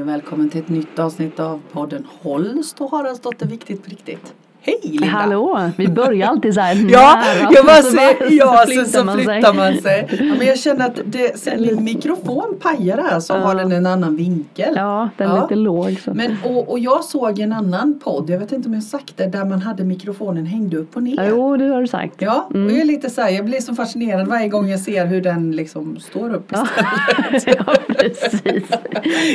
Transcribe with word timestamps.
Hej 0.00 0.04
och 0.04 0.08
välkommen 0.08 0.50
till 0.50 0.60
ett 0.60 0.68
nytt 0.68 0.98
avsnitt 0.98 1.40
av 1.40 1.62
podden 1.72 2.06
Holst 2.20 2.80
och 2.80 2.90
Haraldsdotter 2.90 3.46
viktigt 3.46 3.84
på 3.84 3.90
riktigt. 3.90 4.34
Hej 4.62 4.78
Linda! 4.82 5.06
Hallå! 5.06 5.70
Vi 5.76 5.88
börjar 5.88 6.28
alltid 6.28 6.54
så 6.54 6.60
här 6.60 6.74
Ja, 6.90 7.22
jag 7.52 7.66
bara 7.66 7.76
så 7.82 7.90
ser, 7.90 8.30
ja 8.38 8.64
så, 8.84 8.84
så 8.90 9.04
man 9.04 9.16
sig. 9.16 9.24
flyttar 9.24 9.54
man 9.54 9.74
sig. 9.76 10.08
Ja, 10.10 10.34
men 10.38 10.46
jag 10.46 10.58
känner 10.58 10.86
att 10.86 11.00
det, 11.04 11.38
sen 11.40 11.62
min 11.62 11.84
mikrofon 11.84 12.58
pajar 12.62 12.98
här 13.10 13.20
så 13.20 13.32
Ja. 13.32 13.38
har 13.38 13.54
den 13.54 13.72
en 13.72 13.86
annan 13.86 14.16
vinkel. 14.16 14.72
Ja, 14.76 15.08
den 15.16 15.30
är 15.30 15.36
Ja. 15.36 15.42
lite 15.42 15.54
låg. 15.54 16.00
Så. 16.04 16.14
Men, 16.14 16.36
och, 16.44 16.70
och 16.70 16.78
jag 16.78 17.04
såg 17.04 17.38
en 17.38 17.52
annan 17.52 18.00
podd, 18.04 18.30
jag 18.30 18.38
vet 18.38 18.52
inte 18.52 18.68
om 18.68 18.74
jag 18.74 18.82
sagt 18.82 19.16
det, 19.16 19.26
där 19.26 19.44
man 19.44 19.62
hade 19.62 19.84
mikrofonen 19.84 20.46
hängde 20.46 20.76
upp 20.76 20.96
och 20.96 21.02
ner. 21.02 21.26
Jo, 21.30 21.56
det 21.56 21.64
har 21.68 21.80
du 21.80 21.86
sagt. 21.88 22.14
Ja, 22.18 22.46
Mm. 22.54 22.66
och 22.66 22.72
jag 22.72 22.80
är 22.80 22.84
lite 22.84 23.10
så 23.10 23.20
här, 23.22 23.30
jag 23.30 23.44
blir 23.44 23.60
så 23.60 23.74
fascinerad 23.74 24.26
varje 24.28 24.48
gång 24.48 24.68
jag 24.68 24.80
ser 24.80 25.06
hur 25.06 25.20
den 25.20 25.52
liksom 25.52 25.96
står 26.00 26.34
upp 26.34 26.52
istället. 26.52 27.58
ja, 27.66 27.74
precis. 27.88 28.64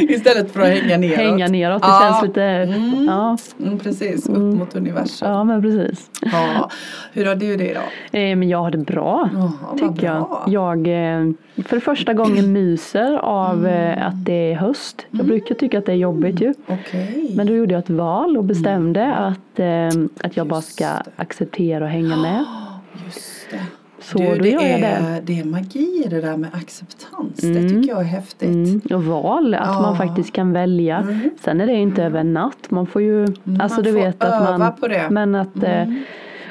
istället 0.10 0.52
för 0.52 0.62
att 0.62 0.68
hänga 0.68 0.98
neråt. 0.98 1.18
Hänga 1.18 1.48
neråt, 1.48 1.82
det 1.82 1.88
känns 2.02 2.24
lite... 2.24 2.42
Mm. 2.44 3.06
Ja, 3.06 3.38
Mm, 3.60 3.80
precis, 3.80 4.30
upp 4.30 4.36
Mm. 4.36 4.58
mot 4.58 4.76
universum. 4.76 5.15
Ja, 5.22 5.44
men 5.44 5.62
precis. 5.62 6.10
Ja. 6.22 6.70
Hur 7.14 7.26
har 7.26 7.36
du 7.36 7.56
det 7.58 7.70
idag? 7.72 7.84
Eh, 8.12 8.36
men 8.36 8.50
jag 8.50 8.58
har 8.58 8.72
det 8.72 8.78
bra. 8.78 9.30
Vad 9.62 9.80
tycker 9.80 10.08
jag. 10.08 10.18
bra. 10.22 10.46
Jag 10.48 10.88
eh, 10.88 11.32
för 11.66 11.80
första 11.80 12.14
gången 12.14 12.54
myser 12.54 13.18
av 13.18 13.68
eh, 13.68 14.08
att 14.08 14.26
det 14.26 14.52
är 14.52 14.56
höst. 14.56 15.06
Jag 15.12 15.26
brukar 15.26 15.56
tycka 15.56 15.80
att 15.80 15.86
det 15.86 15.92
är 15.92 15.96
jobbigt 15.96 16.42
ju. 16.42 16.54
Okej. 16.68 17.34
Men 17.38 17.48
då 17.48 17.54
gjorde 17.56 17.74
jag 17.74 17.80
ett 17.80 17.90
val 17.90 18.38
och 18.38 18.44
bestämde 18.44 19.16
att, 19.16 19.60
eh, 19.60 19.88
att 20.24 20.38
jag 20.38 20.48
bara 20.48 20.58
Just 20.58 20.74
ska 20.74 20.86
det. 20.86 21.04
acceptera 21.16 21.84
och 21.84 21.90
hänga 21.90 22.16
med. 22.18 22.46
Just 23.06 23.50
det. 23.52 23.60
Så 24.06 24.18
du, 24.18 24.36
det, 24.40 24.50
gör 24.50 24.62
jag 24.62 24.82
det. 24.82 24.86
är, 24.86 25.22
det 25.22 25.40
är 25.40 25.44
magi 25.46 26.04
i 26.06 26.10
det 26.10 26.22
där 26.22 26.38
med 26.38 26.50
acceptans. 26.54 27.36
Det 27.36 27.48
Mm. 27.48 27.70
tycker 27.70 27.90
jag 27.90 28.00
är 28.00 28.04
häftigt. 28.06 28.50
Mm, 28.50 28.82
och 28.94 29.04
val, 29.04 29.54
att 29.54 29.68
Ja. 29.68 29.82
man 29.82 29.98
faktiskt 29.98 30.32
kan 30.34 30.54
välja. 30.54 30.98
Mm. 30.98 31.30
Sen 31.42 31.62
är 31.62 31.68
det 31.68 31.74
inte 31.74 32.04
över 32.04 32.20
en 32.20 32.34
natt. 32.34 32.72
Man 32.72 32.88
får 32.88 33.02
ju, 33.02 33.22
alltså 33.24 33.76
man 33.78 33.84
du 33.84 33.92
får 33.94 34.00
vet 34.00 34.24
att 34.24 34.60
man, 34.60 34.72
på 34.80 34.88
det. 34.88 35.08
men 35.10 35.36
att 35.36 35.64
eh, 35.64 35.82
Mm. 35.82 36.04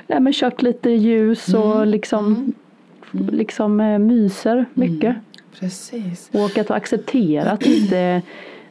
ja, 0.06 0.20
men 0.20 0.32
kört 0.32 0.62
lite 0.62 0.90
ljus 0.90 1.54
och 1.54 1.86
liksom, 1.86 2.52
liksom 3.12 3.80
eh, 3.80 3.98
myser 3.98 4.64
mycket. 4.74 5.16
Precis. 5.60 6.30
Och 6.32 6.58
att 6.58 6.70
acceptera 6.70 7.50
att 7.50 7.62
inte 7.66 8.22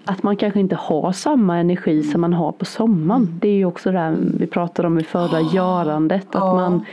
att 0.05 0.23
man 0.23 0.35
kanske 0.35 0.59
inte 0.59 0.75
har 0.75 1.11
samma 1.11 1.57
energi 1.57 2.03
som 2.03 2.21
man 2.21 2.33
har 2.33 2.51
på 2.51 2.65
sommaren. 2.65 3.37
Det 3.41 3.47
är 3.47 3.53
ju 3.55 3.65
också 3.65 3.91
det 3.91 3.99
här 3.99 4.15
vi 4.39 4.47
pratade 4.47 4.87
om 4.87 4.99
i 4.99 5.03
förra 5.03 5.41
görandet. 5.41 6.27
Att 6.27 6.33
Ja. 6.33 6.53
man 6.53 6.85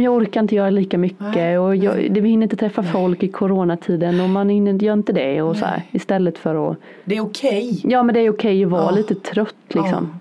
jag 0.00 0.14
orkar 0.14 0.40
inte 0.40 0.54
göra 0.54 0.70
lika 0.70 0.98
mycket 0.98 1.60
och 1.60 1.76
jag, 1.76 2.10
det- 2.10 2.20
vi 2.20 2.28
hinner 2.28 2.42
inte 2.42 2.56
träffa 2.56 2.82
folk 2.82 3.22
i 3.22 3.28
coronatiden 3.28 4.20
och 4.20 4.28
man 4.28 4.48
hinner, 4.48 4.72
gör 4.72 4.92
inte 4.92 5.12
det 5.12 5.42
och 5.42 5.56
så 5.56 5.64
här, 5.64 5.82
istället 5.92 6.38
för 6.38 6.70
att 6.70 6.76
Det 7.04 7.16
är 7.16 7.20
okej. 7.20 7.80
Ja 7.84 8.02
men 8.02 8.14
det 8.14 8.20
är 8.20 8.30
okej 8.30 8.64
att 8.64 8.70
vara 8.70 8.82
Ja. 8.82 8.90
lite 8.90 9.14
trött 9.14 9.54
liksom. 9.68 10.08
Ja. 10.12 10.18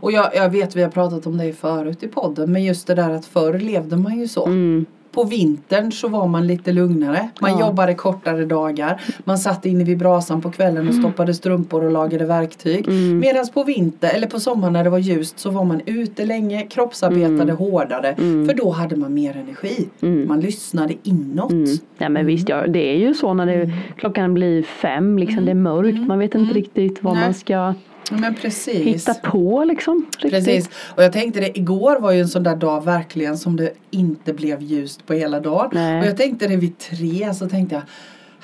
Och 0.00 0.12
jag, 0.12 0.30
jag 0.36 0.50
vet 0.50 0.76
vi 0.76 0.82
har 0.82 0.90
pratat 0.90 1.26
om 1.26 1.38
det 1.38 1.52
förut 1.52 2.02
i 2.02 2.08
podden 2.08 2.52
men 2.52 2.64
just 2.64 2.86
det 2.86 2.94
där 2.94 3.10
att 3.10 3.26
förr 3.26 3.58
levde 3.58 3.96
man 3.96 4.18
ju 4.20 4.28
så. 4.28 4.46
Mm. 4.46 4.86
På 5.14 5.24
vintern 5.24 5.92
så 5.92 6.08
var 6.08 6.26
man 6.26 6.46
lite 6.46 6.72
lugnare. 6.72 7.28
Man 7.40 7.50
Ja. 7.50 7.60
jobbade 7.60 7.94
kortare 7.94 8.44
dagar. 8.44 9.00
Man 9.24 9.38
satt 9.38 9.66
inne 9.66 9.84
vid 9.84 9.98
brasan 9.98 10.40
på 10.40 10.50
kvällen 10.50 10.88
och 10.88 10.94
stoppade 10.94 11.34
strumpor 11.34 11.84
och 11.84 11.92
lagade 11.92 12.24
verktyg. 12.24 12.88
Mm. 12.88 13.18
Medan 13.18 13.46
på 13.54 13.64
vinter 13.64 14.10
eller 14.14 14.26
på 14.26 14.40
sommaren 14.40 14.72
när 14.72 14.84
det 14.84 14.90
var 14.90 14.98
ljust 14.98 15.38
så 15.38 15.50
var 15.50 15.64
man 15.64 15.80
ute 15.86 16.24
länge, 16.26 16.62
kroppsarbetade 16.62 17.52
hårdare. 17.52 18.08
Mm. 18.12 18.48
För 18.48 18.54
då 18.54 18.70
hade 18.70 18.96
man 18.96 19.14
mer 19.14 19.36
energi. 19.36 19.88
Mm. 20.00 20.28
Man 20.28 20.40
lyssnade 20.40 20.94
inåt. 21.02 21.52
Mm. 21.52 21.70
Ja 21.98 22.08
men 22.08 22.26
visst, 22.26 22.48
ja, 22.48 22.66
det 22.66 22.92
är 22.94 22.98
ju 22.98 23.14
så 23.14 23.34
när 23.34 23.46
det, 23.46 23.72
klockan 23.96 24.34
blir 24.34 24.62
fem, 24.62 25.18
liksom, 25.18 25.44
det 25.44 25.50
är 25.50 25.54
mörkt, 25.54 26.06
man 26.08 26.18
vet 26.18 26.34
inte 26.34 26.54
riktigt 26.54 27.02
vad 27.02 27.12
Mm. 27.12 27.20
Nej. 27.20 27.28
man 27.28 27.34
ska 27.34 27.74
Men 28.10 28.34
precis. 28.34 28.86
hitta 28.86 29.14
på 29.14 29.64
liksom. 29.64 30.06
Riktigt. 30.18 30.30
Precis. 30.30 30.70
Och 30.96 31.04
jag 31.04 31.12
tänkte 31.12 31.40
det, 31.40 31.58
igår 31.58 32.00
var 32.00 32.12
ju 32.12 32.20
en 32.20 32.28
sån 32.28 32.42
där 32.42 32.56
dag 32.56 32.84
verkligen 32.84 33.38
som 33.38 33.56
det 33.56 33.72
inte 33.90 34.32
blev 34.32 34.62
ljust 34.62 35.06
på 35.06 35.14
hela 35.14 35.40
dagen. 35.40 35.70
Nej. 35.72 36.00
Och 36.00 36.06
jag 36.06 36.16
tänkte 36.16 36.46
det 36.46 36.56
vid 36.56 36.78
tre 36.78 37.34
så 37.34 37.48
tänkte 37.48 37.74
jag 37.74 37.82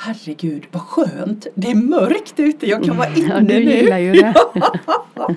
Herregud 0.02 0.62
vad 0.72 0.82
skönt. 0.82 1.46
Det 1.54 1.70
är 1.70 1.74
mörkt 1.74 2.34
ute. 2.40 2.66
Jag 2.70 2.84
kan 2.84 2.96
vara 2.96 3.08
inne 3.16 3.28
Ja, 3.34 3.40
du 3.40 3.46
nu. 3.46 3.60
gillar 3.74 3.98
ju 3.98 4.12
det. 4.12 4.34
och 5.14 5.34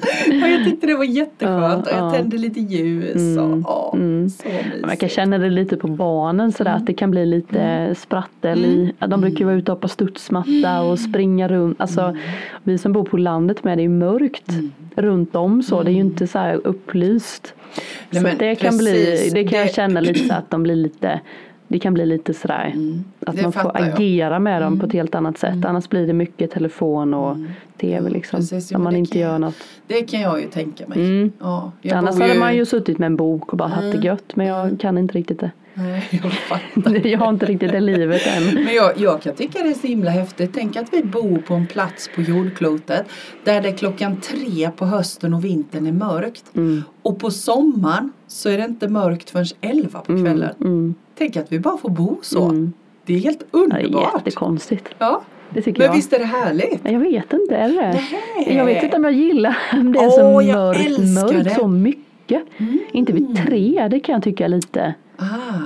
jag 0.50 0.64
tyckte 0.66 0.88
det 0.88 0.96
var 0.96 1.04
jätteskönt. 1.04 1.88
Och 1.88 1.94
jag 1.94 2.00
ja. 2.06 2.12
tände 2.12 2.38
lite 2.38 2.60
ljus. 2.60 3.16
Mm, 3.16 3.40
Och, 3.54 3.62
ja, 3.68 3.92
mm. 3.96 4.30
Så 4.30 4.48
mysigt. 4.48 4.86
Man 4.88 4.98
kan 4.98 5.10
känna 5.10 5.38
det 5.38 5.50
lite 5.50 5.78
på 5.78 5.88
barnen 5.88 6.52
sådär 6.52 6.72
att 6.76 6.86
det 6.86 6.94
kan 6.94 7.12
bli 7.12 7.26
lite 7.26 7.96
sprattel 7.98 8.66
i. 8.66 8.94
De 9.08 9.22
brukar 9.22 9.40
ju 9.40 9.46
vara 9.46 9.56
ute 9.56 9.72
och 9.72 9.78
hoppa 9.78 9.88
studsmatta 9.88 10.82
och 10.82 11.00
springa 11.00 11.48
runt. 11.48 11.82
Alltså 11.82 12.18
vi 12.64 12.78
som 12.78 12.94
bor 12.94 13.04
på 13.04 13.18
landet 13.18 13.64
med 13.64 13.78
det 13.78 13.84
är 13.84 13.90
mörkt 13.90 14.52
runt 14.96 15.36
om 15.36 15.64
så. 15.64 15.84
Det 15.84 15.92
är 15.92 15.94
ju 15.94 16.00
inte 16.02 16.28
så 16.28 16.40
här 16.40 16.62
upplyst. 16.64 17.54
Nej, 18.10 18.22
så 18.32 18.38
det 18.40 18.56
kan 18.56 18.78
bli, 18.78 19.30
det 19.34 19.44
kan 19.44 19.60
jag 19.60 19.68
Det- 19.68 19.74
känna 19.74 20.00
lite 20.00 20.20
så 20.28 20.34
att 20.34 20.52
de 20.52 20.64
blir 20.64 20.76
lite 20.76 21.20
det 21.74 21.80
kan 21.80 21.94
bli 21.94 22.06
lite 22.06 22.34
sådär 22.34 22.68
att 22.68 22.74
Mm. 22.74 23.04
Det 23.20 23.42
man 23.42 23.52
får 23.52 23.72
agera 23.78 24.40
med 24.40 24.62
dem 24.62 24.80
på 24.80 24.86
ett 24.86 24.94
helt 24.94 25.16
annat 25.16 25.38
sätt. 25.38 25.66
Annars 25.66 25.90
blir 25.90 26.08
det 26.08 26.14
mycket 26.14 26.52
telefon 26.52 27.14
och 27.14 27.38
tv 27.84 28.10
liksom. 28.10 28.40
Precis, 28.40 28.72
men 28.72 28.82
man 28.84 28.96
inte 28.96 29.20
gör 29.20 29.40
något. 29.40 29.56
Det 29.88 30.02
kan 30.02 30.22
jag 30.22 30.42
ju 30.42 30.48
tänka 30.48 30.88
mig. 30.88 30.98
Mm. 31.00 31.32
Ja, 31.40 31.72
Annars 31.92 32.20
hade 32.20 32.40
man 32.40 32.56
ju 32.56 32.66
suttit 32.66 33.00
med 33.00 33.06
en 33.06 33.16
bok 33.16 33.52
och 33.52 33.58
bara 33.58 33.68
haft 33.70 33.92
det 33.92 34.08
gött. 34.08 34.36
Men 34.36 34.48
jag 34.48 34.80
kan 34.80 34.98
inte 34.98 35.14
riktigt 35.18 35.40
det. 35.40 35.52
Nej, 35.74 36.08
jag 36.24 36.32
fattar. 36.50 37.08
Jag 37.08 37.20
har 37.20 37.30
inte 37.30 37.46
riktigt 37.46 37.72
det 37.72 37.80
livet 37.80 38.22
än. 38.28 38.54
Men 38.66 38.74
jag, 38.74 38.98
jag 38.98 39.22
kan 39.22 39.36
tycka 39.36 39.64
det 39.64 39.70
är 39.70 39.74
så 39.74 39.88
himla 39.88 40.12
häftigt. 40.12 40.52
Tänk 40.54 40.76
att 40.76 40.88
vi 40.94 41.04
bor 41.04 41.38
på 41.38 41.54
en 41.54 41.68
plats 41.68 42.10
på 42.16 42.22
jordklotet 42.22 43.06
där 43.44 43.62
det 43.62 43.72
klockan 43.72 44.22
tre 44.22 44.70
på 44.72 44.86
hösten 44.86 45.34
och 45.34 45.46
vintern 45.46 45.88
är 45.88 45.92
mörkt. 45.92 46.44
Mm. 46.56 46.84
Och 47.02 47.20
på 47.20 47.32
sommaren 47.32 48.12
så 48.28 48.50
är 48.50 48.58
det 48.58 48.64
inte 48.66 48.88
mörkt 48.88 49.30
förrän 49.30 49.46
elva 49.62 50.00
på 50.00 50.24
kvällen. 50.24 50.56
Mm. 50.62 50.96
Tänk 51.18 51.38
att 51.38 51.52
vi 51.52 51.60
bara 51.60 51.78
får 51.78 51.90
bo 51.90 52.20
så. 52.22 52.44
Mm. 52.44 52.74
Det 53.06 53.14
är 53.14 53.20
helt 53.20 53.40
Ja, 53.42 53.48
det 53.52 53.58
är 53.58 53.64
underbart. 53.84 54.14
jättekonstigt. 54.14 54.90
Ja, 54.98 55.22
Det 55.54 55.62
tycker 55.62 55.80
men 55.80 55.86
jag. 55.88 55.94
visst 55.96 56.14
är 56.14 56.20
det 56.20 56.26
härligt? 56.26 56.80
Jag 56.84 57.00
vet 57.00 57.34
inte, 57.34 57.56
är 57.56 57.68
det 57.70 58.00
Nej. 58.46 58.58
Jag 58.58 58.66
vet 58.66 58.84
inte 58.84 58.98
om 58.98 59.04
jag 59.04 59.14
gillar 59.14 59.58
om 59.74 59.94
det 59.94 60.00
är 60.00 60.10
så 60.10 60.24
Åh, 60.36 60.46
jag 60.48 60.58
mörkt, 60.58 61.00
mörkt 61.34 61.44
det. 61.44 61.50
så 61.50 61.68
mycket. 61.68 62.44
Inte 62.92 63.14
vid 63.14 63.38
tre, 63.46 63.88
det 63.92 64.00
kan 64.00 64.14
jag 64.14 64.24
tycka 64.24 64.48
lite. 64.48 64.94
Ah. 65.18 65.24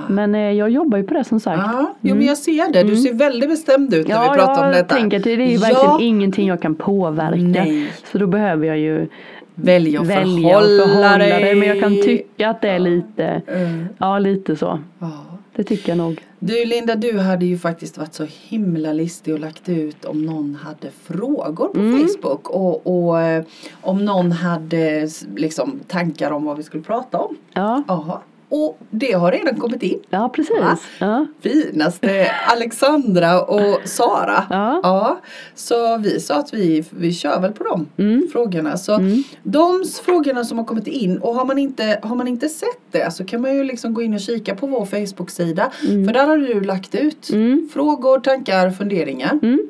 Men 0.08 0.34
eh, 0.34 0.40
jag 0.40 0.70
jobbar 0.70 0.98
ju 0.98 1.04
på 1.04 1.14
det 1.14 1.24
som 1.24 1.40
sagt. 1.40 1.62
Ja, 1.66 1.94
jo, 2.00 2.14
men 2.14 2.26
jag 2.26 2.38
ser 2.38 2.72
det. 2.72 2.82
Du 2.82 2.96
ser 2.96 3.14
väldigt 3.14 3.50
bestämd 3.50 3.94
ut 3.94 4.08
när 4.08 4.14
Mm. 4.16 4.26
Ja, 4.26 4.32
vi 4.32 4.38
pratar 4.38 4.58
om 4.62 4.64
jag 4.66 4.74
detta. 4.84 4.94
tänker 4.94 5.16
att 5.16 5.24
det 5.24 5.32
är 5.32 5.36
ju 5.36 5.56
verkligen 5.56 5.84
ja, 5.84 5.98
ingenting 6.00 6.48
jag 6.48 6.62
kan 6.62 6.74
påverka. 6.74 7.36
Nej. 7.64 7.92
Så 8.12 8.18
då 8.18 8.26
behöver 8.26 8.66
jag 8.66 8.78
ju 8.78 9.06
välja 9.54 10.00
att 10.00 10.06
välja 10.06 10.58
och 10.58 10.64
förhålla 10.64 10.86
förhålla 10.86 11.18
dig. 11.18 11.44
det. 11.44 11.54
Men 11.54 11.68
jag 11.68 11.80
kan 11.80 11.94
tycka 12.02 12.48
att 12.50 12.60
det 12.60 12.68
är 12.68 12.78
lite, 12.78 13.42
Mm. 13.46 13.88
ja 13.98 14.18
lite 14.18 14.56
så. 14.56 14.78
Ja. 14.98 15.10
Det 15.58 15.64
tycker 15.64 15.88
jag 15.88 15.98
nog. 15.98 16.26
Du 16.38 16.64
Linda, 16.64 16.94
du 16.94 17.18
hade 17.18 17.46
ju 17.46 17.58
faktiskt 17.58 17.98
varit 17.98 18.14
så 18.14 18.26
himla 18.48 18.92
listig 18.92 19.34
och 19.34 19.40
lagt 19.40 19.68
ut 19.68 20.04
om 20.04 20.22
någon 20.26 20.54
hade 20.54 20.90
frågor 20.90 21.68
på 21.68 21.80
Mm. 21.80 22.08
Facebook 22.08 22.50
och, 22.50 22.86
och 22.86 23.20
eh, 23.20 23.44
om 23.80 24.04
någon 24.04 24.32
hade 24.32 25.08
liksom 25.36 25.80
tankar 25.86 26.30
om 26.30 26.44
vad 26.44 26.56
vi 26.56 26.62
skulle 26.62 26.82
prata 26.82 27.18
om. 27.18 27.36
Ja, 27.52 27.82
Jaha. 27.88 28.18
Och 28.50 28.78
det 28.90 29.12
har 29.12 29.32
redan 29.32 29.60
kommit 29.60 29.82
in. 29.82 29.98
ja 30.10 30.28
precis. 30.34 30.56
Ja. 31.00 31.26
Finaste 31.40 32.30
Alexandra 32.46 33.42
och 33.42 33.78
Sara. 33.84 34.44
Ja. 34.50 35.18
Så 35.54 35.96
vi 35.98 36.20
sa 36.20 36.34
att 36.38 36.54
vi, 36.54 36.84
vi 36.90 37.12
kör 37.12 37.40
väl 37.40 37.52
på 37.52 37.64
de 37.64 37.86
Mm. 38.04 38.28
frågorna. 38.32 38.76
Så 38.76 38.94
Mm. 38.94 39.22
de 39.42 39.84
frågorna 40.04 40.44
som 40.44 40.58
har 40.58 40.64
kommit 40.64 40.86
in 40.86 41.18
och 41.18 41.34
har 41.34 41.44
man, 41.44 41.58
inte, 41.58 41.98
har 42.02 42.16
man 42.16 42.28
inte 42.28 42.48
sett 42.48 42.80
det 42.90 43.10
så 43.14 43.24
kan 43.24 43.40
man 43.40 43.54
ju 43.56 43.64
liksom 43.64 43.94
gå 43.94 44.02
in 44.02 44.14
och 44.14 44.20
kika 44.20 44.54
på 44.54 44.66
vår 44.66 44.84
Facebook-sida. 44.86 45.70
För 45.80 46.12
där 46.12 46.26
har 46.26 46.36
du 46.38 46.60
lagt 46.60 46.94
ut 46.94 47.30
Mm. 47.30 47.68
frågor, 47.74 48.20
tankar, 48.20 48.70
funderingar. 48.70 49.38
Mm. 49.42 49.60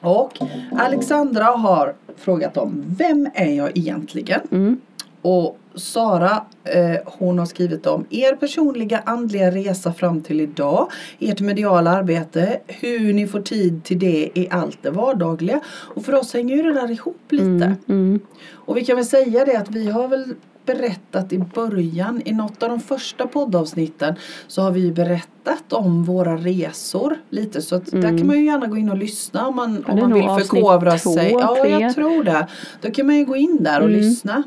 Och 0.00 0.38
Alexandra 0.78 1.44
har 1.44 1.94
frågat 2.16 2.56
om 2.56 2.84
vem 2.98 3.28
är 3.34 3.50
jag 3.56 3.78
egentligen? 3.78 4.40
Mm. 4.50 4.80
Och 5.22 5.58
Sara 5.74 6.42
eh, 6.64 6.96
hon 7.06 7.38
har 7.38 7.46
skrivit 7.46 7.86
om 7.86 8.04
er 8.10 8.34
personliga 8.36 9.02
andliga 9.06 9.50
resa 9.50 9.92
fram 9.92 10.20
till 10.22 10.40
idag. 10.40 10.90
Ert 11.18 11.40
mediala 11.40 11.90
arbete. 11.90 12.58
Hur 12.66 13.12
ni 13.12 13.26
får 13.26 13.40
tid 13.40 13.84
till 13.84 13.98
det 13.98 14.30
i 14.34 14.48
allt 14.50 14.78
det 14.82 14.90
vardagliga. 14.90 15.60
Och 15.66 16.04
för 16.04 16.14
oss 16.14 16.34
hänger 16.34 16.56
ju 16.56 16.62
det 16.62 16.72
där 16.72 16.90
ihop 16.90 17.22
lite. 17.30 17.44
Mm. 17.44 17.76
Mm. 17.88 18.20
Och 18.52 18.76
vi 18.76 18.84
kan 18.84 18.96
väl 18.96 19.04
säga 19.06 19.44
det 19.44 19.56
att 19.56 19.70
vi 19.70 19.90
har 19.90 20.08
väl 20.08 20.34
berättat 20.66 21.32
i 21.32 21.38
början 21.38 22.22
i 22.24 22.32
något 22.32 22.62
av 22.62 22.68
de 22.68 22.80
första 22.80 23.26
poddavsnitten 23.26 24.14
så 24.46 24.62
har 24.62 24.70
vi 24.70 24.92
berättat 24.92 25.72
om 25.72 26.04
våra 26.04 26.36
resor 26.36 27.16
lite 27.30 27.62
så 27.62 27.76
att 27.76 27.90
där 27.90 28.18
kan 28.18 28.26
man 28.26 28.38
ju 28.38 28.44
gärna 28.44 28.66
gå 28.66 28.76
in 28.76 28.90
och 28.90 28.96
lyssna 28.96 29.46
om 29.48 29.56
man, 29.56 29.84
Ja, 29.86 29.92
om 29.92 29.98
man 30.00 30.12
vill 30.12 30.22
förkovra 30.46 30.98
två, 30.98 31.12
sig. 31.12 31.30
Ja, 31.32 31.56
tre. 31.62 31.70
jag 31.70 31.94
tror 31.94 32.24
det. 32.24 32.46
Då 32.80 32.90
kan 32.90 33.06
man 33.06 33.16
ju 33.16 33.24
gå 33.24 33.36
in 33.36 33.58
där 33.60 33.80
och 33.80 33.88
Mm. 33.88 34.00
lyssna. 34.00 34.42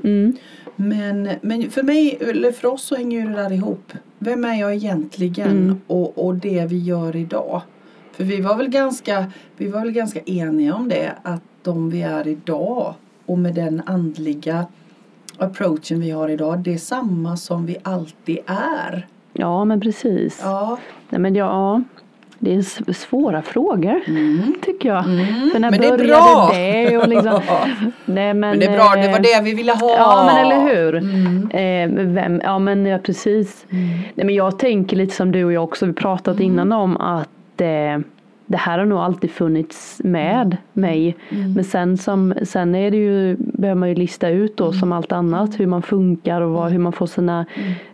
Men, 0.80 1.30
men 1.42 1.70
för 1.70 1.84
mig, 1.84 2.18
eller 2.22 2.52
för 2.52 2.68
oss 2.68 2.84
så 2.84 2.96
hänger 2.96 3.22
ju 3.22 3.28
det 3.28 3.36
där 3.36 3.52
ihop. 3.52 3.92
Vem 4.20 4.46
är 4.46 4.54
jag 4.60 4.76
egentligen 4.76 5.48
Mm. 5.52 5.82
och, 5.88 6.26
och 6.26 6.36
det 6.36 6.66
vi 6.66 6.78
gör 6.78 7.16
idag? 7.16 7.62
För 8.12 8.24
vi 8.24 8.42
var 8.42 8.56
väl 8.56 8.70
ganska, 8.70 9.32
vi 9.58 9.68
var 9.68 9.80
väl 9.80 9.92
ganska 9.92 10.20
eniga 10.20 10.76
om 10.76 10.90
det 10.90 11.12
att 11.24 11.42
de 11.64 11.90
vi 11.90 12.02
är 12.02 12.28
idag 12.28 12.94
och 13.26 13.40
med 13.40 13.56
den 13.56 13.82
andliga 13.86 14.66
approachen 15.38 16.00
vi 16.00 16.12
har 16.12 16.30
idag, 16.30 16.60
det 16.60 16.74
är 16.74 16.78
samma 16.78 17.38
som 17.38 17.66
vi 17.66 17.78
alltid 17.84 18.38
är. 18.48 19.08
Ja, 19.34 19.66
men 19.66 19.82
precis. 19.82 20.40
Ja. 20.44 20.78
Nej, 21.10 21.22
men 21.22 21.36
ja, 21.36 21.82
det 22.40 22.54
är 22.56 22.94
svåra 22.94 23.42
frågor 23.42 24.02
Mm. 24.08 24.54
tycker 24.62 24.90
jag. 24.90 25.06
Mm, 25.06 25.50
För 25.52 25.60
när 25.60 25.72
men 25.72 25.82
det 25.82 25.88
är 25.88 25.98
bra. 25.98 26.50
det? 26.54 26.98
Och 26.98 27.08
liksom, 27.08 27.42
nej, 28.06 28.34
men, 28.34 28.40
Men 28.40 28.60
det 28.60 28.66
är 28.66 28.78
bra, 28.78 28.94
det 28.96 29.08
var 29.08 29.16
eh, 29.20 29.22
det 29.22 29.42
vi 29.44 29.54
ville 29.54 29.72
ha. 29.74 29.96
Ja 29.98 30.24
men 30.26 30.46
eller 30.46 30.76
hur. 30.76 30.96
Mm. 30.96 31.50
Eh, 31.52 32.06
vem, 32.14 32.42
ja 32.44 32.60
men 32.60 32.86
ja, 32.86 32.98
precis. 32.98 33.66
Nej, 33.70 34.14
men 34.16 34.36
jag 34.36 34.60
tänker 34.60 34.98
lite 34.98 35.16
som 35.16 35.32
du 35.32 35.44
och 35.46 35.54
jag 35.54 35.64
också 35.64 35.86
vi 35.86 35.94
pratat 35.94 36.36
Mm. 36.40 36.42
innan 36.46 36.72
om 36.72 36.98
att 36.98 37.62
eh, 37.62 38.00
det 38.48 38.58
här 38.58 38.80
har 38.80 38.86
nog 38.86 39.00
alltid 39.00 39.32
funnits 39.32 40.02
med 40.04 40.58
mig. 40.74 41.16
Mm. 41.30 41.54
Men 41.54 41.64
sen, 41.64 41.98
som, 41.98 42.34
sen 42.44 42.76
är 42.76 42.92
det 42.92 42.98
ju, 42.98 43.36
behöver 43.40 43.80
man 43.80 43.90
ju 43.90 43.96
lista 43.96 44.30
ut 44.30 44.58
då 44.58 44.64
Mm. 44.66 44.80
som 44.80 44.92
allt 44.92 45.12
annat 45.12 45.60
hur 45.60 45.68
man 45.68 45.82
funkar 45.82 46.42
och 46.42 46.52
vad, 46.52 46.72
hur 46.72 46.80
man 46.80 46.94
får 46.94 47.06
sina, 47.08 47.46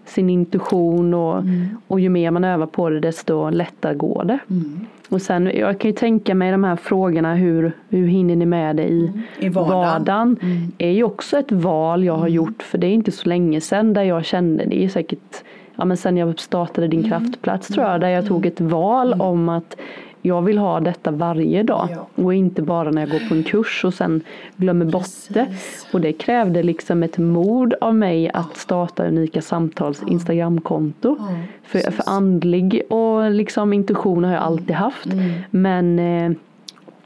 sin 0.06 0.30
intuition 0.30 1.14
och, 1.14 1.38
Mm. 1.40 1.66
och 1.88 2.00
ju 2.00 2.10
mer 2.10 2.32
man 2.32 2.44
övar 2.44 2.66
på 2.66 2.90
det 2.90 3.00
desto 3.00 3.50
lättare 3.50 3.96
går 3.96 4.24
det. 4.24 4.40
Mm. 4.50 4.80
Och 5.10 5.22
sen, 5.22 5.52
jag 5.56 5.80
kan 5.80 5.92
ju 5.92 5.96
tänka 5.98 6.36
mig 6.36 6.52
de 6.52 6.64
här 6.64 6.76
frågorna 6.76 7.36
hur, 7.36 7.72
hur 7.90 8.08
hinner 8.08 8.36
ni 8.36 8.46
med 8.46 8.76
det 8.76 8.84
i, 8.88 9.12
I 9.40 9.50
vardagen. 9.50 9.80
vardagen? 9.80 10.38
Mm. 10.42 10.72
är 10.78 10.92
ju 10.92 11.04
också 11.04 11.38
ett 11.38 11.52
val 11.52 12.04
jag 12.04 12.16
har 12.18 12.28
gjort 12.28 12.64
för 12.64 12.78
det 12.78 12.88
är 12.88 12.92
inte 12.94 13.12
så 13.12 13.30
länge 13.30 13.62
sedan 13.62 13.94
där 13.94 14.04
jag 14.04 14.26
kände 14.26 14.66
det 14.66 14.84
är 14.84 14.90
säkert 14.90 15.44
ja 15.76 15.86
men 15.86 15.98
sen 15.98 16.18
jag 16.18 16.40
startade 16.40 16.88
Mm. 16.88 17.02
din 17.02 17.10
kraftplats 17.10 17.68
tror 17.68 17.86
jag 17.88 18.02
där 18.02 18.10
jag 18.10 18.28
tog 18.28 18.46
ett 18.46 18.62
val 18.62 19.14
om 19.22 19.50
att 19.50 19.76
jag 20.26 20.42
vill 20.42 20.58
ha 20.58 20.80
detta 20.80 21.12
varje 21.12 21.64
dag 21.64 21.88
Ja. 21.92 22.08
och 22.24 22.34
inte 22.34 22.62
bara 22.62 22.92
när 22.92 23.02
jag 23.02 23.10
går 23.10 23.30
på 23.30 23.36
en 23.36 23.44
kurs 23.44 23.86
och 23.86 23.94
sen 23.94 24.22
glömmer 24.56 24.86
bort 24.86 25.06
det. 25.30 25.46
Precis. 25.46 25.88
Och 25.94 26.02
det 26.02 26.14
krävde 26.14 26.64
liksom 26.64 27.04
ett 27.04 27.18
mod 27.18 27.74
av 27.82 27.96
mig 27.96 28.30
att 28.34 28.58
starta 28.58 29.08
Unika 29.08 29.42
Samtals 29.42 30.04
Instagramkonto. 30.08 31.16
Ja, 31.20 31.28
För, 31.64 31.80
precis. 31.80 31.96
för 31.96 32.04
andlig 32.12 32.82
och 32.90 33.32
liksom 33.32 33.74
intuition 33.74 34.24
har 34.24 34.32
jag 34.34 34.44
alltid 34.44 34.76
haft. 34.76 35.06
Mm. 35.06 35.32
Men 35.52 36.00
eh, 36.00 36.38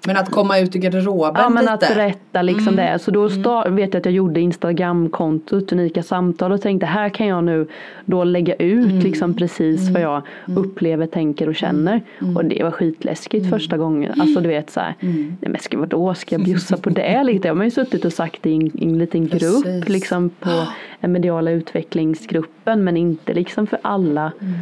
Men 0.05 0.17
att 0.17 0.31
komma 0.31 0.59
ut 0.59 0.75
i 0.75 0.79
garderoben 0.79 1.41
Ja 1.43 1.49
men 1.49 1.63
lite. 1.63 1.73
att 1.73 1.79
berätta 1.79 2.41
liksom 2.41 2.73
Mm. 2.73 2.85
det. 2.93 2.99
Så 2.99 3.11
då 3.11 3.27
sta- 3.27 3.69
vet 3.69 3.93
jag 3.93 3.99
att 3.99 4.05
jag 4.05 4.13
gjorde 4.13 4.39
Instagramkontot 4.41 5.71
Unika 5.71 6.03
samtal 6.03 6.51
och 6.51 6.61
tänkte 6.61 6.85
här 6.85 7.09
kan 7.09 7.27
jag 7.27 7.43
nu 7.43 7.67
då 8.05 8.23
lägga 8.23 8.53
ut 8.55 8.85
Mm. 8.85 8.99
liksom 8.99 9.33
precis 9.33 9.89
vad 9.89 10.01
jag 10.01 10.21
upplever, 10.55 11.07
tänker 11.07 11.49
och 11.49 11.55
känner. 11.55 12.01
Och 12.35 12.45
det 12.45 12.63
var 12.63 12.71
skitläskigt 12.71 13.49
första 13.49 13.77
gången. 13.77 14.21
Alltså 14.21 14.41
du 14.41 14.47
vet 14.49 14.69
så 14.69 14.79
här, 14.79 14.93
Mm. 14.99 15.37
nej 15.41 15.51
men 15.51 15.61
ska, 15.61 15.77
vadå, 15.79 16.13
ska 16.13 16.35
jag 16.35 16.43
bjussa 16.45 16.77
på 16.77 16.89
det 16.89 17.23
lite? 17.23 17.47
Jag 17.47 17.55
har 17.55 17.63
ju 17.63 17.71
suttit 17.71 18.05
och 18.05 18.13
sagt 18.13 18.43
det 18.43 18.49
i 18.49 18.55
en, 18.81 18.97
liten 18.99 19.27
grupp 19.27 19.63
Precis. 19.63 19.89
liksom 19.89 20.29
på 20.29 20.67
den 21.01 21.11
mediala 21.11 21.51
utvecklingsgruppen 21.51 22.83
men 22.83 22.97
inte 22.97 23.33
liksom 23.33 23.67
för 23.67 23.79
alla 23.81 24.31
Mm. 24.41 24.53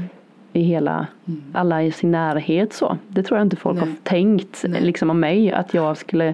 I 0.56 0.64
hela, 0.64 1.08
alla 1.54 1.84
i 1.84 1.92
sin 1.92 2.12
närhet 2.12 2.74
så. 2.74 2.98
Det 3.08 3.24
tror 3.24 3.40
jag 3.40 3.46
inte 3.46 3.56
folk 3.56 3.80
har 3.80 3.86
Nej. 3.86 3.96
tänkt 4.04 4.66
Nej. 4.68 4.82
liksom 4.82 5.10
om 5.10 5.20
mig 5.20 5.52
att 5.52 5.74
jag 5.74 5.98
skulle 5.98 6.34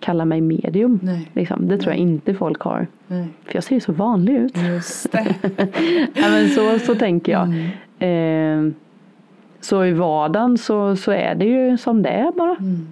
kalla 0.00 0.24
mig 0.24 0.40
medium. 0.40 1.00
Nej. 1.02 1.30
Liksom. 1.32 1.68
Det 1.68 1.78
tror 1.78 1.92
jag 1.92 2.00
inte 2.00 2.34
folk 2.34 2.60
har. 2.60 2.86
För 3.08 3.54
jag 3.54 3.64
ser 3.64 3.74
ju 3.74 3.80
så 3.80 3.92
vanlig 3.92 4.34
ut. 4.34 4.56
Just 4.56 5.12
det. 5.12 5.34
ja, 6.14 6.28
men 6.30 6.48
så, 6.48 6.78
så 6.78 6.94
tänker 6.94 7.32
jag. 7.32 7.48
Mm. 8.00 8.68
Eh, 8.68 8.74
så 9.60 9.84
i 9.84 9.92
vardagen 9.92 10.58
så, 10.58 10.96
så 10.96 11.12
är 11.12 11.34
det 11.34 11.44
ju 11.44 11.78
som 11.78 12.02
det 12.02 12.08
är 12.08 12.32
bara. 12.32 12.56
Mm. 12.56 12.86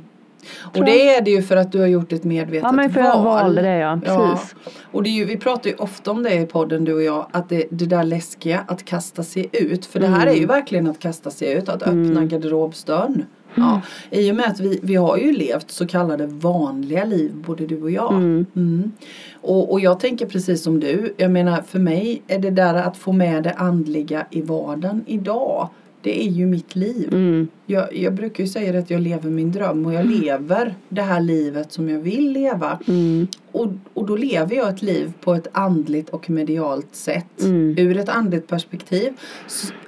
Och 0.63 0.85
det 0.85 1.09
är 1.15 1.23
det 1.23 1.31
ju 1.31 1.43
för 1.43 1.57
att 1.57 1.73
du 1.73 1.79
har 1.81 1.87
gjort 1.87 2.13
ett 2.13 2.25
medvetet 2.25 2.63
Ja 2.63 2.73
men 2.73 2.93
för 2.93 3.01
val. 3.03 3.11
jag 3.17 3.23
valde 3.23 3.63
det 3.63 3.77
ja, 3.79 4.01
precis. 4.05 4.55
Och 4.93 5.03
det 5.03 5.09
är 5.09 5.13
ju, 5.13 5.25
vi 5.25 5.37
pratar 5.37 5.71
ju 5.71 5.77
ofta 5.77 6.11
om 6.11 6.23
det 6.23 6.35
i 6.35 6.47
podden 6.47 6.85
du 6.85 6.95
och 6.95 7.03
jag, 7.03 7.27
att 7.31 7.49
det, 7.49 7.65
det 7.71 7.87
där 7.87 8.05
läskiga 8.05 8.65
att 8.69 8.85
kasta 8.85 9.23
sig 9.23 9.49
ut. 9.53 9.87
För 9.87 10.01
det 10.01 10.07
här 10.07 10.23
Mm. 10.23 10.35
är 10.35 10.39
ju 10.41 10.47
verkligen 10.47 10.87
att 10.91 10.99
kasta 10.99 11.31
sig 11.31 11.53
ut, 11.53 11.69
att 11.69 11.83
öppna 11.83 12.25
garderobsdörren. 12.25 13.25
Ja, 13.55 13.81
I 14.11 14.31
och 14.33 14.37
med 14.37 14.47
att 14.47 14.61
vi, 14.61 14.81
vi 14.83 14.95
har 14.95 15.17
ju 15.17 15.33
levt 15.33 15.71
så 15.71 15.87
kallade 15.87 16.27
vanliga 16.27 17.05
liv, 17.05 17.33
både 17.47 17.67
du 17.67 17.83
och 17.83 17.91
jag. 17.91 18.13
Mm. 18.13 18.47
Mm. 18.57 18.93
Och, 19.41 19.73
och 19.73 19.81
jag 19.81 20.01
tänker 20.01 20.27
precis 20.27 20.63
som 20.63 20.81
du, 20.81 21.15
jag 21.17 21.31
menar 21.31 21.63
för 21.63 21.79
mig 21.79 22.23
är 22.27 22.39
det 22.39 22.51
där 22.51 22.75
att 22.75 22.97
få 22.97 23.13
med 23.13 23.43
det 23.43 23.53
andliga 23.53 24.27
i 24.31 24.43
vardagen 24.43 25.05
idag. 25.07 25.69
Det 26.03 26.27
är 26.27 26.31
ju 26.31 26.47
mitt 26.47 26.77
liv. 26.77 27.09
Mm. 27.13 27.49
Jag, 27.67 27.97
jag 27.97 28.15
brukar 28.15 28.45
ju 28.45 28.51
säga 28.51 28.79
att 28.79 28.91
jag 28.91 29.01
lever 29.01 29.31
min 29.31 29.53
dröm 29.53 29.87
och 29.87 29.95
jag 29.95 30.07
lever 30.07 30.75
det 30.89 31.03
här 31.03 31.21
livet 31.21 31.73
som 31.73 31.89
jag 31.89 31.99
vill 31.99 32.33
leva. 32.33 32.79
Mm. 32.89 33.27
Och, 33.53 33.69
och 33.95 34.07
då 34.07 34.17
lever 34.17 34.57
jag 34.57 34.69
ett 34.69 34.83
liv 34.83 35.13
på 35.21 35.35
ett 35.35 35.47
andligt 35.53 36.09
och 36.09 36.31
medialt 36.31 36.95
sätt. 36.95 37.43
Mm. 37.43 37.75
Ur 37.79 37.97
ett 37.97 38.09
andligt 38.09 38.47
perspektiv. 38.47 39.13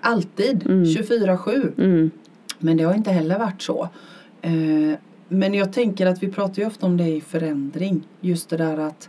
Alltid. 0.00 0.67
Mm. 0.67 0.85
24-7. 0.85 1.73
Mm. 1.79 2.11
Men 2.59 2.76
det 2.76 2.85
har 2.85 2.94
inte 2.94 3.11
heller 3.11 3.38
varit 3.38 3.62
så. 3.62 3.88
Eh, 4.43 4.99
men 5.29 5.55
jag 5.55 5.73
tänker 5.73 6.06
att 6.06 6.23
vi 6.23 6.29
pratar 6.29 6.62
ju 6.62 6.67
ofta 6.69 6.87
om 6.87 6.97
det 6.97 7.09
i 7.09 7.20
förändring. 7.20 8.03
Just 8.20 8.49
det 8.49 8.56
där 8.56 8.79
att 8.79 9.09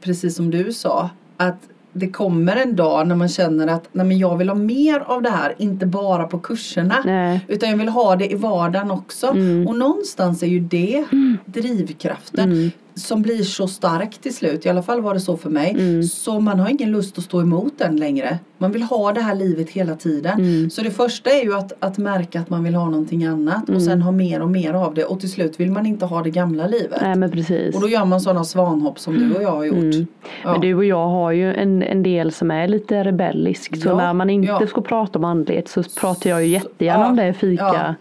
precis 0.00 0.36
som 0.36 0.50
du 0.50 0.72
sa. 0.72 1.10
Att 1.36 1.68
det 1.94 2.08
kommer 2.08 2.56
en 2.56 2.76
dag 2.76 3.08
när 3.08 3.14
man 3.14 3.28
känner 3.28 3.66
att 3.66 3.88
nej 3.92 4.06
men 4.06 4.18
jag 4.18 4.36
vill 4.36 4.48
ha 4.48 4.56
mer 4.56 5.00
av 5.00 5.22
det 5.22 5.30
här. 5.30 5.54
Inte 5.58 5.86
bara 5.86 6.24
på 6.26 6.38
kurserna. 6.38 7.02
Nej. 7.04 7.40
Utan 7.48 7.70
jag 7.70 7.76
vill 7.76 7.88
ha 7.88 8.16
det 8.16 8.32
i 8.32 8.34
vardagen 8.34 8.90
också. 8.90 9.26
Mm. 9.26 9.68
Och 9.68 9.78
någonstans 9.78 10.42
är 10.42 10.46
ju 10.46 10.60
det 10.60 11.04
drivkraften 11.44 12.52
Mm. 12.52 12.70
Som 12.94 13.22
blir 13.22 13.42
så 13.42 13.68
stark 13.68 14.18
till 14.18 14.34
slut. 14.34 14.66
I 14.66 14.68
alla 14.68 14.82
fall 14.82 15.00
var 15.00 15.14
det 15.14 15.20
så 15.20 15.36
för 15.36 15.50
mig. 15.50 15.70
Mm. 15.70 16.02
Så 16.02 16.40
man 16.40 16.60
har 16.60 16.68
ingen 16.68 16.90
lust 16.90 17.18
att 17.18 17.24
stå 17.24 17.40
emot 17.40 17.72
den 17.78 17.96
längre. 17.96 18.38
Man 18.58 18.72
vill 18.72 18.82
ha 18.82 19.12
det 19.12 19.20
här 19.20 19.34
livet 19.34 19.70
hela 19.70 19.96
tiden. 19.96 20.38
Mm. 20.38 20.70
Så 20.70 20.82
det 20.82 20.90
första 20.90 21.30
är 21.30 21.42
ju 21.44 21.54
att, 21.54 21.72
att 21.78 21.98
märka 21.98 22.40
att 22.40 22.50
man 22.50 22.64
vill 22.64 22.74
ha 22.74 22.84
någonting 22.84 23.24
annat. 23.24 23.68
Mm. 23.68 23.76
Och 23.76 23.82
sen 23.82 24.02
ha 24.02 24.12
mer 24.12 24.42
och 24.42 24.50
mer 24.50 24.74
av 24.74 24.94
det. 24.94 25.04
Och 25.04 25.20
till 25.20 25.30
slut 25.30 25.60
vill 25.60 25.70
man 25.70 25.86
inte 25.86 26.06
ha 26.06 26.22
det 26.22 26.30
gamla 26.30 26.66
livet. 26.66 26.98
Nej 27.02 27.14
men 27.16 27.30
precis. 27.30 27.74
Och 27.74 27.80
då 27.80 27.88
gör 27.88 28.04
man 28.04 28.20
sådana 28.20 28.44
svanhopp 28.44 28.98
som 28.98 29.18
du 29.18 29.34
och 29.34 29.42
jag 29.42 29.50
har 29.50 29.64
gjort. 29.64 29.76
Mm. 29.76 30.06
Ja. 30.44 30.52
Men 30.52 30.60
du 30.60 30.74
och 30.74 30.84
jag 30.84 31.08
har 31.08 31.30
ju 31.30 31.54
en, 31.54 31.82
en 31.82 32.02
del 32.02 32.32
som 32.32 32.50
är 32.50 32.68
lite 32.68 33.04
rebellisk. 33.04 33.76
Så 33.82 33.88
Ja, 33.88 33.96
när 33.96 34.12
man 34.12 34.30
inte 34.30 34.48
ja. 34.60 34.66
ska 34.66 34.80
prata 34.80 35.18
om 35.18 35.24
andlighet 35.24 35.68
så 35.68 35.82
pratar 35.82 36.30
jag 36.30 36.44
ju 36.44 36.48
jättegärna 36.52 37.04
Ja, 37.04 37.08
om 37.10 37.16
det 37.16 37.32
fika. 37.32 37.94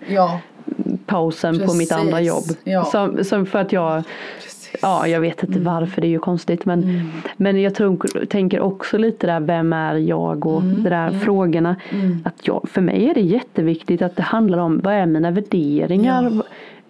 Pausen 1.06 1.60
på 1.60 1.74
mitt 1.74 1.90
Precis, 1.90 1.92
andra 1.92 2.22
jobb. 2.22 2.44
Som, 2.92 3.24
som 3.24 3.46
för 3.46 3.60
att 3.60 3.72
jag, 3.72 4.04
precis. 4.44 4.53
Ja 4.82 5.08
jag 5.08 5.22
vet 5.22 5.44
inte 5.44 5.60
varför 5.60 6.02
det 6.02 6.08
är 6.08 6.10
ju 6.10 6.20
konstigt 6.20 6.66
men, 6.66 6.84
Mm. 6.84 7.06
men 7.38 7.62
jag 7.62 7.76
tror, 7.76 8.26
tänker 8.26 8.60
också 8.60 8.98
lite 8.98 9.28
där 9.28 9.40
vem 9.40 9.74
är 9.74 9.96
jag 9.96 10.46
och 10.46 10.62
Mm, 10.62 10.84
de 10.84 10.90
där 10.90 11.12
frågorna. 11.12 11.76
Mm. 11.92 12.18
Att 12.26 12.48
jag, 12.48 12.70
för 12.70 12.82
mig 12.82 13.10
är 13.10 13.14
det 13.14 13.22
jätteviktigt 13.22 14.02
att 14.02 14.16
det 14.16 14.24
handlar 14.24 14.58
om 14.58 14.80
vad 14.84 14.94
är 14.94 15.06
mina 15.06 15.32
värderingar. 15.32 16.32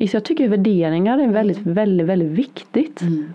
Så 0.09 0.15
jag 0.15 0.23
tycker 0.23 0.47
värderingar 0.49 1.19
är 1.19 1.27
väldigt, 1.27 1.59
väldigt, 1.59 2.07
väldigt 2.07 2.31
viktigt. 2.31 3.01
Mm. 3.01 3.33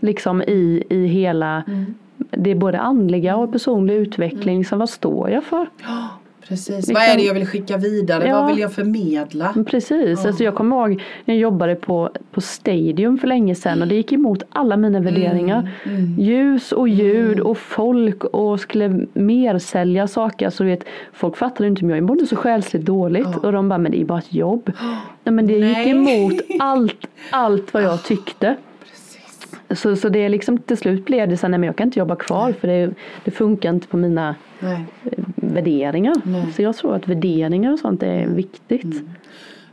Liksom 0.00 0.42
i, 0.42 0.84
i 0.88 1.06
hela, 1.06 1.62
Mm. 1.66 1.94
det 2.30 2.50
är 2.50 2.54
både 2.54 2.78
andliga 2.80 3.36
och 3.36 3.52
personlig 3.52 3.94
utveckling. 3.94 4.64
Så 4.64 4.76
vad 4.76 4.88
står 4.90 5.30
jag 5.30 5.44
för? 5.44 5.66
Ja, 5.82 6.08
precis. 6.48 6.76
Liksom- 6.76 6.94
Vad 6.94 7.02
är 7.02 7.16
det 7.16 7.22
jag 7.22 7.34
vill 7.34 7.46
skicka 7.46 7.76
vidare? 7.76 8.26
Ja. 8.28 8.40
Vad 8.40 8.50
vill 8.50 8.58
jag 8.58 8.72
förmedla? 8.72 9.52
Men 9.54 9.64
Precis, 9.64 10.20
Ja. 10.22 10.28
alltså 10.28 10.44
jag 10.44 10.54
kommer 10.54 10.76
ihåg 10.76 11.02
när 11.24 11.34
jag 11.34 11.40
jobbade 11.40 11.74
på, 11.74 12.10
på 12.30 12.40
Stadium 12.40 13.18
för 13.18 13.26
länge 13.28 13.54
sedan 13.54 13.82
och 13.82 13.88
det 13.88 13.94
gick 13.94 14.12
emot 14.12 14.42
alla 14.48 14.76
mina 14.76 15.00
värderingar. 15.00 15.70
Mm. 15.84 16.14
Ljus 16.18 16.72
och 16.72 16.88
ljud 16.88 17.40
och 17.40 17.58
folk 17.58 18.24
och 18.24 18.60
skulle 18.60 19.06
mer 19.12 19.58
sälja 19.58 20.08
saker. 20.08 20.46
Alltså, 20.46 20.64
vet, 20.64 20.84
folk 21.12 21.36
fattade 21.36 21.68
inte 21.68 21.84
om 21.84 21.90
jag 21.90 22.02
mådde 22.02 22.26
så 22.26 22.36
själsligt 22.36 22.82
dåligt 22.84 23.26
Ja. 23.32 23.38
och 23.46 23.52
de 23.52 23.68
bara, 23.68 23.78
men 23.78 23.92
det 23.92 24.00
är 24.00 24.04
bara 24.04 24.18
ett 24.18 24.34
jobb. 24.34 24.72
Nej, 25.24 25.34
men 25.34 25.46
det 25.46 25.52
gick 25.52 25.76
Nej. 25.76 25.90
emot 26.20 26.40
allt, 26.60 27.06
allt 27.30 27.74
vad 27.74 27.82
jag 27.82 28.02
tyckte. 28.04 28.56
Så, 29.70 29.96
så 29.96 30.08
det 30.08 30.18
är 30.18 30.28
liksom 30.28 30.58
till 30.58 30.76
slut 30.76 31.04
blev 31.04 31.28
det 31.28 31.36
så 31.36 31.46
här, 31.46 31.50
nej 31.50 31.58
men 31.60 31.66
jag 31.66 31.76
kan 31.76 31.86
inte 31.88 31.98
jobba 31.98 32.16
kvar 32.16 32.52
för 32.60 32.68
det, 32.68 32.90
det 33.24 33.30
funkar 33.30 33.70
inte 33.70 33.86
på 33.88 33.96
mina 33.96 34.34
Nej. 34.60 34.84
Värderingar. 35.52 36.14
Nej. 36.24 36.52
Så 36.56 36.62
jag 36.62 36.76
tror 36.76 36.94
att 36.96 37.08
värderingar 37.08 37.72
och 37.72 37.78
sånt 37.78 38.02
är 38.02 38.26
viktigt. 38.26 39.02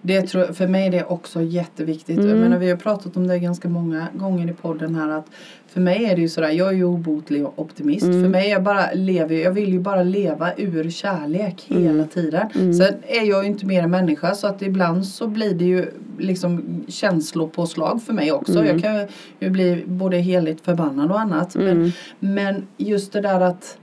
Det 0.04 0.22
tror, 0.22 0.44
för 0.54 0.68
mig 0.68 0.88
är 0.88 0.92
det 0.92 1.04
också 1.04 1.42
jätteviktigt. 1.42 2.18
Mm. 2.18 2.30
Jag 2.30 2.38
menar, 2.40 2.58
vi 2.58 2.70
har 2.70 2.78
pratat 2.78 3.18
om 3.18 3.28
det 3.28 3.40
ganska 3.40 3.70
många 3.70 4.08
gånger 4.14 4.50
i 4.50 4.54
podden 4.54 4.96
här. 4.96 5.10
att 5.10 5.26
För 5.68 5.82
mig 5.82 6.06
är 6.06 6.16
det 6.16 6.22
ju 6.22 6.30
sådär, 6.30 6.50
jag 6.50 6.68
är 6.68 6.72
ju 6.72 6.84
obotlig 6.84 7.46
optimist. 7.56 8.04
Mm. 8.06 8.22
För 8.24 8.30
mig 8.30 8.50
jag 8.50 8.64
bara 8.64 8.92
lever, 8.94 9.36
jag 9.36 9.52
vill 9.52 9.70
ju 9.70 9.80
bara 9.80 10.04
leva 10.04 10.54
ur 10.58 10.90
kärlek 10.90 11.68
Mm. 11.70 11.84
hela 11.84 12.04
tiden. 12.04 12.74
Sen 12.74 12.94
är 13.08 13.24
jag 13.30 13.44
ju 13.44 13.50
inte 13.50 13.66
mer 13.66 13.84
än 13.84 13.92
människa 13.92 14.36
så 14.36 14.48
att 14.48 14.62
ibland 14.62 15.06
så 15.06 15.28
blir 15.28 15.54
det 15.54 15.66
ju 15.66 15.86
liksom 16.18 16.84
känslopåslag 16.88 18.04
för 18.04 18.14
mig 18.14 18.32
också. 18.32 18.60
Mm. 18.60 18.66
Jag 18.68 18.82
kan 18.82 19.08
ju 19.40 19.50
bli 19.50 19.84
både 19.86 20.18
heligt 20.18 20.62
förbannad 20.66 21.12
och 21.12 21.20
annat. 21.20 21.56
Men, 21.56 21.68
Mm. 21.70 21.92
men 22.20 22.68
just 22.78 23.14
det 23.14 23.22
där 23.22 23.42
att 23.42 23.78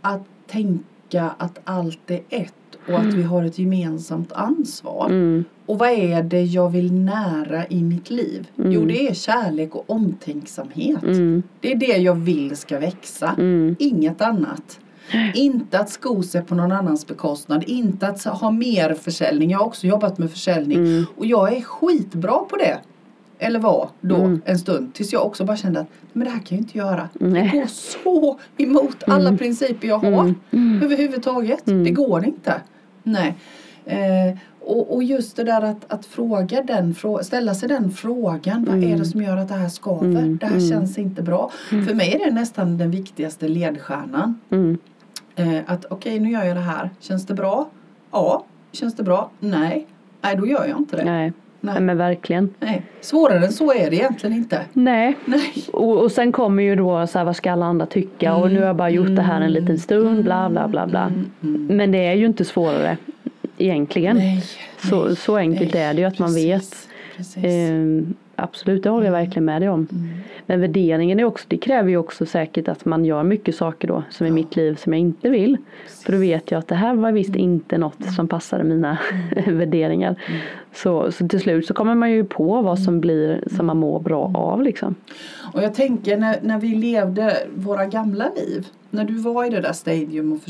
att 0.00 0.22
tänka 0.54 1.34
att 1.38 1.60
allt 1.64 2.10
är 2.10 2.20
ett 2.28 2.54
och 2.88 2.98
att 2.98 3.14
vi 3.14 3.22
har 3.22 3.44
ett 3.44 3.58
gemensamt 3.58 4.32
ansvar. 4.32 5.06
Mm. 5.06 5.44
Och 5.66 5.78
vad 5.78 5.90
är 5.90 6.22
det 6.22 6.42
jag 6.42 6.70
vill 6.70 6.92
nära 6.92 7.66
i 7.66 7.82
mitt 7.82 8.10
liv? 8.10 8.48
Jo, 8.56 8.84
det 8.84 9.08
är 9.08 9.14
kärlek 9.14 9.74
och 9.74 9.90
omtänksamhet. 9.90 11.02
Mm. 11.02 11.42
Det 11.60 11.72
är 11.72 11.76
det 11.76 11.96
jag 11.96 12.14
vill 12.14 12.56
ska 12.56 12.78
växa. 12.78 13.34
Mm. 13.38 13.76
Inget 13.78 14.20
annat. 14.20 14.80
Inte 15.34 15.78
att 15.78 15.90
sko 15.90 16.22
sig 16.22 16.42
på 16.42 16.54
någon 16.54 16.72
annans 16.72 17.06
bekostnad. 17.06 17.64
Inte 17.66 18.08
att 18.08 18.24
ha 18.24 18.50
mer 18.50 18.94
försäljning. 18.94 19.50
Jag 19.50 19.58
har 19.58 19.66
också 19.66 19.86
jobbat 19.86 20.18
med 20.18 20.30
försäljning. 20.30 20.78
Mm. 20.78 21.04
Och 21.16 21.26
jag 21.26 21.56
är 21.56 21.60
skitbra 21.60 22.38
på 22.38 22.56
det. 22.56 22.78
Eller 23.38 23.58
var 23.60 23.88
då 24.00 24.16
Mm. 24.16 24.42
en 24.44 24.58
stund. 24.58 24.94
Tills 24.94 25.12
jag 25.12 25.26
också 25.26 25.44
bara 25.44 25.56
kände 25.56 25.80
att 25.80 25.86
men 26.12 26.24
det 26.24 26.30
här 26.30 26.38
kan 26.40 26.58
jag 26.58 26.62
inte 26.64 26.78
göra. 26.78 27.08
Nej. 27.14 27.50
Det 27.52 27.58
går 27.58 27.66
så 27.66 28.38
emot 28.56 28.96
alla 29.06 29.36
principer 29.36 29.88
jag 29.88 29.98
har. 29.98 30.34
Mm. 30.50 30.82
Överhuvudtaget. 30.82 31.68
Mm. 31.68 31.84
Det 31.84 31.90
går 31.90 32.24
inte. 32.24 32.54
Nej. 33.02 33.34
Eh, 33.84 34.38
och, 34.60 34.94
och 34.94 35.02
just 35.04 35.36
det 35.36 35.44
där 35.44 35.62
att, 35.62 35.92
att 35.92 36.06
fråga 36.06 36.62
den, 36.62 36.94
ställa 37.22 37.54
sig 37.54 37.68
den 37.68 37.90
frågan. 37.90 38.64
Vad 38.64 38.84
är 38.84 38.96
det 38.98 39.04
som 39.04 39.22
gör 39.22 39.36
att 39.36 39.48
det 39.48 39.54
här 39.54 39.68
skaver? 39.68 40.06
Mm. 40.06 40.36
Det 40.38 40.46
här 40.46 40.56
Mm. 40.56 40.70
känns 40.70 40.98
inte 40.98 41.22
bra. 41.22 41.50
För 41.68 41.94
mig 41.94 42.12
är 42.14 42.24
det 42.24 42.30
nästan 42.34 42.78
den 42.78 42.90
viktigaste 42.90 43.48
ledstjärnan. 43.48 44.40
Mm. 44.50 44.78
Eh, 45.36 45.58
att 45.66 45.84
okej, 45.90 46.20
nu 46.20 46.30
gör 46.30 46.44
jag 46.44 46.56
det 46.56 46.60
här. 46.60 46.90
Känns 47.00 47.26
det 47.26 47.34
bra? 47.34 47.68
Ja. 48.10 48.44
Känns 48.72 48.94
det 48.96 49.02
bra? 49.02 49.30
Nej. 49.40 49.86
Nej, 50.20 50.36
då 50.36 50.46
gör 50.46 50.66
jag 50.66 50.78
inte 50.78 50.96
det. 50.96 51.04
Nej. 51.04 51.32
Nej. 51.64 51.80
Men 51.80 51.98
verkligen. 51.98 52.54
Nej. 52.60 52.82
Svårare 53.00 53.46
än 53.46 53.52
så 53.52 53.72
är 53.72 53.90
det 53.90 53.96
egentligen 53.96 54.36
inte. 54.36 54.60
Nej. 54.72 55.16
Nej. 55.24 55.52
Och, 55.72 56.02
och 56.02 56.12
sen 56.12 56.32
kommer 56.32 56.62
ju 56.62 56.76
då 56.76 57.06
så 57.06 57.18
här, 57.18 57.24
vad 57.24 57.36
ska 57.36 57.52
alla 57.52 57.66
andra 57.66 57.86
tycka 57.86 58.34
och 58.34 58.50
nu 58.50 58.58
har 58.58 58.66
jag 58.66 58.76
bara 58.76 58.90
gjort 58.90 59.16
det 59.16 59.22
här 59.22 59.40
en 59.40 59.52
liten 59.52 59.78
stund 59.78 60.24
bla 60.24 60.50
bla 60.50 60.68
bla 60.68 60.86
bla. 60.86 61.12
Mm. 61.42 61.66
Men 61.66 61.92
det 61.92 62.06
är 62.06 62.14
ju 62.14 62.26
inte 62.26 62.44
svårare 62.44 62.96
egentligen. 63.58 64.16
Nej. 64.16 64.44
Så, 64.78 65.16
så 65.16 65.36
enkelt 65.36 65.74
är 65.74 65.94
det 65.94 66.00
ju 66.00 66.06
att 66.06 66.18
man 66.18 66.34
vet. 66.34 66.60
Precis. 67.16 67.34
Precis. 67.42 68.14
Absolut, 68.36 68.82
det 68.82 68.90
håller 68.90 69.06
jag 69.06 69.12
verkligen 69.12 69.44
med 69.44 69.62
dig 69.62 69.68
om. 69.68 69.88
Mm. 69.92 70.08
Men 70.46 70.60
värderingen 70.60 71.20
är 71.20 71.24
också, 71.24 71.44
det 71.48 71.56
kräver 71.56 71.90
ju 71.90 71.96
också 71.96 72.26
säkert 72.26 72.68
att 72.68 72.84
man 72.84 73.04
gör 73.04 73.22
mycket 73.22 73.56
saker 73.56 73.88
då 73.88 74.02
som 74.10 74.26
i 74.26 74.30
mitt 74.30 74.56
liv 74.56 74.74
som 74.74 74.92
jag 74.92 75.00
inte 75.00 75.30
vill. 75.30 75.56
För 76.04 76.12
då 76.12 76.18
vet 76.18 76.50
jag 76.50 76.58
att 76.58 76.68
det 76.68 76.74
här 76.74 76.94
var 76.94 77.12
visst 77.12 77.36
inte 77.36 77.78
något 77.78 78.14
som 78.16 78.28
passade 78.28 78.64
mina 78.64 78.98
värderingar. 79.46 80.16
Så, 80.72 81.12
så 81.12 81.28
till 81.28 81.40
slut 81.40 81.66
så 81.66 81.74
kommer 81.74 81.94
man 81.94 82.10
ju 82.10 82.24
på 82.24 82.62
vad 82.62 82.78
som 82.78 83.00
blir 83.00 83.44
som 83.56 83.66
man 83.66 83.76
mår 83.76 84.00
bra 84.00 84.32
av 84.34 84.62
liksom. 84.62 84.94
Och 85.54 85.62
jag 85.62 85.74
tänker 85.74 86.16
när, 86.16 86.36
när 86.42 86.58
vi 86.58 86.74
levde 86.74 87.36
våra 87.54 87.86
gamla 87.86 88.30
liv. 88.36 88.66
När 88.90 89.04
du 89.04 89.14
var 89.14 89.44
i 89.44 89.50
det 89.50 89.60
där 89.60 89.72
stadium 89.72 90.32
och 90.32 90.42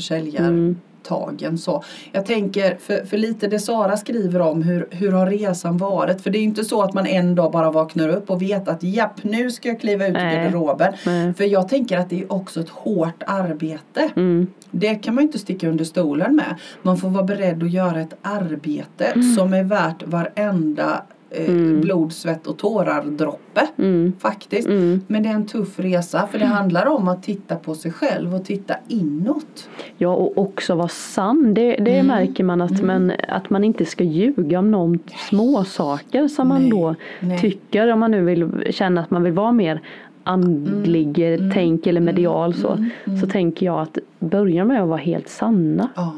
försäljartagen 1.05 1.57
så. 1.57 1.83
Jag 2.11 2.25
tänker 2.25 2.77
för, 2.79 3.05
för 3.05 3.17
lite 3.17 3.47
det 3.47 3.59
Sara 3.59 3.97
skriver 3.97 4.39
om 4.41 4.61
hur, 4.61 4.87
hur 4.91 5.11
har 5.11 5.27
resan 5.27 5.77
varit. 5.77 6.21
För 6.21 6.29
det 6.29 6.37
är 6.37 6.39
ju 6.39 6.45
inte 6.45 6.65
så 6.65 6.81
att 6.81 6.93
man 6.93 7.07
en 7.07 7.35
dag 7.35 7.51
bara 7.51 7.71
vaknar 7.71 8.09
upp 8.09 8.29
och 8.29 8.41
vet 8.41 8.67
att 8.67 8.83
japp 8.83 9.23
nu 9.23 9.51
ska 9.51 9.69
jag 9.69 9.79
kliva 9.81 10.05
ut 10.07 10.09
ur 10.15 10.19
Nej. 10.19 10.35
garderoben. 10.35 10.93
Nej. 11.05 11.33
För 11.33 11.43
jag 11.43 11.69
tänker 11.69 11.97
att 11.97 12.09
det 12.09 12.21
är 12.21 12.31
också 12.33 12.59
ett 12.59 12.69
hårt 12.69 13.23
arbete. 13.27 14.09
Mm, 14.15 14.47
Det 14.71 14.95
kan 14.95 15.15
man 15.15 15.21
inte 15.23 15.39
sticka 15.39 15.69
under 15.69 15.85
stolen 15.85 16.35
med. 16.35 16.55
Man 16.81 16.97
får 16.97 17.09
vara 17.09 17.23
beredd 17.23 17.63
att 17.63 17.71
göra 17.71 18.01
ett 18.01 18.13
arbete 18.21 19.05
Mm. 19.05 19.35
som 19.35 19.53
är 19.53 19.63
värt 19.63 20.03
varenda 20.07 21.03
eh, 21.37 21.81
blod, 21.81 22.13
svett 22.13 22.47
och 22.47 22.57
tårar 22.57 23.03
droppe. 23.03 23.67
mm, 23.77 24.13
Faktiskt. 24.19 24.67
mm. 24.67 25.01
Men 25.07 25.23
det 25.23 25.29
är 25.29 25.33
en 25.33 25.45
tuff 25.45 25.79
resa 25.79 26.27
för 26.31 26.39
det 26.39 26.45
handlar 26.45 26.85
om 26.87 27.07
att 27.07 27.23
titta 27.23 27.55
på 27.55 27.75
sig 27.75 27.91
själv 27.91 28.35
och 28.35 28.45
titta 28.45 28.75
inåt. 28.87 29.69
Ja 29.97 30.13
och 30.15 30.37
också 30.37 30.75
vara 30.75 30.87
sann. 30.87 31.53
Det, 31.53 31.75
det 31.75 31.95
Mm. 31.99 32.07
märker 32.07 32.43
man 32.43 32.61
att, 32.61 32.81
man 32.83 33.11
att 33.29 33.49
man 33.49 33.63
inte 33.63 33.85
ska 33.85 34.03
ljuga 34.03 34.59
om 34.59 34.71
någon 34.71 34.99
små 35.29 35.63
saker 35.63 36.27
som 36.27 36.47
man 36.47 36.61
Nej. 36.61 36.69
då 36.71 36.95
Nej. 37.19 37.39
tycker. 37.39 37.91
Om 37.93 37.99
man 37.99 38.11
nu 38.11 38.21
vill 38.21 38.63
känna 38.69 39.01
att 39.01 39.11
man 39.11 39.23
vill 39.23 39.33
vara 39.33 39.51
mer 39.51 39.81
andlig 40.23 41.19
Mm. 41.19 41.51
tänk 41.53 41.87
eller 41.87 42.01
medial 42.01 42.53
så. 42.53 42.85
Så 43.21 43.27
tänker 43.27 43.65
jag 43.65 43.81
att 43.81 43.97
börja 44.19 44.65
med 44.65 44.81
att 44.83 44.87
vara 44.89 44.97
helt 44.99 45.29
sanna. 45.29 45.89
Ja, 45.95 46.13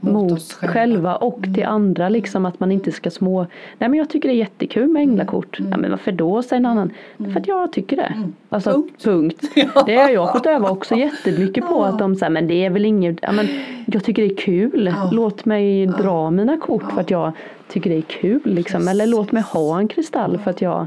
Mot, 0.00 0.32
oss 0.32 0.52
själva. 0.52 1.16
och 1.16 1.42
till 1.54 1.64
andra 1.64 2.08
liksom 2.08 2.46
att 2.46 2.60
man 2.60 2.72
inte 2.72 2.92
ska 2.92 3.10
små 3.10 3.46
Nej 3.78 3.90
men 3.90 3.94
jag 3.94 4.10
tycker 4.10 4.28
det 4.28 4.34
är 4.34 4.38
jättekul 4.38 4.88
med 4.88 5.02
änglakort. 5.02 5.58
Ja 5.70 5.76
men 5.76 5.90
varför 5.90 6.12
då 6.12 6.42
säger 6.42 6.60
någon 6.60 6.72
annan. 6.72 6.90
För 7.32 7.40
att 7.40 7.48
jag 7.48 7.72
tycker 7.72 7.96
det. 7.96 8.12
Alltså 8.48 8.72
Punkt. 8.72 9.04
punkt. 9.04 9.42
Det 9.86 9.96
har 9.96 10.08
jag 10.08 10.32
fått 10.32 10.46
öva 10.46 10.70
också 10.70 10.94
jättemycket 10.94 11.68
på 11.68 11.84
att 11.84 11.98
de 11.98 12.16
säger 12.16 12.30
men 12.30 12.48
det 12.48 12.64
är 12.64 12.70
väl 12.70 12.84
inget. 12.84 13.18
Ja, 13.22 13.32
men 13.32 13.48
jag 13.86 14.04
tycker 14.04 14.22
det 14.22 14.32
är 14.32 14.36
kul. 14.36 14.94
Låt 15.12 15.44
mig 15.44 15.86
dra 15.86 16.30
mina 16.30 16.56
kort 16.56 16.92
för 16.92 17.00
att 17.00 17.10
jag 17.10 17.32
tycker 17.68 17.90
det 17.90 17.96
är 17.96 18.02
kul 18.02 18.40
liksom. 18.44 18.88
Eller 18.88 19.06
låt 19.06 19.32
mig 19.32 19.42
ha 19.42 19.78
en 19.78 19.88
kristall 19.88 20.38
för 20.38 20.50
att 20.50 20.62
jag 20.62 20.86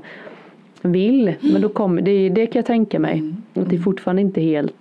vill. 0.82 1.34
Men 1.42 1.62
då 1.62 1.70
kommer 1.70 2.02
det, 2.02 2.30
det 2.30 2.46
kan 2.48 2.60
jag 2.60 2.66
tänka 2.66 3.00
mig. 3.00 3.34
Att 3.54 3.70
det 3.70 3.76
är 3.76 3.80
fortfarande 3.80 4.22
inte 4.22 4.42
helt 4.42 4.74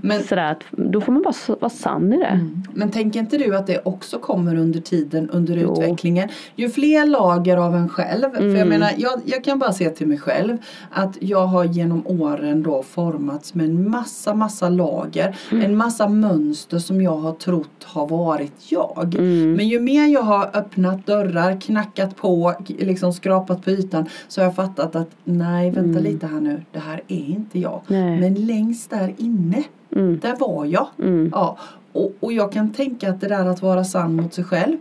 Men, 0.00 0.22
sådär 0.22 0.50
att 0.52 0.62
då 0.70 1.00
får 1.00 1.12
man 1.12 1.22
bara 1.22 1.56
vara 1.60 1.70
sann 1.70 2.12
i 2.12 2.16
det. 2.16 2.40
men 2.74 2.90
tänker 2.90 3.20
inte 3.20 3.38
du 3.38 3.56
att 3.56 3.66
det 3.66 3.80
också 3.84 4.18
kommer 4.18 4.54
under 4.56 4.80
tiden, 4.80 5.30
under 5.30 5.56
Jo. 5.56 5.72
utvecklingen? 5.72 6.28
Ju 6.56 6.68
fler 6.70 7.06
lager 7.06 7.56
av 7.56 7.74
en 7.76 7.88
själv. 7.88 8.30
För 8.30 8.42
Mm. 8.42 8.56
jag 8.56 8.68
menar, 8.68 8.90
jag, 8.96 9.20
jag 9.24 9.44
kan 9.44 9.58
bara 9.58 9.72
se 9.72 9.90
till 9.90 10.06
mig 10.06 10.18
själv. 10.18 10.56
Att 10.90 11.16
jag 11.20 11.46
har 11.46 11.64
genom 11.64 12.06
åren 12.06 12.62
då 12.62 12.82
formats 12.82 13.54
med 13.54 13.66
en 13.66 13.90
massa, 13.90 14.34
massa 14.34 14.68
lager. 14.68 15.36
Mm. 15.52 15.64
En 15.64 15.76
massa 15.76 16.08
mönster 16.08 16.78
som 16.78 17.02
jag 17.02 17.16
har 17.16 17.32
trott 17.32 17.84
har 17.84 18.06
varit 18.08 18.52
jag. 18.68 19.14
Mm. 19.14 19.52
Men 19.52 19.68
ju 19.68 19.80
mer 19.80 20.06
jag 20.06 20.22
har 20.22 20.50
öppnat 20.54 21.06
dörrar, 21.06 21.60
knackat 21.60 22.16
på, 22.16 22.54
liksom 22.78 23.12
skrapat 23.12 23.64
på 23.64 23.70
ytan. 23.70 24.06
Så 24.28 24.40
har 24.40 24.46
jag 24.46 24.54
fattat 24.54 24.96
att 24.96 25.10
nej, 25.28 25.70
vänta 25.70 26.00
lite 26.00 26.26
här 26.26 26.40
nu. 26.40 26.62
Det 26.72 26.78
här 26.78 27.00
är 27.08 27.16
inte 27.30 27.58
jag. 27.58 27.80
Mm. 27.88 28.06
Nej. 28.06 28.20
Men 28.20 28.34
längst 28.46 28.90
där 28.90 29.14
inne, 29.18 29.62
Mm. 29.96 30.18
där 30.22 30.36
var 30.36 30.64
jag. 30.64 30.86
Mm. 30.98 31.28
Ja, 31.34 31.58
och, 31.92 32.12
och 32.20 32.32
jag 32.32 32.52
kan 32.52 32.70
tänka 32.72 33.10
att 33.10 33.20
det 33.20 33.28
där 33.28 33.46
att 33.46 33.62
vara 33.62 33.84
sann 33.84 34.16
mot 34.16 34.34
sig 34.34 34.44
själv. 34.44 34.76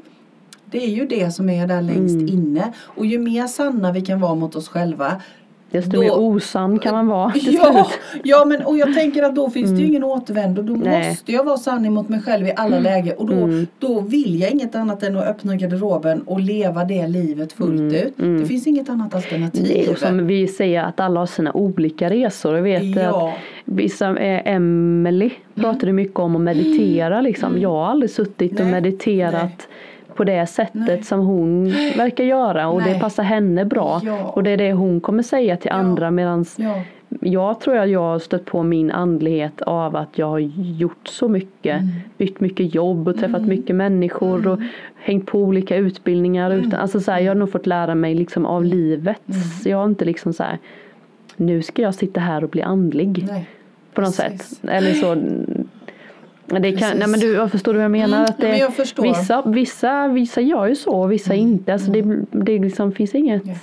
Det 0.72 0.84
är 0.84 0.90
ju 0.90 1.06
det 1.08 1.32
som 1.32 1.50
är 1.50 1.68
där 1.68 1.82
längst 1.82 2.16
Mm. 2.16 2.28
inne. 2.28 2.74
Och 2.80 3.06
ju 3.06 3.20
mer 3.20 3.48
sanna 3.48 3.92
vi 3.92 4.02
kan 4.02 4.20
vara 4.20 4.36
mot 4.36 4.56
oss 4.56 4.68
själva. 4.70 5.22
Desto 5.72 5.92
Då- 5.92 6.00
mer 6.00 6.18
osann 6.20 6.80
kan 6.80 6.94
man 6.96 7.08
vara 7.08 7.34
Ja, 7.42 7.88
ja 8.24 8.46
men 8.46 8.62
och 8.66 8.78
jag 8.78 8.94
tänker 8.94 9.24
att 9.24 9.36
då 9.36 9.50
finns 9.50 9.72
det 9.72 9.78
ju 9.78 9.88
ingen 9.88 10.04
återvändo. 10.04 10.62
Då 10.62 10.74
Nej. 10.74 11.10
måste 11.10 11.32
jag 11.32 11.44
vara 11.44 11.58
sann 11.58 11.94
mot 11.94 12.10
mig 12.10 12.22
själv 12.22 12.48
i 12.48 12.54
alla 12.56 12.80
lägen. 12.80 13.18
Och 13.18 13.26
då, 13.28 13.34
Mm. 13.34 13.68
då 13.80 14.00
vill 14.02 14.40
jag 14.40 14.52
inget 14.52 14.76
annat 14.76 15.04
än 15.04 15.18
att 15.18 15.24
öppna 15.28 15.56
garderoben 15.56 16.22
och 16.22 16.40
leva 16.40 16.84
det 16.84 17.08
livet 17.08 17.54
fullt 17.54 17.94
ut. 17.94 18.20
mm. 18.20 18.40
Det 18.42 18.46
finns 18.46 18.68
inget 18.68 18.90
annat 18.90 19.16
alternativ. 19.16 19.64
Nej, 19.76 19.90
och 19.90 19.98
som 19.98 20.28
vi 20.28 20.48
säger 20.48 20.84
att 20.84 21.00
alla 21.00 21.20
har 21.20 21.28
sina 21.28 21.52
olika 21.54 22.10
resor. 22.10 22.56
Jag 22.56 22.64
vet 22.64 22.84
Ja. 22.96 23.28
att 23.30 23.34
vissa, 23.66 24.18
eh, 24.18 24.42
Emily 24.56 25.30
pratade 25.56 25.94
mycket 25.94 26.20
om 26.20 26.36
att 26.36 26.42
meditera 26.42 27.22
liksom. 27.22 27.58
Jag 27.62 27.70
har 27.70 27.86
aldrig 27.86 28.10
suttit 28.10 28.52
och 28.60 28.66
Nej, 28.66 28.72
mediterat 28.72 29.68
på 30.18 30.24
det 30.24 30.48
sättet 30.48 30.74
Nej. 30.88 31.04
som 31.04 31.20
hon 31.20 31.70
verkar 31.98 32.24
göra 32.24 32.68
och 32.68 32.82
det 32.82 32.92
Nej. 32.92 33.00
passar 33.00 33.24
henne 33.24 33.66
bra. 33.66 34.02
Ja. 34.04 34.24
Och 34.24 34.44
det 34.44 34.50
är 34.50 34.58
det 34.58 34.74
hon 34.74 35.02
kommer 35.02 35.24
säga 35.24 35.58
till 35.58 35.72
andra 35.72 36.12
medan 36.12 36.46
Ja. 36.56 36.82
jag 37.20 37.60
tror 37.60 37.78
att 37.78 37.90
jag 37.90 38.00
har 38.00 38.20
stött 38.20 38.46
på 38.46 38.64
min 38.64 38.92
andlighet 38.92 39.62
av 39.62 39.96
att 39.96 40.18
jag 40.18 40.28
har 40.28 40.40
gjort 40.40 41.08
så 41.08 41.28
mycket. 41.28 41.82
Mm. 41.82 41.94
Bytt 42.18 42.40
mycket 42.40 42.76
jobb 42.76 43.08
och 43.08 43.18
träffat 43.18 43.42
mycket 43.42 43.76
människor 43.76 44.48
och 44.48 44.60
hängt 44.96 45.26
på 45.26 45.40
olika 45.40 45.76
utbildningar. 45.76 46.52
Mm. 46.52 46.68
Utan, 46.68 46.80
alltså 46.80 47.00
så 47.00 47.12
här, 47.12 47.20
jag 47.20 47.30
har 47.30 47.36
nog 47.36 47.52
fått 47.52 47.68
lära 47.68 47.96
mig 47.96 48.16
liksom 48.16 48.46
av 48.46 48.64
livet. 48.64 49.22
Så 49.64 49.70
jag 49.70 49.78
har 49.78 49.86
inte 49.86 50.06
liksom 50.06 50.34
så 50.34 50.44
här 50.44 50.58
nu 51.36 51.62
ska 51.62 51.82
jag 51.82 51.96
sitta 51.96 52.20
här 52.20 52.44
och 52.44 52.50
bli 52.50 52.62
andlig. 52.62 53.26
Nej. 53.28 53.50
på 53.94 54.02
något 54.02 54.18
precis. 54.18 54.48
sätt. 54.50 54.70
Eller 54.70 54.94
så 54.94 55.16
det 56.62 56.72
kan, 56.72 56.98
nej 56.98 57.08
men 57.08 57.20
du, 57.20 57.50
förstår 57.50 57.74
du 57.74 57.78
vad 57.78 57.84
jag 57.84 57.92
menar? 57.92 58.18
Mm, 58.18 58.30
att 58.30 58.38
det, 58.38 58.48
men. 58.48 59.08
Mm. 59.08 59.20
Vissa, 59.20 59.42
vissa, 59.46 60.08
vissa 60.08 60.42
gör 60.42 60.68
ju 60.68 60.76
så 60.76 60.92
och 60.92 61.12
vissa 61.12 61.34
inte. 61.34 61.74
Alltså 61.74 61.92
det, 61.92 62.02
det 62.32 62.60
liksom 62.60 62.92
finns 62.92 63.16
inget. 63.16 63.42
Ja. 63.46 63.54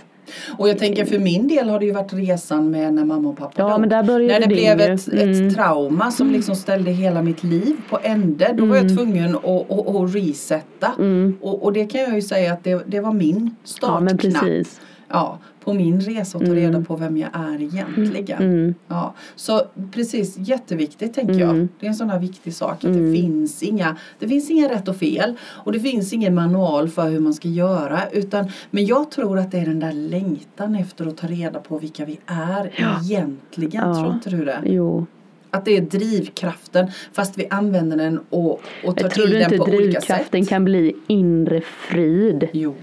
Och 0.58 0.68
jag 0.68 0.78
tänker 0.78 1.04
för 1.04 1.18
min 1.18 1.48
del 1.48 1.68
har 1.68 1.78
det 1.80 1.86
ju 1.86 1.92
varit 1.92 2.12
resan 2.12 2.70
med 2.70 2.94
när 2.94 3.04
mamma 3.04 3.28
och 3.28 3.36
pappa 3.36 3.52
Ja, 3.56 3.68
dog. 3.70 3.80
men 3.80 3.88
där 3.88 4.02
började 4.02 4.32
När 4.32 4.40
det 4.40 4.54
din 4.54 4.76
blev 4.76 4.80
ett, 4.80 5.08
Mm. 5.12 5.48
ett 5.48 5.54
trauma 5.54 6.10
som 6.10 6.30
liksom 6.30 6.54
ställde 6.56 6.90
hela 6.90 7.22
mitt 7.22 7.44
liv 7.44 7.76
på 7.90 7.98
ände. 8.02 8.54
Då 8.56 8.64
var 8.64 8.76
jag 8.76 8.84
Mm. 8.84 8.96
tvungen 8.96 9.34
att, 9.36 9.44
att, 9.44 9.88
att 9.96 10.14
resetta. 10.14 10.92
Och, 11.40 11.62
och 11.64 11.72
det 11.72 11.86
kan 11.86 12.00
jag 12.00 12.14
ju 12.14 12.22
säga 12.22 12.52
att 12.52 12.64
det, 12.64 12.82
det 12.86 13.00
var 13.00 13.12
min 13.12 13.50
Ja 13.62 13.68
startknapp. 13.68 14.20
precis. 14.20 14.80
Ja, 15.14 15.38
på 15.64 15.72
min 15.72 16.00
resa 16.00 16.38
att 16.38 16.46
ta 16.46 16.54
reda 16.54 16.80
på 16.80 16.96
vem 16.96 17.16
jag 17.16 17.30
är 17.32 17.62
egentligen. 17.62 18.42
Mm. 18.42 18.74
Ja, 18.88 19.14
så 19.36 19.62
precis, 19.92 20.38
jätteviktigt 20.38 21.14
tänker 21.14 21.34
jag. 21.34 21.50
Mm. 21.50 21.68
Det 21.80 21.86
är 21.86 21.90
en 21.90 21.96
sån 21.96 22.10
här 22.10 22.18
viktig 22.18 22.54
sak. 22.54 22.84
Att 22.84 22.92
det, 22.94 23.12
finns 23.14 23.62
inga, 23.62 23.96
det 24.18 24.28
finns 24.28 24.50
inga 24.50 24.68
rätt 24.68 24.88
och 24.88 24.96
fel. 24.96 25.34
Och 25.42 25.72
det 25.72 25.80
finns 25.80 26.12
ingen 26.12 26.34
manual 26.34 26.88
för 26.88 27.08
hur 27.10 27.20
man 27.20 27.34
ska 27.34 27.48
göra. 27.48 28.00
Utan, 28.12 28.48
men 28.70 28.86
jag 28.86 29.10
tror 29.10 29.38
att 29.38 29.50
det 29.50 29.58
är 29.58 29.66
den 29.66 29.80
där 29.80 29.92
längtan 29.92 30.74
efter 30.74 31.06
att 31.06 31.16
ta 31.16 31.26
reda 31.26 31.58
på 31.60 31.78
vilka 31.78 32.04
vi 32.04 32.18
är 32.26 32.70
Ja. 32.76 33.00
egentligen. 33.04 33.88
Ja. 33.88 33.94
Tror 33.94 34.12
inte 34.14 34.30
du 34.30 34.44
det? 34.44 34.60
Jo. 34.64 35.06
Att 35.50 35.64
det 35.64 35.76
är 35.76 35.80
drivkraften 35.80 36.86
fast 37.12 37.38
vi 37.38 37.46
använder 37.50 37.96
den 37.96 38.20
och, 38.30 38.50
och 38.84 38.96
tar 38.96 39.04
Jag 39.04 39.10
tror 39.10 39.24
till 39.26 39.34
den 39.34 39.42
inte 39.42 39.56
på 39.56 39.64
olika 39.64 40.00
sätt. 40.00 40.08
drivkraften 40.08 40.46
kan 40.46 40.64
bli 40.64 40.96
inre 41.06 41.60
frid? 41.60 42.48
Jo, 42.52 42.74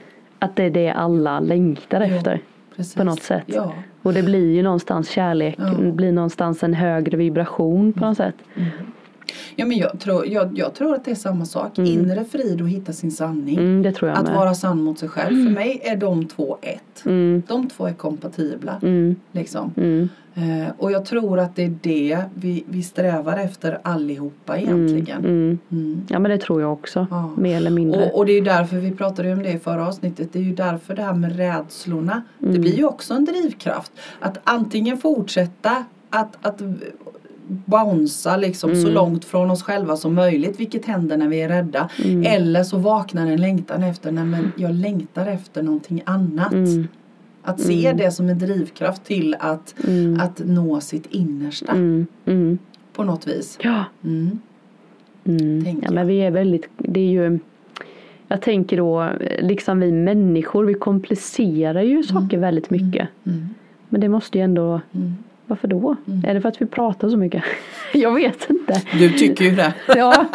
Att 0.42 0.56
det 0.56 0.64
är 0.64 0.70
det 0.70 0.90
alla 0.90 1.40
längtar 1.40 2.02
efter 2.02 2.40
precis. 2.76 2.96
på 2.96 3.04
något 3.04 3.22
sätt. 3.24 3.44
Ja. 3.46 3.74
Och 4.02 4.14
det 4.14 4.24
blir 4.24 4.52
ju 4.56 4.62
någonstans 4.64 5.10
kärlek, 5.10 5.56
Ja. 5.58 5.92
blir 5.92 6.12
någonstans 6.12 6.64
en 6.64 6.74
högre 6.74 7.18
vibration 7.18 7.94
på 7.94 8.06
något 8.06 8.18
sätt. 8.18 8.36
Ja, 9.56 9.66
men 9.66 9.78
jag, 9.78 10.00
tror, 10.00 10.28
jag, 10.28 10.58
jag 10.58 10.74
tror 10.74 10.96
att 10.96 11.06
det 11.06 11.12
är 11.12 11.16
samma 11.16 11.46
sak. 11.46 11.80
Inre 11.80 12.26
frid 12.26 12.62
och 12.62 12.70
hitta 12.70 12.94
sin 12.94 13.12
sanning. 13.12 13.58
Mm, 13.58 13.94
Att 14.14 14.28
med. 14.28 14.36
vara 14.36 14.54
sann 14.54 14.82
mot 14.82 15.00
sig 15.00 15.10
själv. 15.10 15.46
För 15.48 15.54
mig 15.54 15.82
är 15.84 15.96
de 15.96 16.26
två 16.28 16.58
ett. 16.62 17.06
Mm, 17.06 17.44
De 17.48 17.70
två 17.70 17.88
är 17.88 17.94
kompatibla. 17.94 18.76
mm, 18.82 19.16
Liksom. 19.32 19.74
Mm, 20.36 20.62
Eh, 20.62 20.68
och 20.78 20.92
jag 20.92 21.06
tror 21.06 21.40
att 21.40 21.56
det 21.56 21.64
är 21.66 21.74
det 21.82 22.20
vi, 22.36 22.64
vi 22.68 22.84
strävar 22.84 23.38
efter 23.38 23.80
allihopa 23.84 24.58
egentligen. 24.58 25.26
mm. 25.26 25.58
Mm. 25.72 26.02
Ja 26.10 26.20
men 26.20 26.32
det 26.32 26.38
tror 26.38 26.62
jag 26.62 26.74
också, 26.74 27.08
Ja. 27.10 27.32
mer 27.38 27.58
eller 27.58 27.70
mindre. 27.72 28.06
Och, 28.06 28.18
och 28.18 28.26
det 28.26 28.32
är 28.32 28.36
ju 28.36 28.42
därför 28.44 28.78
vi 28.78 28.92
pratade 28.92 29.28
ju 29.28 29.34
om 29.34 29.44
det 29.44 29.52
i 29.52 29.60
förra 29.60 29.88
avsnittet. 29.88 30.34
Det 30.34 30.40
är 30.40 30.44
ju 30.44 30.56
därför 30.56 30.96
det 30.96 31.02
här 31.04 31.14
med 31.14 31.36
rädslorna. 31.38 32.22
Det 32.40 32.60
blir 32.60 32.78
ju 32.78 32.86
också 32.86 33.14
en 33.14 33.26
drivkraft. 33.26 33.92
Att 34.20 34.40
antingen 34.44 34.98
fortsätta 34.98 35.86
att, 36.10 36.38
att 36.42 36.62
bouncea 37.48 38.38
liksom 38.38 38.76
så 38.76 38.90
långt 38.90 39.26
från 39.26 39.52
oss 39.52 39.64
själva 39.64 39.98
som 39.98 40.14
möjligt. 40.14 40.60
Vilket 40.60 40.86
händer 40.86 41.18
när 41.18 41.28
vi 41.28 41.42
är 41.42 41.50
rädda. 41.50 41.90
Eller 42.26 42.64
så 42.64 42.78
vaknar 42.78 43.28
en 43.28 43.42
längtan 43.42 43.84
efter, 43.84 44.12
nej 44.12 44.24
men 44.26 44.52
jag 44.58 44.74
längtar 44.74 45.26
efter 45.28 45.64
någonting 45.64 46.02
annat. 46.06 46.54
Mm, 46.54 46.88
Att 47.44 47.60
se 47.60 47.94
det 47.94 48.12
som 48.12 48.30
en 48.30 48.40
drivkraft 48.40 49.04
till 49.06 49.36
att, 49.40 49.76
att 50.20 50.42
nå 50.46 50.82
sitt 50.82 51.06
innersta 51.06 51.72
mm, 51.72 52.08
mm. 52.26 52.58
på 52.94 53.04
något 53.04 53.28
vis. 53.28 53.58
Ja, 53.62 53.86
Mm. 54.04 54.40
mm. 55.24 55.80
Ja 55.82 55.92
men 55.92 56.08
vi 56.08 56.18
är 56.22 56.32
väldigt, 56.32 56.70
det 56.78 57.00
är 57.00 57.12
ju 57.12 57.40
jag 58.28 58.42
tänker 58.42 58.78
då, 58.78 59.10
liksom 59.40 59.80
vi 59.80 59.92
människor, 59.92 60.66
vi 60.66 60.74
komplicerar 60.74 61.82
ju 61.82 62.04
saker 62.04 62.38
väldigt 62.38 62.70
mycket. 62.70 63.08
Mm. 63.24 63.48
Men 63.90 64.02
det 64.02 64.10
måste 64.10 64.38
ju 64.38 64.44
ändå, 64.44 64.82
Mm. 64.92 65.14
Varför 65.52 65.68
då? 65.68 65.96
Är 66.26 66.34
det 66.34 66.42
för 66.42 66.50
att 66.50 66.62
vi 66.62 66.66
pratar 66.66 67.10
så 67.10 67.18
mycket? 67.18 67.44
jag 67.94 68.14
vet 68.16 68.50
inte. 68.50 68.82
Du 69.00 69.10
tycker 69.10 69.46
ju 69.46 69.52
det. 69.52 69.74
Ja, 69.96 70.26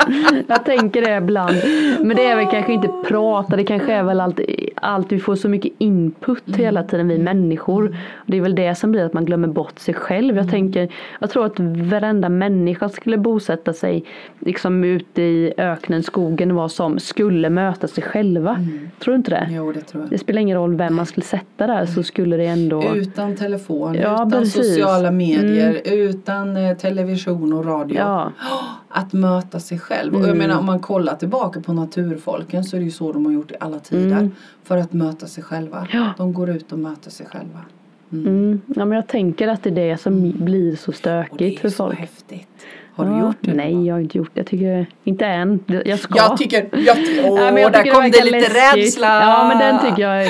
jag 0.46 0.64
tänker 0.64 1.02
det 1.02 1.16
ibland. 1.16 1.56
Men 2.00 2.16
det 2.16 2.26
är 2.26 2.37
väl 2.37 2.46
kanske 2.50 2.73
inte 2.73 2.88
prata, 3.08 3.56
det 3.56 3.64
kanske 3.64 3.92
är 3.92 4.02
väl 4.02 4.20
allt, 4.20 4.40
allt 4.75 5.12
vi 5.12 5.18
får 5.18 5.37
så 5.37 5.49
mycket 5.49 5.73
input 5.78 6.42
hela 6.56 6.82
tiden 6.82 7.08
vi 7.08 7.18
människor. 7.18 7.96
Det 8.26 8.37
är 8.37 8.40
väl 8.40 8.54
det 8.54 8.75
som 8.75 8.92
blir 8.92 9.04
att 9.04 9.12
man 9.12 9.25
glömmer 9.25 9.49
bort 9.49 9.78
sig 9.78 9.94
själv. 9.94 10.37
Jag 10.37 10.50
tänker, 10.50 10.88
jag 11.20 11.30
tror 11.30 11.46
att 11.46 11.61
varenda 11.61 12.28
människa 12.28 12.88
skulle 12.88 13.18
bosätta 13.18 13.73
sig 13.73 14.04
liksom 14.38 14.85
ute 14.85 15.23
i 15.23 15.52
öknen, 15.56 16.02
skogen 16.02 16.54
vad 16.54 16.73
som 16.73 16.99
skulle 16.99 17.50
möta 17.50 17.88
sig 17.88 18.04
själva. 18.04 18.58
Tror 18.99 19.12
du 19.12 19.16
inte 19.16 19.30
det? 19.30 19.49
Jo, 19.50 19.73
det 19.73 19.80
tror 19.80 20.02
jag. 20.02 20.11
Det 20.11 20.18
spelar 20.18 20.40
ingen 20.40 20.56
roll 20.58 20.76
vem 20.76 20.94
man 20.94 21.06
skulle 21.06 21.25
sätta 21.25 21.66
där 21.66 21.87
så 21.87 22.02
skulle 22.02 22.37
det 22.37 22.46
ändå 22.46 22.94
Utan 22.94 23.37
telefon, 23.37 23.94
Ja, 23.94 24.14
utan 24.14 24.30
precis. 24.30 24.76
Mm. 24.76 24.88
Sociala 25.06 25.10
medier, 25.10 25.80
utan 25.84 26.56
eh, 26.56 26.76
television 26.76 27.52
och 27.52 27.64
radio. 27.66 27.96
Ja, 27.98 28.32
Att 28.88 29.12
möta 29.12 29.60
sig 29.60 29.78
själv. 29.78 30.12
Och 30.14 30.18
Mm. 30.18 30.28
jag 30.28 30.36
menar 30.36 30.58
om 30.58 30.66
man 30.66 30.80
kollar 30.80 31.14
tillbaka 31.14 31.60
på 31.60 31.72
naturfolken 31.72 32.64
så 32.64 32.76
är 32.76 32.80
det 32.80 32.84
ju 32.84 32.90
så 32.90 33.12
de 33.12 33.26
har 33.26 33.32
gjort 33.32 33.50
i 33.52 33.54
alla 33.60 33.78
tider. 33.78 34.30
För 34.64 34.76
att 34.76 34.92
möta 34.92 35.26
sig 35.26 35.44
själva. 35.44 35.76
Mm. 35.78 35.88
Ja. 35.92 36.12
De 36.16 36.32
går 36.32 36.50
ut 36.50 36.72
och 36.72 36.78
möter 36.78 37.10
sig 37.10 37.26
själva. 37.26 37.60
mm. 38.12 38.60
ja 38.66 38.84
men 38.84 38.96
jag 38.96 39.06
tänker 39.06 39.48
att 39.48 39.62
det 39.62 39.70
är 39.70 39.75
det 39.75 39.96
som 40.00 40.30
blir 40.44 40.76
så 40.76 40.86
Och 40.88 40.92
det 40.92 40.98
stökigt 40.98 41.58
är 41.58 41.62
för 41.62 41.68
så 41.68 41.76
folk. 41.76 41.98
häftigt. 41.98 42.48
Har 42.94 43.04
du 43.04 43.20
gjort 43.26 43.36
det? 43.40 43.54
Nej, 43.54 43.86
jag 43.86 43.94
har 43.94 44.00
inte 44.00 44.18
gjort 44.18 44.30
det. 44.34 44.40
Jag 44.40 44.46
tycker 44.46 44.86
inte 45.04 45.26
än. 45.26 45.60
Jag 45.84 45.98
ska. 45.98 46.16
Jag 46.16 46.36
tycker, 46.36 46.68
jag, 46.72 46.96
åh, 47.30 47.40
Ja, 47.40 47.52
men 47.52 47.62
jag 47.62 47.72
där 47.72 47.82
kom 47.92 48.02
det 48.02 48.10
verkar 48.10 48.25
lite 48.25 48.38
läskigt. 48.38 48.76
rädsla. 48.76 49.20
Ja, 49.20 49.48
men 49.48 49.58
den 49.58 49.80
tycker 49.90 50.02
jag 50.02 50.28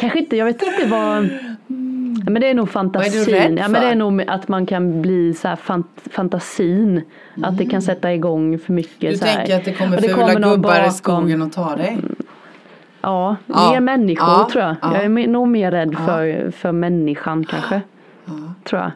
kanske 0.00 0.18
inte, 0.18 0.36
jag 0.36 0.44
vet 0.46 0.62
inte 0.62 0.86
vad 0.86 1.28
Ja, 2.26 2.30
men 2.32 2.42
det 2.42 2.50
är 2.50 2.54
nog 2.54 2.68
fantasin. 2.70 3.24
rädd 3.34 3.58
ja, 3.58 3.68
men 3.68 3.72
det 3.72 3.78
är 3.86 3.88
för? 3.90 3.94
nog 3.94 4.22
att 4.28 4.48
man 4.48 4.66
kan 4.66 5.02
bli 5.02 5.34
så 5.34 5.48
här 5.48 5.56
fant 5.56 5.86
fantasin. 6.10 7.02
Att 7.42 7.58
det 7.58 7.66
kan 7.66 7.82
sätta 7.82 8.14
igång 8.14 8.58
för 8.58 8.72
mycket. 8.72 9.02
Mm. 9.02 9.12
Du 9.12 9.18
så 9.18 9.24
här. 9.24 9.36
tänker 9.36 9.56
att 9.56 9.64
det 9.64 9.72
kommer 9.72 10.00
det 10.00 10.08
fula 10.08 10.26
någon 10.26 10.50
gubbar 10.50 10.74
i 10.74 10.78
bakom. 10.78 10.90
skogen 10.92 11.42
och 11.42 11.52
ta 11.52 11.76
dig? 11.76 11.98
Ja, 13.00 13.36
Ja. 13.46 13.70
mer 13.72 13.80
människor 13.80 14.28
Ja. 14.28 14.48
tror 14.52 14.64
jag. 14.64 14.76
Ja. 14.82 14.94
Jag 14.94 15.04
är 15.04 15.28
nog 15.28 15.48
mer 15.48 15.70
rädd 15.70 15.96
för, 16.06 16.50
för 16.50 16.72
människan 16.72 17.44
kanske. 17.44 17.80
Tror 18.64 18.82
jag. 18.82 18.90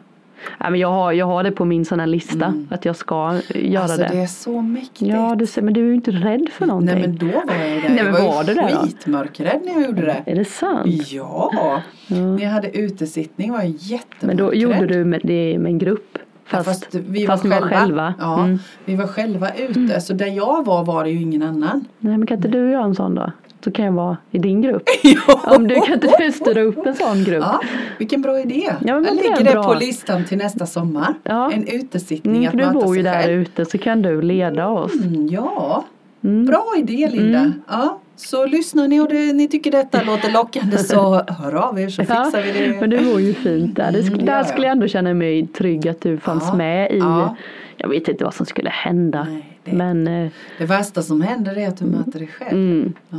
Ja, 0.59 0.69
men 0.69 0.79
jag, 0.79 0.91
har, 0.91 1.11
jag 1.11 1.25
har 1.25 1.43
det 1.43 1.51
på 1.51 1.65
min 1.65 1.85
sån 1.85 1.99
här 1.99 2.07
lista. 2.07 2.53
Att 2.69 2.85
jag 2.85 2.95
ska 2.95 3.39
göra 3.55 3.83
Alltså 3.83 3.97
det. 3.97 4.09
det 4.11 4.17
är 4.21 4.27
så 4.27 4.61
mäktigt. 4.61 5.01
Ja, 5.11 5.35
du 5.35 5.45
ser, 5.47 5.61
men 5.61 5.73
du 5.73 5.81
är 5.81 5.87
ju 5.87 5.93
inte 5.95 6.11
rädd 6.11 6.47
för 6.51 6.65
någonting. 6.65 6.95
Nej 6.95 7.07
men 7.07 7.17
då 7.17 7.25
var 7.25 7.33
jag 7.59 7.69
ju 7.69 7.81
där. 7.81 7.89
Nej, 7.89 7.97
jag 7.97 8.03
men 8.05 8.13
var, 8.13 8.21
var 8.21 8.43
ju 8.43 8.47
du 8.47 8.53
det 8.53 8.77
skitmörkrädd 8.81 9.61
när 9.65 9.73
jag 9.73 9.81
gjorde 9.81 10.01
det. 10.01 10.23
Är 10.25 10.35
det 10.35 10.45
sant? 10.45 11.11
Ja, 11.11 11.81
när 12.07 12.43
jag 12.43 12.49
hade 12.49 12.77
utesittning 12.77 13.51
var 13.51 13.57
jag 13.59 13.67
jättemörkrädd. 13.69 14.27
Men 14.27 14.37
då 14.37 14.53
gjorde 14.53 14.85
du 14.87 15.05
med, 15.05 15.21
det 15.23 15.57
med 15.59 15.69
en 15.69 15.77
grupp? 15.77 16.17
Ja, 16.53 16.63
Fast, 16.63 16.85
fast 16.85 16.95
vi 16.95 17.25
fast 17.27 17.45
var 17.45 17.51
själva. 17.51 17.69
var 17.69 17.79
själva? 17.79 18.13
Ja, 18.19 18.43
Mm. 18.43 18.59
vi 18.85 18.95
var 18.95 19.07
själva 19.07 19.49
ute. 19.55 20.01
Så 20.01 20.13
där 20.13 20.27
jag 20.27 20.65
var 20.65 20.83
var 20.85 21.03
det 21.03 21.09
ju 21.09 21.21
ingen 21.21 21.41
annan. 21.41 21.85
Nej 21.99 22.17
men 22.17 22.27
kan 22.27 22.37
inte 22.37 22.47
du 22.47 22.71
göra 22.71 22.83
en 22.83 22.95
sån 22.95 23.15
då? 23.15 23.31
Så 23.63 23.71
kan 23.71 23.85
jag 23.85 23.91
vara 23.91 24.17
i 24.31 24.37
din 24.39 24.61
grupp. 24.61 24.83
ja. 25.03 25.55
Om 25.55 25.67
du 25.67 25.75
kan 25.75 25.93
inte 25.93 26.15
du 26.19 26.31
styra 26.31 26.61
upp 26.61 26.85
en 26.85 26.95
sån 26.95 27.23
grupp? 27.23 27.43
Ja, 27.43 27.59
vilken 27.97 28.21
bra 28.21 28.39
idé. 28.39 28.63
Ja, 28.67 28.75
men 28.95 29.03
jag 29.05 29.17
det 29.17 29.23
lägger 29.23 29.43
det 29.43 29.51
bra. 29.51 29.63
på 29.63 29.73
listan 29.73 30.25
till 30.25 30.37
nästa 30.37 30.65
sommar. 30.65 31.13
Ja. 31.23 31.51
En 31.51 31.67
utesittning 31.67 32.35
Mm, 32.35 32.45
att 32.47 32.51
för 32.51 32.57
du 32.57 32.65
möta 32.65 32.85
bor 32.85 32.97
ju 32.97 33.03
sig 33.03 33.11
där 33.11 33.21
själv. 33.21 33.41
ute 33.41 33.65
så 33.65 33.77
kan 33.77 34.01
du 34.01 34.21
leda 34.21 34.67
oss. 34.67 34.93
Mm, 35.03 35.27
ja, 35.27 35.85
Mm. 36.23 36.45
bra 36.45 36.65
idé 36.77 37.09
Linda. 37.11 37.51
Ja, 37.69 37.99
så 38.15 38.45
lyssnar 38.45 38.87
ni 38.87 38.99
och 38.99 39.09
det, 39.09 39.33
ni 39.33 39.47
tycker 39.47 39.71
detta 39.71 40.03
låter 40.03 40.31
lockande 40.31 40.77
så 40.77 41.13
hör 41.27 41.53
av 41.55 41.79
er 41.79 41.89
så 41.89 42.01
Ja, 42.01 42.05
fixar 42.23 42.41
vi 42.41 42.51
det. 42.67 42.79
men 42.79 42.89
du 42.89 42.97
bor 43.05 43.21
ju 43.21 43.33
fint 43.33 43.75
där. 43.75 43.91
Det 43.91 43.99
Mm, 43.99 44.17
det 44.17 44.25
där 44.25 44.37
jag. 44.37 44.47
skulle 44.47 44.65
jag 44.67 44.71
ändå 44.71 44.87
känna 44.87 45.13
mig 45.13 45.47
trygg 45.47 45.87
att 45.87 46.01
du 46.01 46.17
fanns 46.17 46.43
Ja, 46.47 46.55
med 46.55 46.91
i. 46.91 46.97
ja. 46.97 47.35
Jag 47.77 47.89
vet 47.89 48.07
inte 48.07 48.23
vad 48.23 48.33
som 48.33 48.45
skulle 48.45 48.69
hända. 48.69 49.23
Nej, 49.29 49.50
det- 49.63 49.73
Men 49.73 50.07
eh, 50.07 50.29
Det 50.57 50.65
värsta 50.65 51.01
som 51.01 51.21
händer 51.21 51.57
är 51.57 51.67
att 51.67 51.77
du 51.77 51.85
möter 51.85 52.19
dig 52.19 52.27
själv. 52.27 52.51
mm, 52.57 52.93
Ja. 53.09 53.17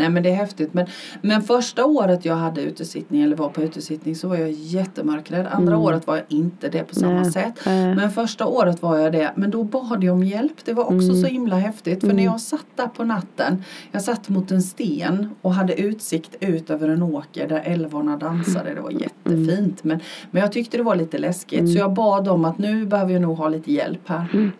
Nej 0.00 0.08
men 0.10 0.22
det 0.22 0.30
är 0.30 0.34
häftigt. 0.34 0.74
Men, 0.74 0.86
men 1.22 1.42
första 1.42 1.84
året 1.84 2.24
jag 2.24 2.34
hade 2.34 2.60
utesittning 2.60 3.22
eller 3.22 3.36
var 3.36 3.48
på 3.48 3.62
utesittning 3.62 4.16
så 4.16 4.28
var 4.28 4.36
jag 4.36 4.50
jättemörkrädd. 4.50 5.46
Andra 5.50 5.76
året 5.78 6.06
var 6.06 6.16
jag 6.16 6.24
inte 6.28 6.68
det 6.68 6.84
på 6.84 6.94
samma 6.94 7.10
Mm. 7.10 7.22
Nej, 7.22 7.32
sätt. 7.32 7.54
nej. 7.66 7.94
Men 7.94 8.10
första 8.10 8.46
året 8.46 8.82
var 8.82 8.96
jag 8.98 9.12
det. 9.12 9.32
Men 9.34 9.50
då 9.50 9.64
bad 9.64 10.04
jag 10.04 10.14
om 10.14 10.22
hjälp. 10.24 10.52
Det 10.64 10.72
var 10.72 10.84
också 10.84 10.94
Mm. 11.10 11.22
så 11.22 11.26
himla 11.26 11.56
häftigt. 11.56 12.00
För 12.00 12.12
när 12.12 12.24
jag 12.24 12.40
satt 12.40 12.66
där 12.76 12.86
på 12.86 13.04
natten. 13.04 13.62
Jag 13.92 14.02
satt 14.02 14.28
mot 14.28 14.50
en 14.50 14.62
sten 14.62 15.30
och 15.42 15.54
hade 15.54 15.80
utsikt 15.80 16.36
ut 16.40 16.70
över 16.70 16.88
en 16.88 17.02
åker 17.02 17.48
där 17.48 17.60
älvorna 17.64 18.16
dansade. 18.16 18.74
Det 18.74 18.80
var 18.80 18.90
Mm. 18.90 19.02
jättefint. 19.02 19.84
Men, 19.84 20.00
men 20.30 20.42
jag 20.42 20.52
tyckte 20.52 20.76
det 20.76 20.82
var 20.82 20.96
lite 20.96 21.18
läskigt. 21.18 21.72
Så 21.72 21.78
jag 21.78 21.92
bad 21.92 22.28
om 22.28 22.44
att 22.44 22.58
nu 22.58 22.86
behöver 22.86 23.12
jag 23.12 23.22
nog 23.22 23.36
ha 23.36 23.48
lite 23.48 23.72
hjälp 23.72 24.08
här. 24.08 24.50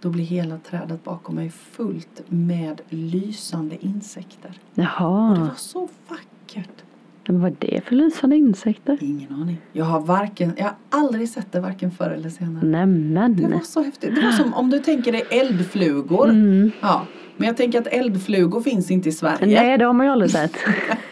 Då 0.00 0.08
blir 0.10 0.24
hela 0.24 0.58
trädet 0.58 1.04
bakom 1.04 1.34
mig 1.34 1.50
fullt 1.50 2.22
med 2.28 2.80
lysande 2.88 3.76
insekter. 3.84 4.50
Det 4.74 4.82
jaha, 4.82 5.34
var 5.40 5.50
så 5.56 5.88
vackert. 6.08 6.82
men 7.26 7.40
vad 7.40 7.50
är 7.50 7.56
det 7.60 7.80
för 7.84 7.94
lysande 7.94 8.36
insekter? 8.36 8.98
Ingen 9.00 9.32
aning. 9.34 9.58
Jag 9.72 9.84
har 9.84 10.00
varken, 10.00 10.52
jag 10.56 10.64
har 10.64 10.74
aldrig 10.90 11.28
sett 11.28 11.52
det 11.52 11.60
varken 11.60 11.90
förr 11.90 12.10
eller 12.10 12.30
senare. 12.30 12.60
Det 12.60 12.66
Nämen. 12.86 13.52
var 13.52 13.60
så 13.60 13.82
häftigt. 13.82 14.14
Det 14.14 14.20
var 14.22 14.32
som 14.32 14.54
om 14.54 14.70
du 14.70 14.78
tänker 14.78 15.12
dig 15.12 15.24
eldflugor. 15.30 16.28
Mm. 16.28 16.70
Ja. 16.80 17.06
Men 17.36 17.46
jag 17.46 17.56
tänker 17.56 17.80
att 17.80 17.86
eldflugor 17.86 18.60
finns 18.60 18.90
inte 18.90 19.08
i 19.08 19.12
Sverige. 19.12 19.62
Nej, 19.62 19.78
det 19.78 19.84
har 19.84 19.92
man 19.92 20.06
ju 20.06 20.12
aldrig 20.12 20.30
sett. 20.30 20.52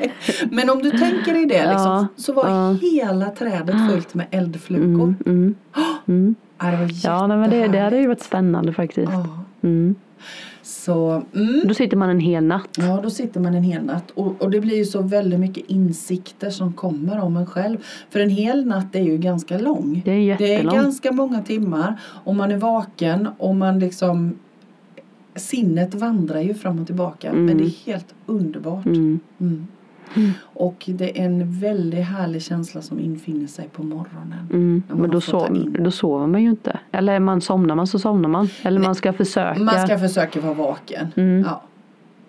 Men 0.50 0.70
om 0.70 0.78
du 0.82 0.90
tänker 0.90 1.32
dig 1.34 1.46
det 1.46 1.66
liksom, 1.70 1.86
Ja, 1.92 2.06
så 2.16 2.32
var 2.32 2.48
ja. 2.48 2.72
hela 2.72 3.30
trädet 3.30 3.90
fullt 3.90 4.14
med 4.14 4.26
eldflugor. 4.30 5.04
Mm, 5.04 5.16
mm, 5.26 5.54
mm. 6.06 6.34
Ja, 6.58 6.70
det 6.70 6.76
var 6.76 6.90
Ja, 7.02 7.26
men 7.26 7.50
det, 7.50 7.68
det 7.68 7.78
hade 7.78 7.98
ju 7.98 8.06
varit 8.06 8.22
spännande 8.22 8.72
faktiskt. 8.72 9.12
Ja. 9.12 9.44
Mm. 9.62 9.94
Så, 10.62 11.22
mm. 11.34 11.60
Då 11.64 11.74
sitter 11.74 11.96
man 11.96 12.10
en 12.10 12.20
hel 12.20 12.44
natt. 12.44 12.68
Ja, 12.78 13.00
då 13.02 13.10
sitter 13.10 13.40
man 13.40 13.54
en 13.54 13.62
hel 13.62 13.84
natt. 13.84 14.10
Och, 14.10 14.42
och 14.42 14.50
det 14.50 14.60
blir 14.60 14.76
ju 14.76 14.84
så 14.84 15.02
väldigt 15.02 15.40
mycket 15.40 15.70
insikter 15.70 16.50
som 16.50 16.72
kommer 16.72 17.20
om 17.20 17.36
en 17.36 17.46
själv. 17.46 17.78
För 18.10 18.20
en 18.20 18.30
hel 18.30 18.66
natt 18.66 18.94
är 18.94 19.02
ju 19.02 19.18
ganska 19.18 19.58
lång. 19.58 20.02
Det 20.04 20.30
är 20.30 20.38
Det 20.38 20.54
är 20.54 20.62
ganska 20.62 21.12
många 21.12 21.42
timmar. 21.42 22.00
Och 22.24 22.34
man 22.34 22.50
är 22.50 22.56
vaken 22.56 23.28
och 23.38 23.56
man 23.56 23.78
liksom 23.78 24.38
Sinnet 25.34 25.94
vandrar 25.94 26.40
ju 26.40 26.54
fram 26.54 26.80
och 26.80 26.86
tillbaka. 26.86 27.28
Mm. 27.28 27.46
Men 27.46 27.58
det 27.58 27.64
är 27.64 27.86
helt 27.86 28.14
underbart. 28.26 28.86
Mm. 28.86 29.20
Mm. 30.16 30.30
Och 30.42 30.84
det 30.86 31.20
är 31.20 31.24
en 31.24 31.60
väldigt 31.60 32.04
härlig 32.04 32.42
känsla 32.42 32.82
som 32.82 33.00
infinner 33.00 33.46
sig 33.46 33.68
på 33.68 33.82
morgonen. 33.82 34.48
Mm. 34.50 34.82
Men 34.88 35.10
då, 35.10 35.20
sov, 35.20 35.72
då 35.78 35.90
sover 35.90 36.26
man 36.26 36.42
ju 36.42 36.50
inte. 36.50 36.78
Eller 36.92 37.18
man 37.20 37.40
somnar 37.40 37.74
man 37.74 37.86
så 37.86 37.98
somnar 37.98 38.28
man. 38.28 38.48
Eller 38.62 38.80
man 38.80 38.94
ska 38.94 39.12
försöka. 39.12 39.60
Man 39.60 39.86
ska 39.86 39.98
försöka 39.98 40.40
vara 40.40 40.54
vaken. 40.54 41.06
Mm. 41.16 41.44
Ja. 41.46 41.62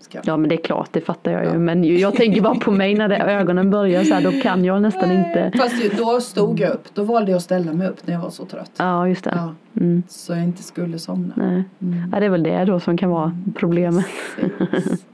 Ska. 0.10 0.19
Ja 0.24 0.38
men 0.38 0.50
det 0.50 0.56
är 0.56 0.63
klart, 0.63 0.89
det 0.91 1.02
fattar 1.02 1.32
jag 1.32 1.45
ju. 1.45 1.60
Men 1.60 1.98
jag 1.98 2.15
tänker 2.15 2.41
bara 2.41 2.56
på 2.56 2.72
mig 2.72 2.95
när 2.95 3.08
det, 3.10 3.17
ögonen 3.17 3.69
börjar 3.69 4.04
så 4.04 4.13
här, 4.13 4.22
då 4.22 4.32
kan 4.32 4.65
jag 4.65 4.82
nästan 4.82 5.12
inte. 5.12 5.52
Fast 5.58 5.98
då 5.98 6.22
stod 6.22 6.60
jag 6.60 6.72
upp. 6.72 6.88
Då 6.93 7.04
valde 7.04 7.32
jag 7.32 7.38
att 7.38 7.43
ställa 7.43 7.74
mig 7.74 7.88
upp 7.88 8.08
när 8.08 8.13
jag 8.13 8.22
var 8.22 8.30
så 8.30 8.45
trött. 8.45 8.72
Ja 8.78 9.08
just 9.08 9.24
det. 9.24 9.34
Ja, 9.36 9.54
Mm, 9.76 10.04
så 10.08 10.34
jag 10.34 10.43
inte 10.43 10.63
skulle 10.63 11.00
somna. 11.00 11.34
nej. 11.38 11.63
Mm. 11.82 12.10
Ja, 12.13 12.19
det 12.19 12.26
är 12.26 12.30
väl 12.30 12.43
det 12.43 12.65
då 12.65 12.80
som 12.80 12.98
kan 12.98 13.10
vara 13.10 13.38
problemet. 13.56 14.06
Precis. 14.72 15.06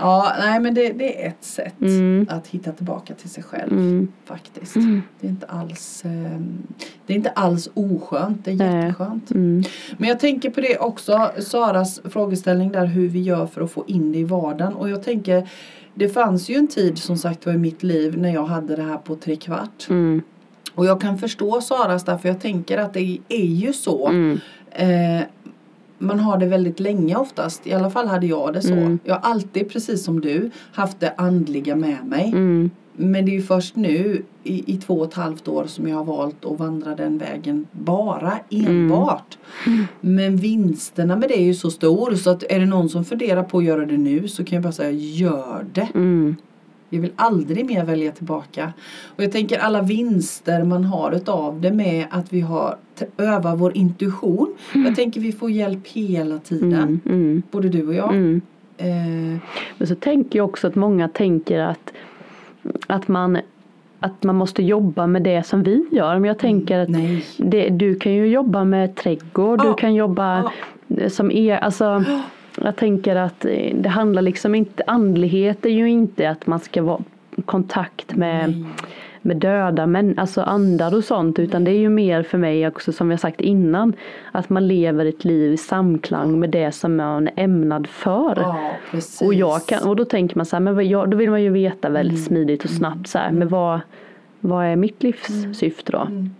Ja, 0.00 0.32
nej 0.40 0.60
men 0.60 0.74
det, 0.74 0.92
det 0.92 1.24
är 1.24 1.28
ett 1.28 1.44
sätt 1.44 1.80
Mm. 1.80 2.26
att 2.30 2.46
hitta 2.46 2.72
tillbaka 2.72 3.14
till 3.14 3.30
sig 3.30 3.42
själv 3.42 3.72
Mm. 3.72 4.08
faktiskt. 4.24 4.76
Mm. 4.76 5.02
Det 5.20 5.26
är 5.26 5.30
inte 5.30 5.46
alls 5.46 6.02
ehm, 6.04 6.62
Det 7.06 7.12
är 7.12 7.16
inte 7.16 7.30
alls 7.30 7.68
oskönt, 7.74 8.44
det 8.44 8.50
är 8.50 8.56
Nej. 8.56 8.76
jätteskönt. 8.76 9.30
Mm. 9.30 9.62
Men 9.98 10.08
jag 10.08 10.20
tänker 10.20 10.50
på 10.50 10.60
det 10.60 10.78
också, 10.78 11.30
Saras 11.38 12.00
frågeställning 12.04 12.72
där 12.72 12.86
hur 12.86 13.08
vi 13.08 13.22
gör 13.22 13.46
för 13.46 13.60
att 13.60 13.70
få 13.70 13.84
in 13.86 14.13
det 14.14 14.20
i 14.20 14.24
vardagen. 14.24 14.74
Och 14.74 14.88
jag 14.88 15.02
tänker, 15.02 15.48
det 15.94 16.08
fanns 16.08 16.48
ju 16.48 16.54
en 16.54 16.68
tid 16.68 16.98
som 16.98 17.16
sagt 17.16 17.46
var 17.46 17.52
i 17.52 17.58
mitt 17.58 17.82
liv 17.82 18.18
när 18.18 18.34
jag 18.34 18.44
hade 18.44 18.76
det 18.76 18.82
här 18.82 18.96
på 18.96 19.16
tre 19.16 19.36
kvart. 19.36 19.86
Mm. 19.90 20.22
Och 20.74 20.86
jag 20.86 21.00
kan 21.00 21.18
förstå 21.18 21.60
Saras 21.60 22.04
där 22.04 22.18
för 22.18 22.28
jag 22.28 22.40
tänker 22.40 22.78
att 22.78 22.94
det 22.94 23.18
är 23.28 23.44
ju 23.44 23.72
så. 23.72 24.08
Mm. 24.08 24.40
Eh, 24.70 25.26
man 26.04 26.20
har 26.20 26.38
det 26.38 26.46
väldigt 26.46 26.80
länge 26.80 27.16
oftast. 27.16 27.66
I 27.66 27.72
alla 27.72 27.90
fall 27.90 28.06
hade 28.06 28.26
jag 28.26 28.52
det 28.52 28.62
så. 28.62 28.72
Mm. 28.72 28.98
Jag 29.04 29.14
har 29.14 29.30
alltid, 29.30 29.70
precis 29.70 30.04
som 30.04 30.20
du, 30.20 30.50
haft 30.72 31.00
det 31.00 31.14
andliga 31.16 31.76
med 31.76 31.98
mig. 32.04 32.28
Mm. 32.28 32.70
Men 32.96 33.24
det 33.24 33.30
är 33.30 33.34
ju 33.34 33.42
först 33.42 33.76
nu 33.76 34.22
i, 34.44 34.74
i 34.74 34.76
två 34.76 34.94
och 34.94 35.06
ett 35.06 35.14
halvt 35.14 35.48
år 35.48 35.64
som 35.64 35.88
jag 35.88 35.96
har 35.96 36.04
valt 36.04 36.44
att 36.44 36.58
vandra 36.58 36.94
den 36.94 37.18
vägen 37.18 37.66
bara, 37.72 38.32
enbart. 38.50 39.38
Men 40.00 40.36
vinsterna 40.36 41.16
med 41.16 41.28
det 41.28 41.38
är 41.38 41.44
ju 41.44 41.54
så 41.54 41.70
stor 41.70 42.14
så 42.14 42.30
att 42.30 42.42
är 42.42 42.60
det 42.60 42.66
någon 42.66 42.88
som 42.88 43.04
funderar 43.04 43.42
på 43.42 43.58
att 43.58 43.64
göra 43.64 43.86
det 43.86 43.96
nu 43.96 44.28
så 44.28 44.44
kan 44.44 44.56
jag 44.56 44.62
bara 44.62 44.72
säga 44.72 44.90
gör 44.90 45.66
det. 45.72 45.88
Mm. 46.90 46.96
Jag 46.96 47.00
vill 47.00 47.12
aldrig 47.16 47.66
mer 47.66 47.84
välja 47.84 48.12
tillbaka. 48.12 48.72
Och 49.16 49.22
jag 49.24 49.32
tänker 49.32 49.58
alla 49.58 49.82
vinster 49.82 50.64
man 50.64 50.84
har 50.84 51.12
utav 51.12 51.60
det 51.60 51.70
med 51.72 52.06
att 52.10 52.32
vi 52.32 52.40
har 52.40 52.76
övar 53.18 53.56
vår 53.56 53.76
intuition. 53.76 54.54
Jag 54.74 54.96
tänker 54.96 55.20
vi 55.20 55.32
får 55.32 55.50
hjälp 55.50 55.86
hela 55.88 56.38
tiden. 56.38 56.72
Mm. 56.74 57.00
Mm. 57.06 57.42
Både 57.50 57.68
du 57.68 57.86
och 57.88 57.94
jag. 57.94 58.10
Mm. 58.14 58.40
Eh, 58.76 59.40
Men 59.78 59.88
så 59.88 59.94
tänker 59.94 60.38
jag 60.38 60.44
också 60.48 60.66
att 60.66 60.74
många 60.74 61.08
tänker 61.08 61.60
att, 61.60 61.92
att, 62.86 63.08
man, 63.08 63.38
att 64.00 64.22
man 64.22 64.36
måste 64.36 64.62
jobba 64.62 65.06
med 65.06 65.22
det 65.22 65.46
som 65.46 65.62
vi 65.62 65.84
gör. 65.92 66.14
Men 66.18 66.28
jag 66.28 66.38
tänker 66.38 66.78
att 66.78 66.88
det, 67.38 67.68
du 67.68 67.94
kan 67.94 68.12
ju 68.12 68.26
jobba 68.26 68.64
med 68.64 68.94
trädgård, 68.96 69.60
Ja. 69.60 69.68
du 69.68 69.74
kan 69.74 69.94
jobba 69.94 70.50
som 71.08 71.30
er, 71.30 71.56
alltså 71.56 72.04
jag 72.62 72.76
tänker 72.76 73.16
att 73.16 73.46
det 73.74 73.88
handlar 73.88 74.22
liksom 74.22 74.54
inte, 74.54 74.82
andlighet 74.86 75.66
är 75.66 75.70
ju 75.70 75.90
inte 75.90 76.30
att 76.30 76.46
man 76.46 76.60
ska 76.60 76.82
vara 76.82 77.02
i 77.36 77.42
kontakt 77.42 78.16
med, 78.16 78.50
Nej. 78.50 78.64
med 79.22 79.36
döda 79.36 79.86
men 79.86 80.18
alltså 80.18 80.42
andar 80.42 80.94
och 80.94 81.04
sånt 81.04 81.38
utan 81.38 81.64
det 81.64 81.70
är 81.70 81.78
ju 81.78 81.88
mer 81.88 82.22
för 82.22 82.38
mig 82.38 82.66
också 82.68 82.92
som 82.92 83.10
har 83.10 83.16
sagt 83.16 83.40
innan 83.40 83.92
att 84.32 84.50
man 84.50 84.68
lever 84.68 85.06
ett 85.06 85.24
liv 85.24 85.52
i 85.52 85.56
samklang 85.56 86.40
med 86.40 86.50
det 86.50 86.72
som 86.72 86.96
man 86.96 87.28
är 87.28 87.32
ämnad 87.36 87.86
för. 87.86 88.36
Ja. 88.40 88.70
Och, 89.26 89.34
jag 89.34 89.66
kan, 89.66 89.88
och 89.88 89.96
då 89.96 90.04
tänker 90.04 90.36
man 90.36 90.46
så 90.46 90.56
här, 90.56 90.60
men 90.60 90.88
jag, 90.88 91.10
då 91.10 91.16
vill 91.16 91.30
man 91.30 91.42
ju 91.42 91.50
veta 91.50 91.88
väldigt 91.88 92.18
Mm. 92.18 92.24
smidigt 92.26 92.64
och 92.64 92.70
snabbt 92.70 93.08
så 93.08 93.18
här, 93.18 93.30
men 93.32 93.48
vad, 93.48 93.80
vad 94.40 94.66
är 94.66 94.76
mitt 94.76 95.02
livssyfte 95.02 95.92
då? 95.92 96.00
Mm. 96.00 96.30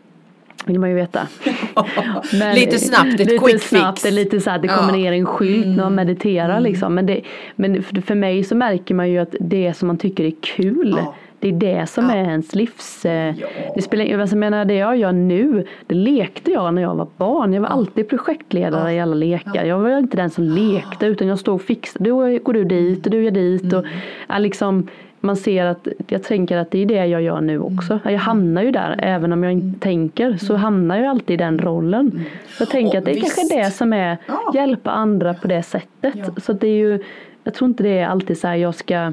Vill 0.66 0.80
man 0.80 0.88
ju 0.90 0.94
veta. 0.96 1.20
Men- 2.38 2.54
lite 2.54 2.78
snabbt, 2.78 3.20
ett 3.20 3.30
lite 3.30 3.38
quick 3.38 3.62
snabbt, 3.62 4.02
fix. 4.02 4.14
lite 4.14 4.40
så 4.40 4.50
här, 4.50 4.58
det 4.58 4.68
kommer 4.68 4.88
Ja. 4.92 4.96
ner 4.96 5.12
en 5.12 5.26
skylt 5.26 5.66
när 5.66 5.84
man 5.84 5.94
mediterar 5.94 6.60
liksom. 6.60 6.94
Men, 6.94 7.06
det, 7.06 7.20
men 7.56 7.82
för 7.82 8.14
mig 8.14 8.44
så 8.44 8.54
märker 8.56 8.94
man 8.94 9.10
ju 9.10 9.18
att 9.18 9.34
det 9.40 9.74
som 9.74 9.86
man 9.88 9.98
tycker 9.98 10.24
är 10.24 10.32
kul 10.40 10.94
Ja. 10.98 11.14
Det 11.40 11.48
är 11.48 11.52
det 11.52 11.86
som 11.86 12.04
Ja. 12.04 12.14
är 12.14 12.24
ens 12.24 12.54
livs... 12.54 13.04
Eh, 13.04 13.34
Ja. 13.38 13.46
Det 13.74 13.82
spelar 13.82 14.20
alltså, 14.20 14.36
jag 14.36 14.40
menar 14.40 14.64
det 14.64 14.74
jag 14.74 14.96
gör 14.96 15.12
nu, 15.12 15.66
det 15.86 15.94
lekte 15.94 16.50
jag 16.50 16.74
när 16.74 16.82
jag 16.82 16.94
var 16.94 17.08
barn. 17.16 17.52
Jag 17.52 17.60
var 17.60 17.68
alltid 17.68 18.08
projektledare 18.08 18.92
Ja. 18.92 18.96
i 18.96 19.00
alla 19.00 19.14
lekar. 19.14 19.64
Jag 19.64 19.78
var 19.78 19.98
inte 19.98 20.16
den 20.16 20.30
som 20.30 20.44
lekte 20.44 21.06
utan 21.06 21.28
jag 21.28 21.38
stod 21.38 21.54
och 21.54 21.62
fixade. 21.62 22.10
Då 22.10 22.38
går 22.38 22.52
du 22.52 22.64
dit 22.64 23.04
och 23.06 23.10
du 23.12 23.22
gör 23.24 23.30
dit. 23.30 23.62
Mm. 23.62 23.78
Och, 23.78 23.84
ja, 24.28 24.38
liksom, 24.38 24.88
man 25.24 25.36
ser 25.36 25.66
att, 25.66 25.88
jag 26.08 26.22
tänker 26.22 26.56
att 26.56 26.70
det 26.70 26.82
är 26.82 26.86
det 26.86 27.06
jag 27.06 27.22
gör 27.22 27.40
nu 27.40 27.58
också. 27.58 28.00
Jag 28.04 28.18
hamnar 28.18 28.62
ju 28.62 28.70
där, 28.70 28.96
även 28.98 29.32
om 29.32 29.44
jag 29.44 29.52
inte 29.52 29.80
tänker 29.80 30.36
så 30.36 30.56
hamnar 30.56 30.96
jag 30.96 31.06
alltid 31.06 31.34
i 31.34 31.36
den 31.36 31.58
rollen. 31.58 32.24
Jag 32.58 32.68
tänker 32.68 32.98
att 32.98 33.04
det 33.04 33.10
är 33.10 33.14
visst. 33.14 33.36
kanske 33.36 33.56
det 33.56 33.70
som 33.70 33.92
är 33.92 34.18
hjälpa 34.54 34.90
andra 34.90 35.34
på 35.34 35.48
det 35.48 35.62
sättet. 35.62 36.30
Så 36.36 36.52
det 36.52 36.68
är 36.68 36.76
ju, 36.76 37.02
jag 37.44 37.54
tror 37.54 37.68
inte 37.68 37.82
det 37.82 37.98
är 37.98 38.06
alltid 38.06 38.38
så 38.38 38.48
här 38.48 38.54
jag 38.54 38.74
ska 38.74 39.12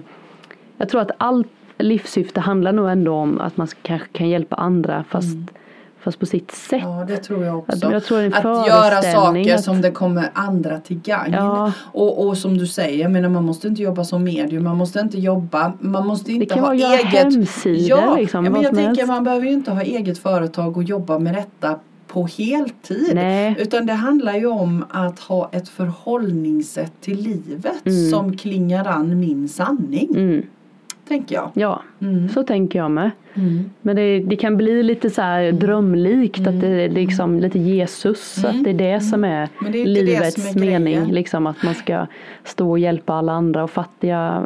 jag 0.77 0.89
tror 0.89 1.01
att 1.01 1.11
allt 1.17 1.47
livssyfte 1.77 2.39
handlar 2.39 2.71
nog 2.71 2.89
ändå 2.89 3.13
om 3.13 3.41
att 3.41 3.57
man 3.57 3.67
kanske 3.81 4.07
kan 4.07 4.29
hjälpa 4.29 4.55
andra 4.55 5.03
fast, 5.09 5.37
fast 6.03 6.19
på 6.19 6.25
sitt 6.25 6.51
sätt. 6.51 6.79
Ja, 6.83 7.05
det 7.07 7.17
tror 7.17 7.45
jag 7.45 7.57
också. 7.59 7.85
Att- 7.87 7.93
jag 7.93 8.03
tror 8.03 8.17
det 8.21 8.35
att 8.37 8.67
göra 8.67 9.01
saker 9.01 9.55
att- 9.55 9.63
som 9.63 9.81
det 9.81 9.91
kommer 9.91 10.29
andra 10.33 10.79
till 10.79 10.99
gagn. 10.99 11.33
Ja. 11.33 11.71
Och, 11.81 12.27
och 12.27 12.37
som 12.37 12.57
du 12.57 12.67
säger, 12.67 13.07
menar, 13.09 13.29
man 13.29 13.43
måste 13.45 13.67
inte 13.67 13.81
jobba 13.81 14.03
som 14.03 14.23
medium, 14.23 14.63
man 14.63 14.77
måste 14.77 14.99
inte 14.99 15.17
jobba, 15.17 15.73
man 15.79 16.07
måste 16.07 16.31
inte 16.31 16.45
kan 16.45 16.59
ha 16.59 16.67
vara 16.67 16.95
hemsidor, 16.95 17.99
ja, 17.99 18.15
liksom, 18.15 18.43
men 18.43 18.61
jag 18.61 18.75
tänker 18.75 19.05
man 19.05 19.23
behöver 19.23 19.45
ju 19.45 19.53
inte 19.53 19.71
ha 19.71 19.81
eget 19.81 20.17
företag 20.17 20.77
och 20.77 20.83
jobba 20.83 21.19
med 21.19 21.33
detta 21.33 21.79
på 22.07 22.27
heltid. 22.37 23.11
Nej. 23.13 23.55
Utan 23.59 23.85
det 23.85 23.93
handlar 23.93 24.33
ju 24.33 24.45
om 24.47 24.85
att 24.89 25.19
ha 25.19 25.49
ett 25.53 25.69
förhållningssätt 25.69 26.91
till 27.01 27.17
livet 27.21 27.85
Mm. 27.85 28.09
som 28.09 28.37
klingar 28.37 28.85
an 28.87 29.19
min 29.19 29.49
sanning. 29.49 30.09
Mm, 30.15 30.45
Tänker 31.11 31.35
jag. 31.35 31.51
ja, 31.53 31.81
Mm. 32.01 32.29
så 32.29 32.43
tänker 32.43 32.79
jag 32.79 32.91
med. 32.91 33.11
Mm. 33.33 33.69
Men 33.81 33.95
det, 33.95 34.19
det 34.19 34.35
kan 34.35 34.57
bli 34.57 34.83
lite 34.83 35.09
så 35.09 35.21
här 35.21 35.51
drömlikt, 35.51 36.47
att 36.47 36.61
det, 36.61 36.67
det 36.67 36.83
är 36.83 36.89
liksom 36.89 37.39
lite 37.39 37.59
Jesus, 37.59 38.43
Mm. 38.43 38.57
att 38.57 38.63
det 38.63 38.69
är 38.69 38.73
det 38.93 38.99
som 39.01 39.23
är 39.23 39.49
det 39.71 39.81
är 39.81 39.85
livets 39.85 40.51
som 40.51 40.63
är 40.63 40.79
mening. 40.79 41.11
Liksom 41.11 41.47
att 41.47 41.63
man 41.63 41.75
ska 41.75 42.05
stå 42.43 42.69
och 42.69 42.79
hjälpa 42.79 43.13
alla 43.13 43.31
andra 43.33 43.63
och 43.63 43.71
fattiga 43.71 44.43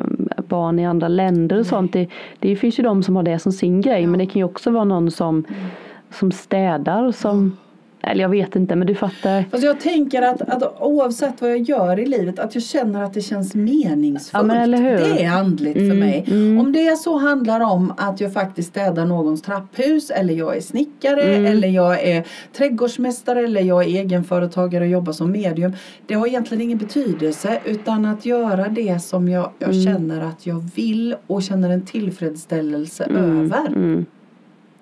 barn 0.48 0.80
i 0.80 0.86
andra 0.86 1.08
länder 1.08 1.60
och 1.60 1.66
sånt. 1.66 1.94
Det, 1.94 2.08
det 2.40 2.56
finns 2.56 2.80
ju 2.80 2.84
de 2.84 3.04
som 3.04 3.16
har 3.16 3.24
det 3.24 3.40
som 3.40 3.52
sin 3.52 3.82
grej 3.82 4.08
men 4.08 4.20
det 4.20 4.26
kan 4.26 4.40
ju 4.40 4.44
också 4.44 4.72
vara 4.72 4.84
någon 4.84 5.12
som, 5.12 5.36
Mm. 5.36 5.66
som 6.12 6.32
städar 6.32 7.12
som 7.12 7.58
eller 8.06 8.22
jag 8.22 8.30
vet 8.30 8.56
inte 8.56 8.76
men 8.76 8.88
du 8.88 8.96
fattar. 8.96 9.46
Fast 9.52 9.64
jag 9.64 9.80
tänker 9.80 10.22
att, 10.22 10.42
att 10.42 10.82
oavsett 10.82 11.42
vad 11.42 11.52
jag 11.52 11.62
gör 11.62 12.00
i 12.00 12.06
livet 12.06 12.40
att 12.40 12.56
jag 12.56 12.64
känner 12.64 13.04
att 13.04 13.14
det 13.14 13.22
känns 13.22 13.56
meningsfullt. 13.56 14.54
Ja? 14.54 14.66
Det 14.68 15.24
är 15.24 15.30
andligt 15.32 15.74
för 15.74 15.80
Mm, 15.86 16.00
mig. 16.00 16.26
mm. 16.28 16.60
Om 16.60 16.72
det 16.72 16.96
så 17.00 17.18
handlar 17.18 17.60
om 17.62 17.94
att 17.98 18.22
jag 18.22 18.34
faktiskt 18.34 18.70
städar 18.70 19.06
någons 19.06 19.42
trapphus 19.42 20.10
eller 20.10 20.34
jag 20.34 20.58
är 20.58 20.62
snickare 20.62 21.22
Mm. 21.22 21.46
eller 21.52 21.68
jag 21.68 22.04
är 22.04 22.24
trädgårdsmästare 22.58 23.40
eller 23.44 23.62
jag 23.62 23.84
är 23.84 23.88
egenföretagare 23.88 24.84
och 24.84 24.90
jobbar 24.90 25.14
som 25.14 25.32
medium. 25.32 25.74
Det 26.08 26.14
har 26.14 26.28
egentligen 26.28 26.62
ingen 26.62 26.78
betydelse 26.78 27.60
utan 27.66 28.06
att 28.06 28.26
göra 28.26 28.68
det 28.68 29.00
som 29.02 29.30
jag, 29.30 29.52
jag 29.60 29.70
Mm. 29.70 29.84
känner 29.86 30.22
att 30.22 30.46
jag 30.48 30.70
vill 30.76 31.16
och 31.28 31.44
känner 31.44 31.70
en 31.70 31.86
tillfredsställelse 31.86 33.04
Mm, 33.04 33.40
över. 33.46 34.06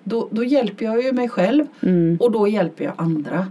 Mm, 0.06 0.20
Då, 0.20 0.28
då 0.30 0.44
hjälper 0.44 0.84
jag 0.84 1.02
ju 1.02 1.12
mig 1.12 1.28
själv 1.28 1.64
mm. 1.82 2.16
och 2.20 2.32
då 2.32 2.48
hjälper 2.48 2.84
jag 2.84 2.92
andra. 2.96 3.46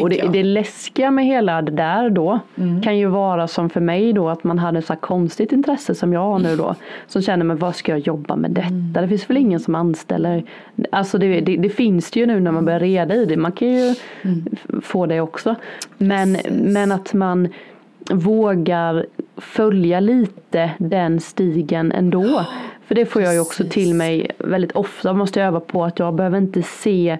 Och 0.00 0.10
det, 0.10 0.16
jag. 0.16 0.32
det 0.32 0.42
läskiga 0.42 1.10
med 1.10 1.24
hela 1.26 1.62
det 1.62 1.72
där 1.72 2.10
då 2.10 2.38
Mm. 2.58 2.82
kan 2.82 2.98
ju 2.98 3.06
vara 3.06 3.48
som 3.48 3.70
för 3.70 3.80
mig 3.80 4.12
då 4.12 4.28
att 4.28 4.44
man 4.44 4.58
hade 4.58 4.78
ett 4.78 4.86
så 4.86 4.96
konstigt 4.96 5.52
intresse 5.52 5.94
som 5.94 6.12
jag 6.12 6.20
har 6.20 6.38
nu 6.38 6.56
då. 6.56 6.74
Som 7.06 7.22
känner 7.22 7.44
men 7.44 7.56
vad 7.56 7.76
ska 7.76 7.92
jag 7.92 7.98
jobba 7.98 8.36
med 8.36 8.50
detta? 8.50 8.66
Mm. 8.68 8.92
Det 8.92 9.08
finns 9.08 9.30
väl 9.30 9.36
ingen 9.36 9.60
som 9.60 9.74
anställer. 9.74 10.44
Alltså 10.92 11.18
det, 11.18 11.40
det, 11.40 11.56
det 11.56 11.68
finns 11.70 12.10
det 12.10 12.20
ju 12.20 12.26
nu 12.26 12.40
när 12.40 12.52
man 12.52 12.64
börjar 12.64 12.80
reda 12.80 13.14
i 13.14 13.24
det. 13.24 13.36
Man 13.36 13.52
kan 13.52 13.68
ju 13.68 13.90
f- 14.52 14.66
få 14.82 15.06
det 15.06 15.20
också. 15.20 15.54
Men, 15.98 16.28
Mm. 16.28 16.34
Precis. 16.42 16.52
men 16.74 16.92
att 16.92 17.14
man 17.14 17.48
vågar 18.10 19.06
följa 19.36 20.00
lite 20.00 20.70
den 20.78 21.20
stigen 21.20 21.92
ändå. 21.92 22.44
För 22.92 22.94
det 22.94 23.06
får 23.06 23.22
jag 23.22 23.34
ju 23.34 23.40
också 23.40 23.64
till 23.70 23.94
mig 23.94 24.30
väldigt 24.38 24.72
ofta. 24.72 25.12
Måste 25.12 25.40
jag 25.40 25.46
öva 25.46 25.60
på 25.60 25.84
att 25.84 25.98
jag 25.98 26.14
behöver 26.14 26.38
inte 26.38 26.62
se 26.62 27.18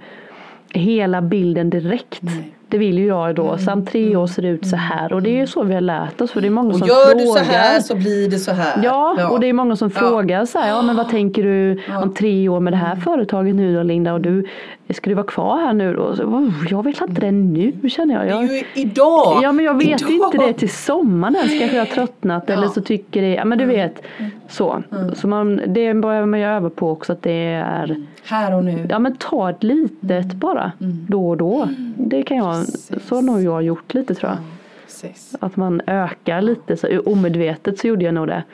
hela 0.69 1.23
bilden 1.23 1.71
direkt. 1.71 2.23
Nej. 2.23 2.55
Det 2.73 2.79
vill 2.79 2.99
ju 2.99 3.07
jag 3.07 3.35
då. 3.35 3.59
Samt 3.59 3.91
tre 3.91 4.17
år 4.17 4.27
ser 4.27 4.45
ut 4.45 4.67
så 4.67 4.77
här. 4.77 5.13
Och 5.13 5.23
det 5.23 5.31
är 5.31 5.37
ju 5.41 5.47
så 5.47 5.63
vi 5.63 5.75
har 5.75 5.81
lärt 5.81 6.21
oss. 6.21 6.31
För 6.31 6.41
det 6.41 6.47
är 6.47 6.51
många 6.51 6.69
Och 6.73 6.79
som 6.79 6.89
gör 6.89 7.07
frågar. 7.11 7.25
du 7.25 7.27
så 7.27 7.53
här 7.53 7.81
så 7.81 7.95
blir 7.95 8.31
det 8.31 8.39
så 8.39 8.53
här. 8.53 8.81
Ja, 8.85 9.29
och 9.31 9.41
det 9.41 9.47
är 9.47 9.53
många 9.53 9.77
som 9.77 9.91
Ja. 9.95 10.01
frågar 10.01 10.45
så 10.45 10.59
här, 10.59 10.69
ja 10.69 10.83
men 10.83 10.97
vad 10.97 11.09
tänker 11.09 11.43
du 11.43 11.81
Ja. 11.87 11.93
Mm. 11.93 12.03
om 12.03 12.15
tre 12.15 12.49
år 12.49 12.61
med 12.61 12.73
det 12.73 12.77
här 12.77 12.97
företaget 12.97 13.55
nu 13.55 13.75
då 13.77 13.83
Linda 13.83 14.13
och 14.13 14.21
du, 14.21 14.47
ska 14.95 15.11
du 15.11 15.15
vara 15.15 15.27
kvar 15.27 15.57
här 15.59 15.73
nu 15.73 15.95
då? 15.95 16.17
Så, 16.17 16.25
"Åh, 16.25 16.49
jag 16.71 16.83
vill 16.83 16.97
inte 17.09 17.21
det 17.21 17.31
nu 17.33 17.73
känner 17.91 18.15
jag. 18.15 18.25
Det 18.25 18.31
jag 18.31 18.45
är 18.45 18.49
ju 18.59 18.63
idag. 18.75 19.39
Ja 19.43 19.53
men 19.53 19.65
jag 19.65 19.75
vet 19.79 20.03
idag. 20.03 20.11
inte 20.35 20.39
det 20.47 20.53
till 20.53 20.71
sommaren 20.71 21.37
ens 21.37 21.59
kanske 21.59 21.77
jag 21.77 21.85
har 21.87 21.93
tröttnat 21.95 22.45
Ja. 22.47 22.53
eller 22.55 22.67
så 22.69 22.81
tycker 22.81 23.23
det, 23.23 23.29
ja 23.29 23.45
men 23.45 23.59
du 23.59 23.65
vet 23.65 24.03
så. 24.49 24.83
Så 25.15 25.29
man, 25.29 25.57
det 25.67 25.95
behöver 25.95 26.27
man 26.27 26.41
ju 26.41 26.47
öva 26.47 26.71
på 26.71 26.91
också 26.91 27.13
att 27.13 27.23
det 27.23 27.33
är, 27.53 27.97
Här 28.25 28.55
och 28.57 28.65
nu. 28.65 28.87
ja 28.91 28.99
men 28.99 29.17
ta 29.17 29.51
ett 29.51 29.63
litet 29.63 30.33
bara 30.33 30.73
då 31.09 31.29
och 31.29 31.37
då. 31.37 31.69
Det 31.97 32.23
kan 32.23 32.37
jag, 32.37 32.62
så 33.09 33.15
har 33.15 33.23
nog 33.23 33.43
jag 33.43 33.63
gjort 33.63 33.95
lite 33.95 34.15
tror 34.15 34.31
jag. 34.31 34.39
Precis. 34.87 35.35
Att 35.41 35.57
man 35.57 35.81
ökar 35.87 36.43
lite, 36.43 36.77
så 36.77 37.01
omedvetet 37.01 37.79
så 37.79 37.87
gjorde 37.87 38.05
jag 38.05 38.15
nog 38.15 38.27
det. 38.29 38.45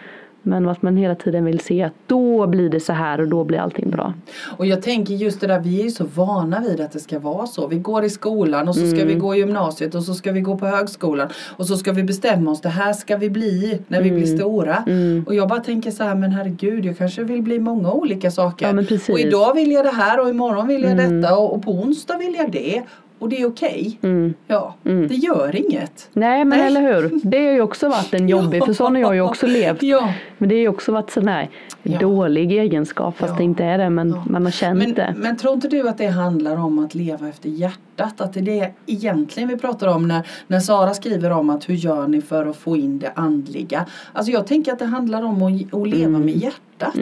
Men 0.43 0.69
att 0.69 0.83
man 0.83 0.97
hela 0.97 1.15
tiden 1.15 1.45
vill 1.45 1.61
se 1.61 1.83
att 1.83 1.93
då 2.07 2.47
blir 2.47 2.69
det 2.71 2.81
så 2.81 2.93
här 2.93 3.21
och 3.21 3.29
då 3.29 3.45
blir 3.45 3.59
allting 3.59 3.91
bra. 3.91 4.15
Och 4.57 4.67
jag 4.67 4.83
tänker 4.83 5.15
just 5.15 5.41
det 5.41 5.47
där, 5.47 5.61
vi 5.61 5.81
är 5.81 5.85
ju 5.85 5.91
så 5.91 6.05
vana 6.15 6.61
vid 6.61 6.81
att 6.81 6.93
det 6.93 6.99
ska 6.99 7.19
vara 7.19 7.47
så. 7.47 7.67
Vi 7.67 7.79
går 7.79 8.05
i 8.05 8.11
skolan 8.11 8.69
och 8.69 8.75
så 8.75 8.81
ska 8.87 8.95
Mm. 8.97 9.09
vi 9.09 9.15
gå 9.15 9.35
i 9.35 9.39
gymnasiet 9.39 9.95
och 9.95 10.03
så 10.03 10.15
ska 10.15 10.33
vi 10.33 10.41
gå 10.41 10.59
på 10.59 10.67
högskolan. 10.67 11.29
Och 11.57 11.67
så 11.67 11.77
ska 11.77 11.93
vi 11.93 12.03
bestämma 12.03 12.51
oss, 12.51 12.61
det 12.61 12.69
här 12.69 12.93
ska 12.93 13.17
vi 13.17 13.31
bli 13.31 13.79
när 13.89 14.03
vi 14.03 14.11
blir 14.11 14.25
Mm. 14.25 14.39
stora. 14.39 14.85
Och 15.27 15.35
jag 15.35 15.49
bara 15.49 15.61
tänker 15.61 15.91
så 15.91 16.05
här, 16.05 16.15
men 16.15 16.31
herregud, 16.33 16.85
jag 16.85 16.99
kanske 16.99 17.25
vill 17.25 17.43
bli 17.43 17.59
många 17.59 17.93
olika 17.93 18.31
saker. 18.31 18.67
Ja, 18.89 19.13
och 19.13 19.21
idag 19.21 19.55
vill 19.55 19.73
jag 19.73 19.85
det 19.85 19.91
här 19.91 20.21
och 20.21 20.29
imorgon 20.29 20.69
vill 20.69 20.83
jag 20.83 20.93
Mm. 20.93 21.21
detta 21.21 21.37
och, 21.37 21.55
och 21.55 21.63
på 21.63 21.71
onsdag 21.73 22.17
vill 22.19 22.35
jag 22.39 22.51
det. 22.53 22.83
Och 23.19 23.29
det 23.29 23.41
är 23.43 23.47
okej. 23.47 23.99
Mm. 24.03 24.35
Ja, 24.47 24.75
det 24.83 25.15
gör 25.15 25.57
inget. 25.57 26.09
Nej 26.13 26.45
men 26.45 26.59
Nej. 26.59 26.67
eller 26.67 26.81
hur. 26.81 27.21
Det 27.23 27.47
har 27.47 27.53
ju 27.53 27.61
också 27.61 27.89
varit 27.89 28.15
en 28.15 28.29
jobbig, 28.35 28.65
för 28.65 28.73
sån 28.73 28.95
har 28.95 29.03
jag 29.03 29.15
ju 29.15 29.21
också 29.21 29.47
levt. 29.47 29.83
Ja. 29.83 30.13
Men 30.39 30.49
det 30.49 30.55
har 30.55 30.61
ju 30.61 30.69
också 30.69 30.93
varit 30.93 31.11
sån 31.11 31.29
här 31.29 31.49
Ja. 31.83 31.99
dålig 31.99 32.53
egenskap 32.53 33.17
fast 33.17 33.31
Ja. 33.33 33.37
det 33.39 33.45
inte 33.45 33.65
är 33.65 33.79
det 33.79 33.91
men 33.91 34.21
man 34.27 34.45
har 34.45 34.53
känt 34.53 34.79
Men, 34.79 34.95
det. 34.95 35.15
men 35.17 35.37
tror 35.37 35.55
inte 35.55 35.69
du 35.69 35.89
att 35.89 35.99
det 35.99 36.07
handlar 36.07 36.57
om 36.57 36.79
att 36.79 36.95
leva 36.95 37.29
efter 37.29 37.49
hjärtat? 37.49 38.21
Att 38.21 38.33
det 38.33 38.41
är 38.41 38.45
det 38.45 38.73
egentligen 38.87 39.49
vi 39.49 39.57
pratar 39.57 39.87
om 39.89 40.09
när, 40.09 40.27
när 40.47 40.61
Sara 40.61 40.95
skriver 40.95 41.31
om 41.31 41.51
att 41.51 41.69
hur 41.69 41.75
gör 41.75 42.09
ni 42.09 42.21
för 42.21 42.47
att 42.47 42.57
få 42.57 42.77
in 42.77 42.99
det 42.99 43.13
andliga? 43.15 43.87
Alltså 44.13 44.33
jag 44.33 44.47
tänker 44.47 44.73
att 44.73 44.79
det 44.79 44.85
handlar 44.85 45.23
om 45.23 45.43
att, 45.43 45.75
att 45.75 45.89
leva 45.89 46.19
med 46.19 46.37
hjärtat. 46.37 46.95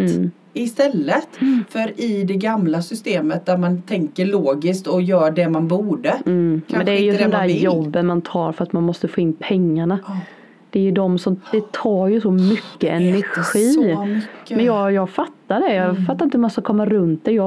Mm. 0.56 0.64
Istället 0.64 1.28
för 1.68 2.00
i 2.00 2.24
det 2.24 2.34
gamla 2.34 2.82
systemet 2.82 3.46
där 3.46 3.56
man 3.56 3.82
tänker 3.82 4.26
logiskt 4.26 4.86
och 4.86 5.02
gör 5.02 5.30
det 5.30 5.48
man 5.48 5.68
borde. 5.68 6.14
Mm. 6.26 6.62
Men 6.66 6.86
det 6.86 6.92
är 6.92 7.02
ju 7.02 7.12
de 7.16 7.24
där 7.28 7.46
vill. 7.46 7.62
jobben 7.62 8.06
man 8.06 8.22
tar 8.22 8.52
för 8.52 8.62
att 8.62 8.72
man 8.72 8.82
måste 8.82 9.08
få 9.08 9.20
in 9.20 9.32
pengarna. 9.32 9.98
Ja, 10.06 10.16
Det 10.70 10.78
är 10.78 10.82
ju 10.82 10.90
de 10.90 11.18
som, 11.18 11.40
det 11.52 11.72
tar 11.72 12.08
ju 12.08 12.20
så 12.20 12.30
mycket 12.30 12.90
energi. 12.90 13.72
så 13.72 14.04
mycket. 14.04 14.56
Men 14.56 14.64
jag, 14.64 14.92
jag 14.92 15.10
fattar 15.10 15.60
det. 15.60 15.74
Jag 15.74 16.06
fattar 16.06 16.24
inte 16.24 16.36
hur 16.38 16.40
man 16.42 16.50
ska 16.50 16.62
komma 16.62 16.86
runt 16.86 17.24
det. 17.24 17.32
Jag 17.32 17.44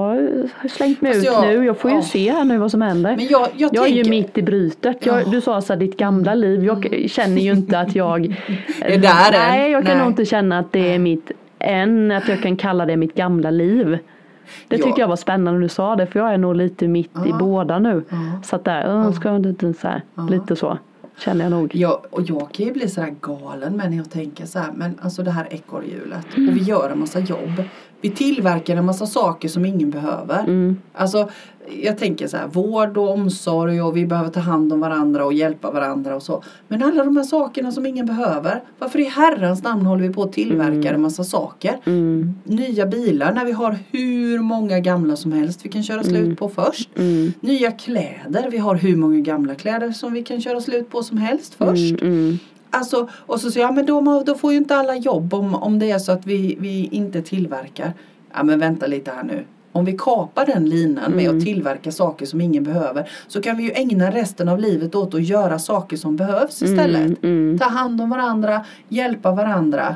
har 0.55 0.67
slängt 0.67 1.01
mig 1.01 1.11
Alltså 1.11 1.27
ut 1.31 1.33
jag- 1.33 1.47
nu. 1.47 1.65
Jag 1.65 1.77
får 1.77 1.91
ju 1.91 1.97
ja. 1.97 2.03
se 2.03 2.31
här 2.31 2.43
nu 2.45 2.57
vad 2.57 2.71
som 2.71 2.81
händer. 2.81 3.15
Men 3.17 3.27
jag, 3.27 3.47
jag, 3.57 3.69
Jag 3.75 3.85
är 3.85 3.89
ju 3.89 4.03
tänker, 4.03 4.09
mitt 4.09 4.37
i 4.37 4.41
brytet. 4.41 5.05
Jag, 5.05 5.15
Ja. 5.15 5.19
Mm. 5.19 5.31
Du 5.31 5.41
sa 5.41 5.61
så 5.61 5.73
här, 5.73 5.79
ditt 5.79 5.97
gamla 5.97 6.35
liv. 6.35 6.63
Jag 6.65 7.09
känner 7.09 7.41
ju 7.41 7.51
inte 7.51 7.79
att 7.79 7.95
jag 7.95 8.25
Är 8.81 8.97
där. 8.97 9.31
Nej, 9.31 9.71
jag 9.71 9.85
kan 9.85 9.95
Nej. 9.97 10.03
nog 10.03 10.11
inte 10.13 10.25
känna 10.25 10.59
att 10.59 10.71
det 10.71 10.93
är 10.93 10.99
mitt 10.99 11.31
än. 11.59 12.11
Att 12.11 12.27
jag 12.27 12.41
kan 12.41 12.55
kalla 12.55 12.85
det 12.85 12.97
mitt 12.97 13.15
gamla 13.15 13.51
liv. 13.51 13.97
Det 14.67 14.75
Ja. 14.77 14.85
tyckte 14.85 15.01
jag 15.01 15.07
var 15.07 15.15
spännande 15.15 15.51
när 15.51 15.59
du 15.59 15.69
sa 15.69 15.95
det. 15.95 16.05
För 16.05 16.19
jag 16.19 16.33
är 16.33 16.37
nog 16.37 16.55
lite 16.55 16.87
mitt 16.87 17.11
i 17.25 17.29
Ja. 17.29 17.37
båda 17.39 17.79
nu. 17.79 18.03
Ja. 18.09 18.17
Så 18.43 18.55
att 18.55 18.65
där, 18.65 18.87
ja. 18.87 19.11
ska 19.13 19.29
jag 19.29 19.45
inte 19.45 19.73
så 19.73 19.87
här, 19.87 20.01
lite 20.29 20.55
så. 20.55 20.77
Känner 21.17 21.43
jag 21.45 21.51
nog. 21.51 21.75
Jag, 21.75 21.99
och 22.09 22.21
jag 22.21 22.51
kan 22.51 22.65
ju 22.65 22.73
bli 22.73 22.87
sådär 22.89 23.15
galen 23.21 23.77
men 23.77 23.93
jag 23.97 24.09
tänker 24.09 24.45
så 24.45 24.59
här, 24.59 24.71
men 24.75 24.99
alltså 25.01 25.23
det 25.23 25.31
här 25.31 25.47
ekorrhjulet 25.53 26.37
Mm. 26.37 26.49
och 26.49 26.55
vi 26.55 26.61
gör 26.61 26.89
en 26.89 26.99
massa 26.99 27.19
jobb. 27.19 27.63
Vi 28.01 28.09
tillverkar 28.09 28.75
en 28.75 28.85
massa 28.85 29.05
saker 29.05 29.47
som 29.49 29.65
ingen 29.65 29.89
behöver. 29.89 30.39
Mm. 30.39 30.77
Alltså 30.93 31.29
jag 31.81 31.97
tänker 31.97 32.27
så 32.27 32.37
här, 32.37 32.47
vård 32.47 32.97
och 32.97 33.09
omsorg 33.09 33.81
och 33.81 33.97
vi 33.97 34.05
behöver 34.05 34.29
ta 34.29 34.39
hand 34.39 34.73
om 34.73 34.79
varandra 34.79 35.25
och 35.25 35.33
hjälpa 35.33 35.71
varandra 35.71 36.15
och 36.15 36.23
så. 36.23 36.43
Men 36.67 36.83
alla 36.83 37.03
de 37.03 37.17
här 37.17 37.23
sakerna 37.23 37.71
som 37.71 37.85
ingen 37.85 38.05
behöver. 38.05 38.63
Varför 38.79 38.99
i 38.99 39.03
herrans 39.03 39.63
namn 39.63 39.85
håller 39.85 40.07
vi 40.07 40.13
på 40.13 40.23
att 40.23 40.33
tillverka 40.33 40.93
en 40.93 41.01
massa 41.01 41.23
saker? 41.23 41.79
Mm. 41.85 42.33
Nya 42.43 42.85
bilar 42.85 43.33
när 43.33 43.45
vi 43.45 43.51
har 43.51 43.77
hur 43.91 44.39
många 44.39 44.79
gamla 44.79 45.15
som 45.15 45.31
helst 45.31 45.65
vi 45.65 45.69
kan 45.69 45.83
köra 45.83 46.03
slut 46.03 46.39
på 46.39 46.49
först. 46.49 46.89
Mm. 46.97 47.33
Nya 47.39 47.71
kläder, 47.71 48.49
vi 48.51 48.57
har 48.57 48.75
hur 48.75 48.95
många 48.95 49.19
gamla 49.19 49.55
kläder 49.55 49.91
som 49.91 50.13
vi 50.13 50.23
kan 50.23 50.41
köra 50.41 50.61
slut 50.61 50.89
på 50.89 51.03
som 51.03 51.17
helst 51.17 51.53
först. 51.53 52.01
Mm. 52.01 52.13
Mm. 52.13 52.39
Alltså, 52.69 53.09
och 53.13 53.41
så 53.41 53.51
säger 53.51 53.65
jag, 53.65 53.71
ja 53.71 53.75
men 53.75 53.85
då, 53.85 54.23
då 54.25 54.35
får 54.35 54.51
ju 54.51 54.57
inte 54.57 54.75
alla 54.75 54.95
jobb 54.95 55.33
om, 55.33 55.55
om 55.55 55.79
det 55.79 55.91
är 55.91 55.99
så 55.99 56.11
att 56.11 56.25
vi, 56.25 56.57
vi 56.59 56.89
inte 56.91 57.21
tillverkar. 57.21 57.93
Ja 58.33 58.43
men 58.43 58.59
vänta 58.59 58.87
lite 58.87 59.11
här 59.11 59.23
nu. 59.23 59.45
Om 59.71 59.85
vi 59.85 59.97
kapar 59.97 60.45
den 60.45 60.69
linan 60.69 61.11
med 61.11 61.29
att 61.29 61.45
tillverka 61.45 61.91
saker 61.91 62.25
som 62.25 62.41
ingen 62.41 62.63
behöver 62.63 63.09
så 63.27 63.41
kan 63.41 63.57
vi 63.57 63.63
ju 63.63 63.71
ägna 63.71 64.11
resten 64.11 64.49
av 64.49 64.59
livet 64.59 64.95
åt 64.95 65.13
att 65.13 65.23
göra 65.23 65.59
saker 65.59 65.97
som 65.97 66.15
behövs 66.15 66.61
istället. 66.61 67.23
Mm. 67.23 67.59
Ta 67.59 67.65
hand 67.65 68.01
om 68.01 68.09
varandra, 68.09 68.65
hjälpa 68.89 69.31
varandra. 69.31 69.95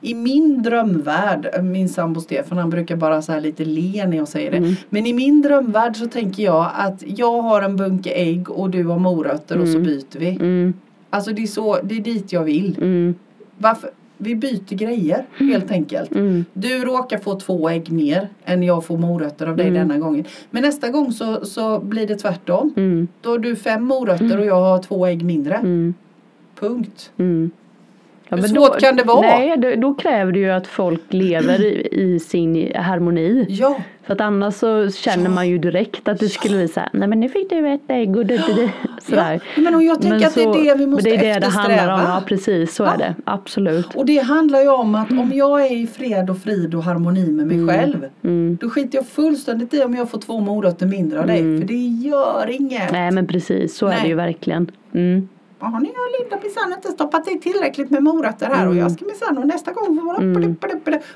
I 0.00 0.14
min 0.14 0.62
drömvärld, 0.62 1.64
min 1.64 1.88
sambo 1.88 2.20
Stefan 2.20 2.58
han 2.58 2.70
brukar 2.70 2.96
bara 2.96 3.22
så 3.22 3.32
här 3.32 3.40
lite 3.40 3.64
le 3.64 4.06
när 4.06 4.16
jag 4.16 4.28
säger 4.28 4.50
det. 4.50 4.56
Mm. 4.56 4.74
Men 4.90 5.06
i 5.06 5.12
min 5.12 5.42
drömvärld 5.42 5.96
så 5.96 6.06
tänker 6.06 6.42
jag 6.42 6.70
att 6.74 7.02
jag 7.06 7.42
har 7.42 7.62
en 7.62 7.76
bunke 7.76 8.10
ägg 8.10 8.50
och 8.50 8.70
du 8.70 8.84
har 8.84 8.98
morötter 8.98 9.58
och 9.58 9.68
så 9.68 9.78
byter 9.78 10.18
vi. 10.18 10.28
Mm. 10.28 10.74
Alltså 11.10 11.32
det 11.32 11.42
är, 11.42 11.46
så, 11.46 11.78
det 11.82 11.96
är 11.96 12.00
dit 12.00 12.32
jag 12.32 12.44
vill. 12.44 12.76
Mm. 12.78 13.14
Varför? 13.58 13.90
Vi 14.22 14.34
byter 14.34 14.74
grejer 14.74 15.26
helt 15.38 15.70
enkelt. 15.70 16.12
Mm. 16.12 16.44
Du 16.52 16.84
råkar 16.84 17.18
få 17.18 17.40
två 17.40 17.68
ägg 17.68 17.92
mer 17.92 18.28
än 18.44 18.62
jag 18.62 18.84
får 18.84 18.98
morötter 18.98 19.46
av 19.46 19.56
dig 19.56 19.68
Mm. 19.68 19.88
denna 19.88 20.00
gången. 20.00 20.24
Men 20.50 20.62
nästa 20.62 20.88
gång 20.88 21.12
så, 21.12 21.44
så 21.44 21.78
blir 21.80 22.06
det 22.06 22.16
tvärtom. 22.16 22.72
Mm. 22.76 23.08
Då 23.20 23.30
har 23.30 23.38
du 23.38 23.56
fem 23.56 23.84
morötter 23.84 24.38
och 24.38 24.46
jag 24.46 24.60
har 24.60 24.82
två 24.82 25.06
ägg 25.06 25.24
mindre. 25.24 25.54
Mm. 25.54 25.94
Punkt. 26.60 27.10
Mm. 28.32 28.44
Ja, 28.44 28.48
Hur 28.48 28.54
men 28.54 28.62
svårt 28.70 28.80
kan 28.80 28.96
det 28.96 29.02
vara? 29.04 29.20
Nej, 29.20 29.56
då, 29.58 29.74
då 29.76 29.94
kräver 29.94 30.32
det 30.32 30.38
ju 30.38 30.50
att 30.50 30.66
folk 30.66 31.00
lever 31.08 31.60
i, 31.64 31.88
i 31.90 32.18
sin 32.20 32.72
harmoni. 32.76 33.46
Ja, 33.48 33.76
För 34.06 34.12
att 34.14 34.20
annars 34.20 34.54
så 34.54 34.90
känner 34.90 35.24
Ja. 35.24 35.30
man 35.30 35.48
ju 35.48 35.58
direkt 35.58 36.08
att 36.08 36.18
det 36.18 36.28
skulle 36.28 36.56
bli 36.56 36.68
så 36.68 36.80
här, 36.80 36.88
nej 36.92 37.08
men 37.08 37.20
nu 37.20 37.28
fick 37.28 37.50
du 37.50 37.68
ett 37.68 37.80
ägg 37.88 38.16
och 38.16 38.26
du, 38.26 38.36
du. 38.36 38.68
Sådär. 39.08 39.40
ja. 39.56 39.62
Men 39.70 39.80
jag 39.86 40.02
tänker 40.02 40.26
att 40.26 40.34
det 40.34 40.42
är 40.42 40.64
det 40.64 40.74
vi 40.78 40.86
måste 40.86 41.10
men 41.10 41.18
det 41.20 41.26
är 41.28 41.34
det 41.34 41.40
det 41.40 41.46
handlar 41.46 41.88
om, 41.88 42.00
eftersträva. 42.00 42.14
ja 42.14 42.22
precis 42.26 42.74
så 42.74 42.82
Ja. 42.82 42.92
är 42.94 42.98
det, 42.98 43.14
absolut. 43.24 43.94
Och 43.94 44.06
det 44.06 44.18
handlar 44.18 44.60
ju 44.60 44.68
om 44.68 44.94
att 44.94 45.10
om 45.10 45.32
jag 45.34 45.66
är 45.66 45.76
i 45.76 45.86
fred 45.86 46.30
och 46.30 46.38
frid 46.38 46.74
och 46.74 46.82
harmoni 46.84 47.30
med 47.32 47.46
mig 47.46 47.68
själv. 47.68 48.04
Mm. 48.24 48.58
Då 48.60 48.70
skiter 48.70 48.98
jag 48.98 49.06
fullständigt 49.06 49.74
i 49.74 49.82
om 49.82 49.94
jag 49.94 50.10
får 50.10 50.18
två 50.18 50.40
morötter 50.40 50.86
mindre 50.86 51.20
av 51.20 51.26
dig. 51.26 51.38
För 51.60 51.66
det 51.66 51.74
gör 52.08 52.46
inget. 52.50 52.92
Nej 52.92 53.10
men 53.10 53.26
precis, 53.26 53.76
så 53.76 53.86
är 53.86 53.90
Nej. 53.90 53.98
det 54.02 54.08
ju 54.08 54.14
verkligen. 54.14 54.70
Mm. 54.94 55.28
Ja, 55.60 55.68
nu 55.68 55.88
har 55.88 56.20
Linda 56.20 56.38
minsann 56.42 56.72
inte 56.72 56.88
stoppat 56.88 57.28
i 57.28 57.38
tillräckligt 57.40 57.90
med 57.90 58.02
morötter 58.02 58.46
här 58.46 58.68
och 58.68 58.76
jag 58.76 58.90
ska 58.90 59.04
minsann 59.04 59.38
och 59.38 59.46
nästa 59.46 59.72
gång 59.72 59.96
får 59.96 60.06
man 60.06 60.20
Mm. 60.20 60.56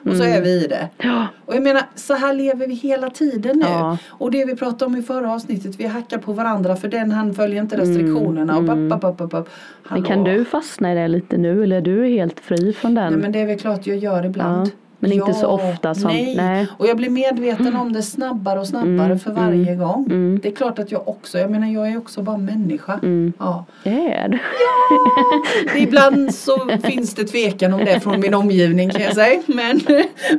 Och 0.04 0.16
så 0.16 0.24
är 0.24 0.40
vi 0.40 0.64
i 0.64 0.66
det. 0.66 0.88
Ja. 0.98 1.26
Och 1.46 1.54
jag 1.54 1.62
menar, 1.62 1.82
så 1.94 2.14
här 2.14 2.32
lever 2.34 2.66
vi 2.66 2.74
hela 2.74 3.10
tiden 3.10 3.58
nu. 3.58 3.66
Ja. 3.68 3.98
Och 4.10 4.30
det 4.30 4.44
vi 4.44 4.56
pratade 4.56 4.84
om 4.84 4.96
i 4.96 5.02
förra 5.02 5.32
avsnittet, 5.32 5.76
vi 5.80 5.86
hackar 5.86 6.18
på 6.18 6.32
varandra 6.32 6.76
för 6.76 6.88
den 6.88 7.10
han 7.10 7.34
följer 7.34 7.62
inte 7.62 7.76
restriktionerna. 7.76 8.56
Och 8.56 8.64
bap, 8.64 8.78
bap, 8.78 9.00
bap, 9.00 9.18
bap, 9.18 9.30
bap. 9.30 9.48
Men 9.88 10.02
kan 10.02 10.24
du 10.24 10.44
fastna 10.44 10.92
i 10.92 10.94
det 10.94 11.08
lite 11.08 11.36
nu 11.36 11.62
eller 11.62 11.76
är 11.76 11.80
du 11.80 12.06
helt 12.06 12.40
fri 12.40 12.72
från 12.72 12.94
den? 12.94 13.12
Nej 13.12 13.22
men 13.22 13.32
det 13.32 13.40
är 13.40 13.46
väl 13.46 13.58
klart 13.58 13.86
jag 13.86 13.96
gör 13.96 14.26
ibland. 14.26 14.66
Ja, 14.66 14.70
men 15.08 15.12
inte 15.12 15.34
så 15.34 15.46
ofta 15.46 15.94
som- 15.94 16.10
nej. 16.10 16.34
nej. 16.36 16.66
Och 16.78 16.86
jag 16.86 16.96
blir 16.96 17.10
medveten 17.10 17.76
om 17.76 17.92
det 17.92 18.02
snabbare 18.02 18.60
och 18.60 18.66
snabbare 18.66 19.04
Mm, 19.04 19.18
för 19.18 19.30
varje 19.32 19.74
gång. 19.76 20.04
mm. 20.06 20.40
Det 20.42 20.48
är 20.48 20.52
klart 20.54 20.78
att 20.78 20.92
jag 20.92 21.08
också, 21.08 21.38
jag 21.38 21.50
menar 21.50 21.66
jag 21.66 21.88
är 21.88 21.98
också 21.98 22.22
bara 22.22 22.36
människa. 22.38 22.92
Mm. 23.02 23.32
Ja. 23.38 23.64
Är 23.84 24.28
du? 24.28 24.38
Ibland 25.78 26.34
så 26.34 26.68
finns 26.84 27.14
det 27.14 27.24
tvekan 27.24 27.74
om 27.74 27.84
det 27.84 28.00
från 28.00 28.20
min 28.20 28.34
omgivning 28.34 28.90
kan 28.90 29.02
jag 29.02 29.14
säga. 29.14 29.42
Men, 29.46 29.80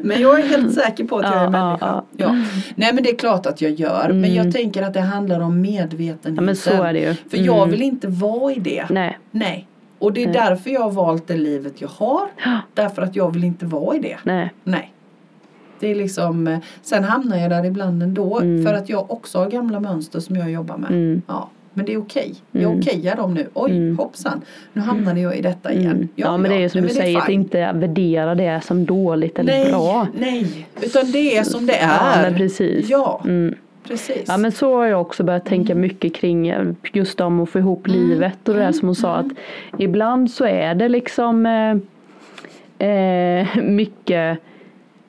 men 0.04 0.22
jag 0.22 0.40
är 0.40 0.44
helt 0.48 0.74
säker 0.74 1.04
på 1.04 1.18
att 1.18 1.24
jag 1.26 1.34
är 1.36 1.44
Ja, 1.44 1.50
människa. 1.50 1.78
ja, 1.86 2.06
Ja. 2.18 2.36
Nej 2.76 2.94
men 2.94 3.04
det 3.04 3.10
är 3.10 3.16
klart 3.16 3.46
att 3.46 3.62
jag 3.62 3.72
gör. 3.72 4.10
Men 4.14 4.34
jag 4.34 4.54
tänker 4.54 4.84
att 4.84 4.94
det 4.94 5.00
handlar 5.02 5.40
om 5.40 5.62
medvetenheten. 5.62 6.36
Ja 6.36 6.42
men 6.42 6.56
så 6.56 6.84
är 6.84 6.94
det 6.94 7.00
ju. 7.00 7.14
För 7.30 7.38
jag 7.38 7.66
vill 7.66 7.82
inte 7.82 8.08
vara 8.08 8.54
i 8.54 8.60
det. 8.60 8.86
Nej. 8.90 9.18
Nej. 9.32 9.68
Och 10.00 10.14
det 10.14 10.24
är 10.24 10.34
därför 10.34 10.70
jag 10.70 10.82
har 10.82 10.92
valt 10.92 11.28
det 11.28 11.38
livet 11.38 11.82
jag 11.82 11.88
har. 11.88 12.28
Ja. 12.46 12.60
Därför 12.74 13.02
att 13.02 13.16
jag 13.16 13.34
vill 13.34 13.44
inte 13.44 13.66
vara 13.66 13.96
i 13.96 14.00
det. 14.00 14.18
Nej. 14.24 14.54
Nej. 14.64 14.92
Det 15.80 15.92
är 15.92 15.96
liksom, 15.96 16.48
eh, 16.48 16.60
sen 16.82 17.04
hamnar 17.04 17.38
jag 17.38 17.50
där 17.50 17.66
ibland 17.66 18.04
ändå 18.04 18.40
Mm. 18.40 18.66
för 18.66 18.74
att 18.74 18.90
jag 18.90 19.12
också 19.12 19.38
har 19.40 19.50
gamla 19.50 19.80
mönster 19.80 20.20
som 20.20 20.36
jag 20.36 20.52
jobbar 20.52 20.78
med. 20.78 20.90
Mm. 20.92 21.22
Ja, 21.28 21.50
men 21.74 21.86
det 21.86 21.94
är 21.94 21.98
okej. 22.02 22.36
Jag 22.52 22.64
Mm. 22.64 22.80
okejar 22.80 23.16
dem 23.16 23.34
nu. 23.34 23.50
Oj, 23.54 23.72
Mm. 23.72 23.98
hoppsan. 23.98 24.42
Nu 24.74 24.82
hamnade 24.82 25.20
jag 25.20 25.38
i 25.38 25.42
detta 25.42 25.74
igen. 25.74 25.92
Mm. 25.92 26.08
Ja, 26.16 26.38
men 26.38 26.52
det 26.52 26.58
är 26.58 26.60
ju 26.60 26.70
som 26.70 26.82
nej, 26.82 26.88
du 26.90 26.96
säger, 26.96 27.18
att 27.18 27.30
inte 27.30 27.72
värdera 27.74 28.36
det 28.36 28.62
som 28.64 28.86
dåligt 28.86 29.40
eller 29.40 29.54
nej, 29.54 29.72
bra. 29.72 30.08
Nej, 30.20 30.68
utan 30.82 31.12
det 31.12 31.38
är 31.38 31.44
som 31.44 31.66
det 31.66 31.78
är. 31.78 31.88
Ja 32.16 32.22
men 32.22 32.36
precis. 32.36 32.90
Ja, 32.90 33.22
Mm. 33.24 33.56
Precis. 33.88 34.24
Ja 34.28 34.38
men 34.38 34.52
så 34.52 34.76
har 34.76 34.86
jag 34.86 35.02
också 35.02 35.24
börjat 35.24 35.46
tänka 35.46 35.76
mycket 35.76 36.16
kring 36.16 36.48
eh, 36.48 36.66
just 36.94 37.22
om 37.22 37.40
att 37.40 37.50
få 37.50 37.60
ihop 37.60 37.88
Mm. 37.88 38.00
livet 38.00 38.48
och 38.50 38.54
det 38.56 38.60
där 38.60 38.72
som 38.72 38.88
hon 38.88 38.96
sa 38.96 39.16
att 39.16 39.28
ibland 39.78 40.32
så 40.32 40.46
är 40.46 40.76
det 40.76 40.90
liksom 40.90 41.46
eh, 41.46 42.88
eh, 42.90 43.48
mycket 43.64 44.40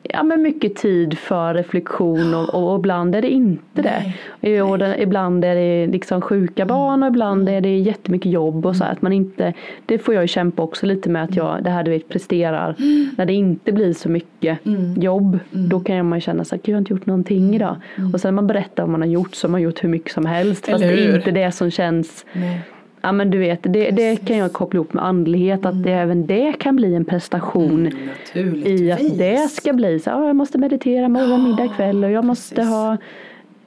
Ja 0.09 0.23
men 0.23 0.43
mycket 0.43 0.77
tid 0.77 1.19
för 1.19 1.55
reflektion 1.55 2.35
och, 2.35 2.55
och, 2.55 2.73
och 2.73 2.79
ibland 2.79 3.15
är 3.15 3.23
det 3.23 3.31
inte 3.31 3.83
det. 3.83 4.15
Nej, 4.41 4.63
Och 4.63 4.79
den, 4.79 5.01
ibland 5.01 5.45
är 5.45 5.55
det 5.55 5.87
liksom 5.87 6.21
sjuka 6.21 6.67
barn 6.67 7.03
och 7.03 7.09
ibland 7.09 7.49
är 7.49 7.61
det 7.61 7.79
jättemycket 7.79 8.33
jobb 8.33 8.67
och 8.67 8.77
så 8.77 8.85
här, 8.85 8.93
att 8.93 9.03
man 9.03 9.13
inte 9.13 9.53
Det 9.87 9.99
får 9.99 10.15
jag 10.15 10.23
ju 10.25 10.29
kämpa 10.29 10.63
också 10.63 10.87
lite 10.87 11.11
med 11.11 11.25
att 11.25 11.37
jag 11.37 11.65
det 11.65 11.71
här 11.71 11.83
du 11.83 11.91
vet 11.91 12.09
presterar. 12.09 12.75
När 13.17 13.27
det 13.27 13.33
inte 13.33 13.73
blir 13.73 13.93
så 13.93 14.09
mycket 14.09 14.59
jobb 14.97 15.39
Då 15.51 15.81
kan 15.81 16.09
man 16.09 16.21
känna 16.21 16.45
så 16.45 16.55
att 16.55 16.69
jag 16.69 16.75
har 16.75 16.79
inte 16.79 16.93
gjort 16.93 17.07
någonting 17.07 17.55
idag. 17.55 17.77
Och 18.15 18.21
sen 18.21 18.29
när 18.29 18.43
man 18.43 18.47
berättar 18.47 18.83
vad 18.83 18.91
man 18.91 19.01
har 19.01 19.09
gjort 19.09 19.35
så 19.35 19.47
har 19.47 19.51
man 19.53 19.63
gjort 19.63 19.85
hur 19.85 19.89
mycket 19.89 20.13
som 20.13 20.27
helst 20.27 20.67
Fast 20.67 20.79
det 20.79 20.87
är 20.87 21.17
inte 21.17 21.31
det 21.31 21.53
som 21.53 21.71
känns 21.71 22.27
Nej. 22.33 22.61
Ja 23.01 23.13
men 23.13 23.31
du 23.31 23.39
vet, 23.39 23.59
det, 23.63 23.91
det 23.91 24.17
kan 24.17 24.37
jag 24.37 24.53
koppla 24.53 24.77
ihop 24.79 24.93
med 24.93 25.05
andlighet. 25.05 25.67
Att 25.67 25.83
det, 25.83 25.93
även 25.93 26.27
det 26.27 26.53
kan 26.53 26.77
bli 26.77 26.95
en 26.95 27.05
prestation. 27.05 27.91
Mm, 28.35 28.67
I 28.67 28.93
att 28.93 29.19
det 29.19 29.51
ska 29.51 29.73
bli 29.73 29.99
så, 30.01 30.11
ja, 30.11 30.27
jag 30.27 30.37
måste 30.37 30.59
meditera 30.59 31.09
morgon, 31.09 31.45
middag, 31.45 31.69
kväll 31.77 32.05
och 32.05 32.11
jag 32.11 32.25
måste 32.25 32.55
precis. 32.55 32.71
ha 32.71 32.97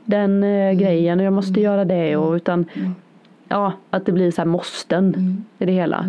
den 0.05 0.43
eh, 0.43 0.71
grejen 0.73 1.19
och 1.19 1.25
jag 1.25 1.33
måste 1.33 1.61
göra 1.61 1.85
det 1.85 2.15
och 2.17 2.33
utan 2.33 2.65
ja, 3.49 3.73
att 3.89 4.05
det 4.05 4.11
blir 4.11 4.31
så 4.31 4.41
här 4.41 4.45
måsten 4.45 5.15
i 5.59 5.65
det 5.65 5.71
hela. 5.71 6.05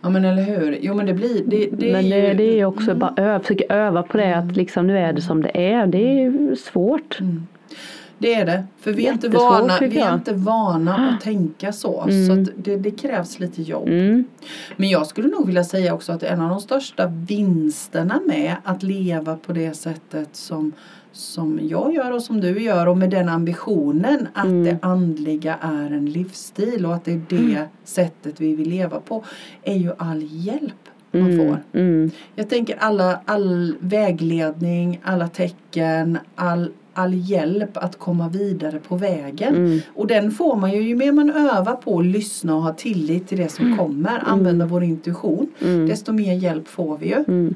Ja 0.00 0.08
men 0.10 0.24
eller 0.24 0.42
hur. 0.42 0.78
Jo 0.80 0.94
men 0.94 1.06
det 1.06 1.14
blir, 1.14 1.42
det, 1.46 1.68
det 1.72 1.92
Men 1.92 2.04
är 2.04 2.10
det, 2.10 2.16
ju, 2.18 2.24
Mm. 2.24 2.36
det 2.36 2.60
är 2.60 2.64
också 2.64 2.94
bara 2.94 3.14
ö, 3.16 3.40
försöka 3.40 3.74
öva 3.74 4.02
på 4.02 4.16
det 4.16 4.36
att 4.36 4.56
liksom 4.56 4.86
nu 4.86 4.98
är 4.98 5.12
det 5.12 5.22
som 5.22 5.42
det 5.42 5.72
är. 5.72 5.86
Det 5.86 5.98
är 6.08 6.14
ju 6.22 6.56
svårt. 6.56 7.18
Det 8.18 8.34
är 8.34 8.46
det. 8.46 8.64
För 8.80 8.92
vi 8.92 9.06
är 9.06 9.12
inte 9.12 9.28
vana, 9.28 9.78
vi 9.80 9.98
är 9.98 10.14
inte 10.14 10.34
vana 10.34 10.94
att 11.14 11.20
tänka 11.20 11.72
så. 11.72 12.06
Så 12.26 12.32
att 12.32 12.48
det, 12.64 12.76
det 12.76 12.90
krävs 12.90 13.38
lite 13.38 13.62
jobb. 13.62 13.88
Mm. 13.88 14.24
Men 14.76 14.88
jag 14.88 15.06
skulle 15.06 15.28
nog 15.28 15.46
vilja 15.46 15.64
säga 15.64 15.94
också 15.94 16.12
att 16.12 16.22
en 16.22 16.40
av 16.40 16.50
de 16.50 16.60
största 16.60 17.06
vinsterna 17.06 18.20
med 18.26 18.56
att 18.64 18.82
leva 18.82 19.36
på 19.36 19.52
det 19.52 19.76
sättet 19.76 20.28
som, 20.32 20.72
som 21.12 21.60
jag 21.62 21.94
gör 21.94 22.12
och 22.12 22.22
som 22.22 22.40
du 22.40 22.62
gör 22.62 22.86
och 22.86 22.98
med 22.98 23.10
den 23.10 23.28
ambitionen 23.28 24.28
att 24.34 24.44
Mm. 24.44 24.64
det 24.64 24.78
andliga 24.82 25.56
är 25.60 25.86
en 25.92 26.06
livsstil 26.06 26.86
och 26.86 26.94
att 26.94 27.04
det 27.04 27.12
är 27.12 27.22
det 27.28 27.68
sättet 27.84 28.40
vi 28.40 28.54
vill 28.54 28.68
leva 28.68 29.00
på 29.00 29.24
är 29.62 29.76
ju 29.76 29.92
all 29.98 30.22
hjälp 30.22 30.72
man 31.10 31.36
får. 31.36 31.78
Mm. 31.80 32.10
Jag 32.34 32.48
tänker 32.48 32.76
alla, 32.80 33.20
all 33.24 33.74
vägledning, 33.80 35.00
alla 35.04 35.28
tecken, 35.28 36.18
all, 36.34 36.70
all 36.98 37.14
hjälp 37.14 37.76
att 37.76 37.98
komma 37.98 38.28
vidare 38.28 38.78
på 38.78 38.96
vägen. 38.96 39.54
Mm. 39.56 39.80
Och 39.94 40.06
den 40.06 40.30
får 40.30 40.56
man 40.56 40.72
ju, 40.72 40.80
ju 40.80 40.96
mer 40.96 41.12
man 41.12 41.30
övar 41.30 41.76
på 41.76 41.98
att 41.98 42.06
lyssna 42.06 42.54
och 42.54 42.62
ha 42.62 42.72
tillit 42.72 43.28
till 43.28 43.38
det 43.38 43.48
som 43.48 43.76
kommer, 43.78 44.22
använda 44.26 44.66
vår 44.66 44.82
intuition, 44.84 45.46
Mm. 45.60 45.88
desto 45.88 46.12
mer 46.12 46.34
hjälp 46.34 46.68
får 46.68 46.98
vi 46.98 47.06
ju. 47.06 47.24
Mm. 47.28 47.54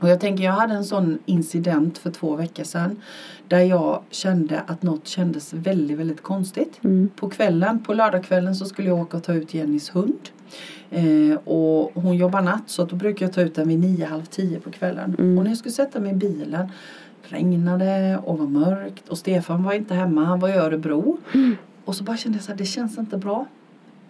Och 0.00 0.08
jag 0.08 0.20
tänker, 0.20 0.44
jag 0.44 0.52
hade 0.52 0.74
en 0.74 0.84
sån 0.84 1.18
incident 1.26 1.98
för 1.98 2.10
två 2.10 2.36
veckor 2.36 2.64
sedan 2.64 2.96
där 3.48 3.60
jag 3.60 4.02
kände 4.10 4.60
att 4.66 4.82
något 4.82 5.06
kändes 5.06 5.52
väldigt, 5.52 5.98
väldigt 5.98 6.22
konstigt. 6.22 6.78
Mm. 6.84 7.08
På 7.16 7.28
kvällen, 7.30 7.82
på 7.82 7.94
lördagskvällen 7.94 8.54
så 8.54 8.64
skulle 8.64 8.88
jag 8.88 8.98
åka 9.00 9.16
och 9.16 9.22
ta 9.22 9.32
ut 9.34 9.54
Jennys 9.54 9.90
hund. 9.94 10.18
Eh, 10.90 11.36
och 11.44 11.90
hon 11.94 12.16
jobbar 12.16 12.42
natt 12.42 12.62
så 12.66 12.84
då 12.84 12.96
brukar 12.96 13.26
jag 13.26 13.32
ta 13.32 13.40
ut 13.40 13.54
den 13.54 13.68
vid 13.68 13.78
nio, 13.78 14.04
halv 14.06 14.24
tio 14.24 14.60
på 14.60 14.70
kvällen. 14.70 15.16
Mm. 15.18 15.38
Och 15.38 15.44
när 15.44 15.50
jag 15.50 15.58
skulle 15.58 15.72
sätta 15.72 16.00
mig 16.00 16.12
i 16.12 16.14
bilen 16.14 16.68
regnade 17.28 18.18
och 18.24 18.38
var 18.38 18.46
mörkt 18.46 19.08
och 19.08 19.18
Stefan 19.18 19.62
var 19.62 19.72
inte 19.72 19.94
hemma, 19.94 20.24
han 20.24 20.40
var 20.40 20.48
i 20.48 20.52
Örebro. 20.52 21.18
Mm. 21.34 21.56
Och 21.84 21.96
så 21.96 22.04
bara 22.04 22.16
kände 22.16 22.38
jag 22.38 22.44
så 22.44 22.50
här, 22.50 22.58
det 22.58 22.64
känns 22.64 22.98
inte 22.98 23.16
bra. 23.16 23.46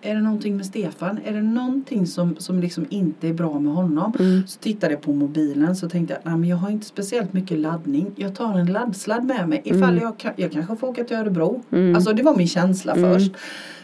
Är 0.06 0.14
det 0.14 0.20
någonting 0.20 0.56
med 0.56 0.66
Stefan? 0.66 1.18
Är 1.24 1.32
det 1.32 1.42
någonting 1.42 2.06
som, 2.06 2.36
som 2.38 2.60
liksom 2.60 2.86
inte 2.90 3.28
är 3.28 3.32
bra 3.34 3.58
med 3.58 3.74
honom? 3.74 4.12
Mm. 4.18 4.46
Så 4.46 4.58
tittade 4.60 4.92
jag 4.92 5.02
på 5.02 5.12
mobilen 5.12 5.76
så 5.76 5.88
tänkte 5.88 6.14
jag, 6.14 6.30
nej 6.30 6.38
men 6.40 6.48
jag 6.48 6.56
har 6.56 6.70
inte 6.70 6.86
speciellt 6.86 7.32
mycket 7.32 7.58
laddning. 7.58 8.06
Jag 8.16 8.34
tar 8.34 8.58
en 8.58 8.66
laddsladd 8.66 9.24
med 9.24 9.48
mig 9.48 9.60
ifall 9.64 9.82
Mm. 9.82 9.98
jag, 10.02 10.18
kan, 10.18 10.32
jag 10.36 10.52
kanske 10.52 10.76
får 10.76 10.88
åka 10.88 11.04
till 11.04 11.16
Örebro. 11.16 11.62
Mm. 11.72 11.94
Alltså 11.96 12.12
det 12.12 12.22
var 12.22 12.36
min 12.36 12.48
känsla 12.48 12.92
Mm. 12.92 13.14
först. 13.14 13.32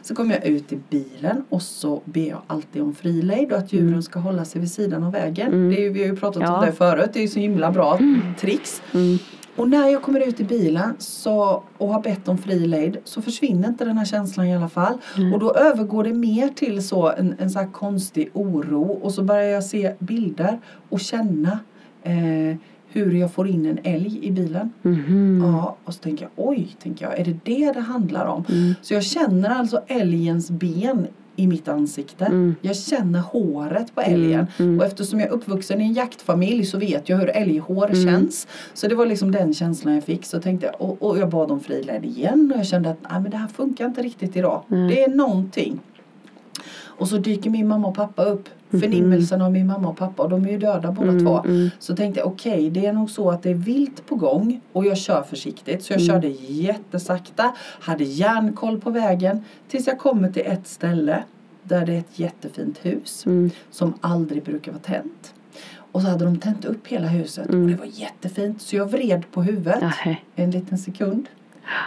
Så 0.02 0.14
kom 0.14 0.30
jag 0.30 0.46
ut 0.46 0.72
i 0.72 0.78
bilen 0.90 1.44
och 1.48 1.62
så 1.62 2.02
ber 2.04 2.28
jag 2.28 2.42
alltid 2.46 2.82
om 2.82 2.94
frilejd 2.94 3.52
och 3.52 3.58
att 3.58 3.72
djuren 3.72 4.02
ska 4.02 4.18
hålla 4.18 4.44
sig 4.44 4.60
vid 4.60 4.70
sidan 4.72 5.04
av 5.04 5.12
vägen. 5.12 5.46
Mm. 5.46 5.70
Det 5.70 5.86
är, 5.86 5.90
vi 5.90 6.00
har 6.00 6.06
ju 6.06 6.16
pratat 6.16 6.42
Ja. 6.42 6.58
om 6.58 6.66
det 6.66 6.72
förut, 6.72 7.10
det 7.12 7.18
är 7.18 7.22
ju 7.22 7.28
så 7.28 7.38
himla 7.40 7.70
bra 7.70 7.98
tricks. 8.40 8.82
Mm. 9.54 9.62
Och 9.62 9.70
när 9.70 9.88
jag 9.88 10.02
kommer 10.02 10.28
ut 10.28 10.40
i 10.40 10.44
bilen 10.44 10.94
så, 10.98 11.62
och 11.78 11.88
har 11.88 12.02
bett 12.02 12.28
om 12.28 12.38
fri 12.38 12.66
lejd 12.66 12.96
så 13.04 13.22
försvinner 13.22 13.68
inte 13.68 13.84
den 13.84 13.98
här 13.98 14.04
känslan 14.04 14.46
i 14.46 14.56
alla 14.56 14.68
fall. 14.68 14.98
Mm. 15.16 15.32
Och 15.32 15.40
då 15.40 15.54
övergår 15.54 16.04
det 16.04 16.12
mer 16.12 16.48
till 16.48 16.88
så 16.88 17.10
en, 17.10 17.34
en 17.38 17.50
så 17.50 17.58
här 17.58 17.72
konstig 17.72 18.30
oro 18.32 18.82
och 18.82 19.14
så 19.14 19.22
börjar 19.22 19.48
jag 19.48 19.64
se 19.64 19.94
bilder 19.98 20.60
och 20.88 21.00
känna 21.00 21.58
eh, 22.02 22.56
hur 22.88 23.12
jag 23.12 23.32
får 23.32 23.48
in 23.48 23.66
en 23.66 23.78
älg 23.82 24.18
i 24.26 24.30
bilen. 24.30 24.72
Mhm. 24.82 25.42
Ja, 25.44 25.76
och 25.84 25.94
så 25.94 26.00
tänker 26.00 26.24
jag 26.24 26.48
oj, 26.48 26.76
tänker 26.82 27.04
jag, 27.04 27.18
är 27.18 27.24
det 27.24 27.38
det 27.44 27.72
det 27.72 27.80
handlar 27.80 28.26
om? 28.26 28.44
Mm. 28.48 28.74
Så 28.82 28.94
jag 28.94 29.04
känner 29.04 29.50
alltså 29.50 29.82
älgens 29.86 30.50
ben 30.50 31.06
i 31.36 31.46
mitt 31.46 31.68
ansikte. 31.68 32.24
Mm. 32.24 32.54
Jag 32.60 32.76
känner 32.76 33.20
håret 33.20 33.94
på 33.94 34.00
älgen. 34.00 34.46
mm. 34.58 34.78
Och 34.80 34.86
eftersom 34.86 35.20
jag 35.20 35.28
är 35.28 35.32
uppvuxen 35.32 35.80
i 35.80 35.84
en 35.84 35.92
jaktfamilj 35.92 36.64
så 36.64 36.78
vet 36.78 37.08
jag 37.08 37.16
hur 37.18 37.28
älghår 37.30 37.86
Mm. 37.90 38.04
känns. 38.04 38.46
Så 38.74 38.88
det 38.88 38.94
var 38.94 39.06
liksom 39.06 39.32
den 39.32 39.54
känslan 39.54 39.94
jag 39.94 40.04
fick. 40.04 40.24
Så 40.24 40.40
tänkte 40.40 40.66
jag, 40.66 40.74
och, 40.90 41.02
och 41.02 41.18
jag 41.18 41.28
bad 41.28 41.50
om 41.50 41.60
friläge 41.60 42.06
igen 42.06 42.50
och 42.54 42.58
jag 42.58 42.66
kände 42.66 42.90
att 42.90 42.98
Nej, 43.10 43.20
men 43.20 43.30
det 43.30 43.36
här 43.36 43.48
funkar 43.48 43.86
inte 43.86 44.02
riktigt 44.02 44.36
idag. 44.36 44.62
Mm. 44.70 44.88
Det 44.88 45.02
är 45.04 45.08
någonting. 45.08 45.80
Och 46.82 47.08
så 47.08 47.16
dyker 47.16 47.50
min 47.50 47.68
mamma 47.68 47.88
och 47.88 47.94
pappa 47.94 48.24
upp. 48.24 48.48
Förnimmelsen 48.80 49.42
av 49.42 49.52
min 49.52 49.66
mamma 49.66 49.88
och 49.88 49.96
pappa 49.96 50.22
och 50.22 50.30
de 50.30 50.44
är 50.46 50.50
ju 50.50 50.58
döda 50.58 50.92
båda 50.92 51.08
Mm, 51.08 51.24
två. 51.26 51.38
mm. 51.44 51.70
Så 51.78 51.96
tänkte 51.96 52.20
jag 52.20 52.26
okej 52.28 52.70
det 52.70 52.86
är 52.86 52.92
nog 52.92 53.10
så 53.10 53.30
att 53.30 53.42
det 53.42 53.50
är 53.50 53.54
vilt 53.54 54.06
på 54.06 54.14
gång 54.14 54.60
och 54.72 54.86
jag 54.86 54.96
kör 54.98 55.22
försiktigt. 55.22 55.82
Så 55.84 55.92
jag 55.92 56.00
Mm. 56.00 56.08
körde 56.14 56.28
jättesakta, 56.52 57.54
hade 57.80 58.04
järnkoll 58.04 58.80
på 58.80 58.90
vägen 58.90 59.44
tills 59.68 59.86
jag 59.86 59.98
kommer 59.98 60.32
till 60.32 60.42
ett 60.46 60.66
ställe 60.66 61.22
där 61.62 61.86
det 61.86 61.92
är 61.94 61.98
ett 61.98 62.18
jättefint 62.18 62.78
hus 62.82 63.26
Mm. 63.26 63.50
som 63.70 63.94
aldrig 64.00 64.42
brukar 64.44 64.72
vara 64.72 64.82
tänt. 64.82 65.34
Och 65.92 66.02
så 66.02 66.08
hade 66.08 66.24
de 66.24 66.36
tänt 66.38 66.64
upp 66.64 66.86
hela 66.86 67.06
huset 67.08 67.46
och 67.46 67.54
det 67.54 67.74
var 67.74 67.86
jättefint 67.90 68.62
så 68.62 68.76
jag 68.76 68.86
vred 68.90 69.22
på 69.32 69.42
huvudet 69.42 69.80
Nähä. 69.80 70.16
en 70.34 70.50
liten 70.50 70.78
sekund. 70.78 71.28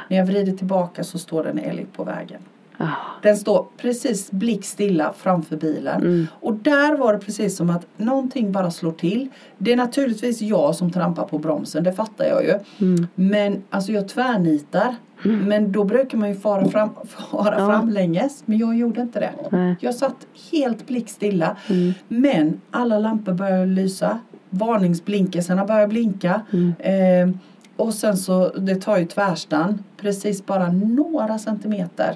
När 0.10 0.17
jag 0.17 0.26
vrider 0.26 0.52
tillbaka 0.58 1.04
så 1.04 1.17
står 1.19 1.43
det 1.43 1.50
en 1.50 1.60
älg 1.60 1.86
på 1.95 2.04
vägen. 2.04 2.41
Ja. 2.78 2.90
Den 3.22 3.38
står 3.38 3.66
precis 3.78 4.32
blickstilla 4.32 5.14
framför 5.18 5.58
bilen. 5.58 6.02
Mm. 6.02 6.28
Och 6.42 6.54
där 6.54 6.96
var 6.98 7.14
det 7.14 7.20
precis 7.20 7.58
som 7.58 7.70
att 7.70 7.88
någonting 7.98 8.52
bara 8.52 8.72
slår 8.72 8.92
till. 8.92 9.30
Det 9.58 9.74
är 9.74 9.78
naturligtvis 9.78 10.42
jag 10.42 10.76
som 10.76 10.92
trampar 10.92 11.24
på 11.24 11.38
bromsen, 11.38 11.84
det 11.84 11.94
fattar 11.94 12.26
jag 12.26 12.44
ju. 12.44 12.54
Mm. 12.88 13.08
Men 13.16 13.64
alltså 13.70 13.92
jag 13.92 14.08
tvärnitar. 14.08 14.96
Men 15.24 15.72
då 15.72 15.84
brukar 15.84 16.18
man 16.18 16.30
ju 16.30 16.36
fara, 16.36 16.66
fram, 16.70 16.90
fara 17.08 17.56
Ja. 17.60 17.68
framlänges. 17.68 18.44
Men 18.46 18.58
jag 18.58 18.76
gjorde 18.76 19.02
inte 19.02 19.20
det. 19.20 19.32
Nej. 19.50 19.76
Jag 19.80 19.96
satt 19.96 20.28
helt 20.52 20.88
blickstilla. 20.88 21.58
Mm. 21.70 21.94
Men 22.08 22.62
alla 22.72 23.00
lampor 23.00 23.34
började 23.34 23.66
lysa. 23.66 24.20
Varningsblinkerserna 24.50 25.66
började 25.66 25.88
blinka. 25.88 26.42
Mm. 26.54 26.74
Eh, 26.80 27.36
och 27.78 27.94
sen 27.94 28.18
så, 28.18 28.50
det 28.50 28.76
tar 28.76 28.98
ju 28.98 29.06
tvärstan 29.06 29.84
precis 29.98 30.46
bara 30.46 30.72
några 30.72 31.40
centimeter 31.40 32.16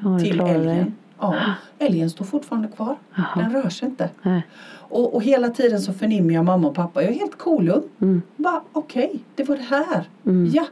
Ja, 0.00 0.18
till 0.18 0.40
älgen. 0.40 0.94
Ja, 1.20 1.34
älgen 1.78 2.10
står 2.10 2.24
fortfarande 2.24 2.68
kvar. 2.68 2.96
Jaha. 3.14 3.42
Den 3.42 3.52
rör 3.52 3.68
sig 3.68 3.88
inte. 3.88 4.10
Och, 4.88 5.14
och 5.14 5.22
hela 5.22 5.48
tiden 5.48 5.80
så 5.80 5.92
förnimmer 5.92 6.34
jag 6.34 6.44
mamma 6.44 6.68
och 6.68 6.74
pappa. 6.74 7.02
Jag 7.02 7.10
är 7.10 7.14
helt 7.14 7.38
kolugn. 7.38 7.88
Mm. 8.00 8.22
Bara 8.36 8.60
okej, 8.72 9.20
det 9.34 9.44
var 9.44 9.56
det 9.56 9.62
här. 9.62 10.04
Mm. 10.26 10.50
Ja, 10.54 10.66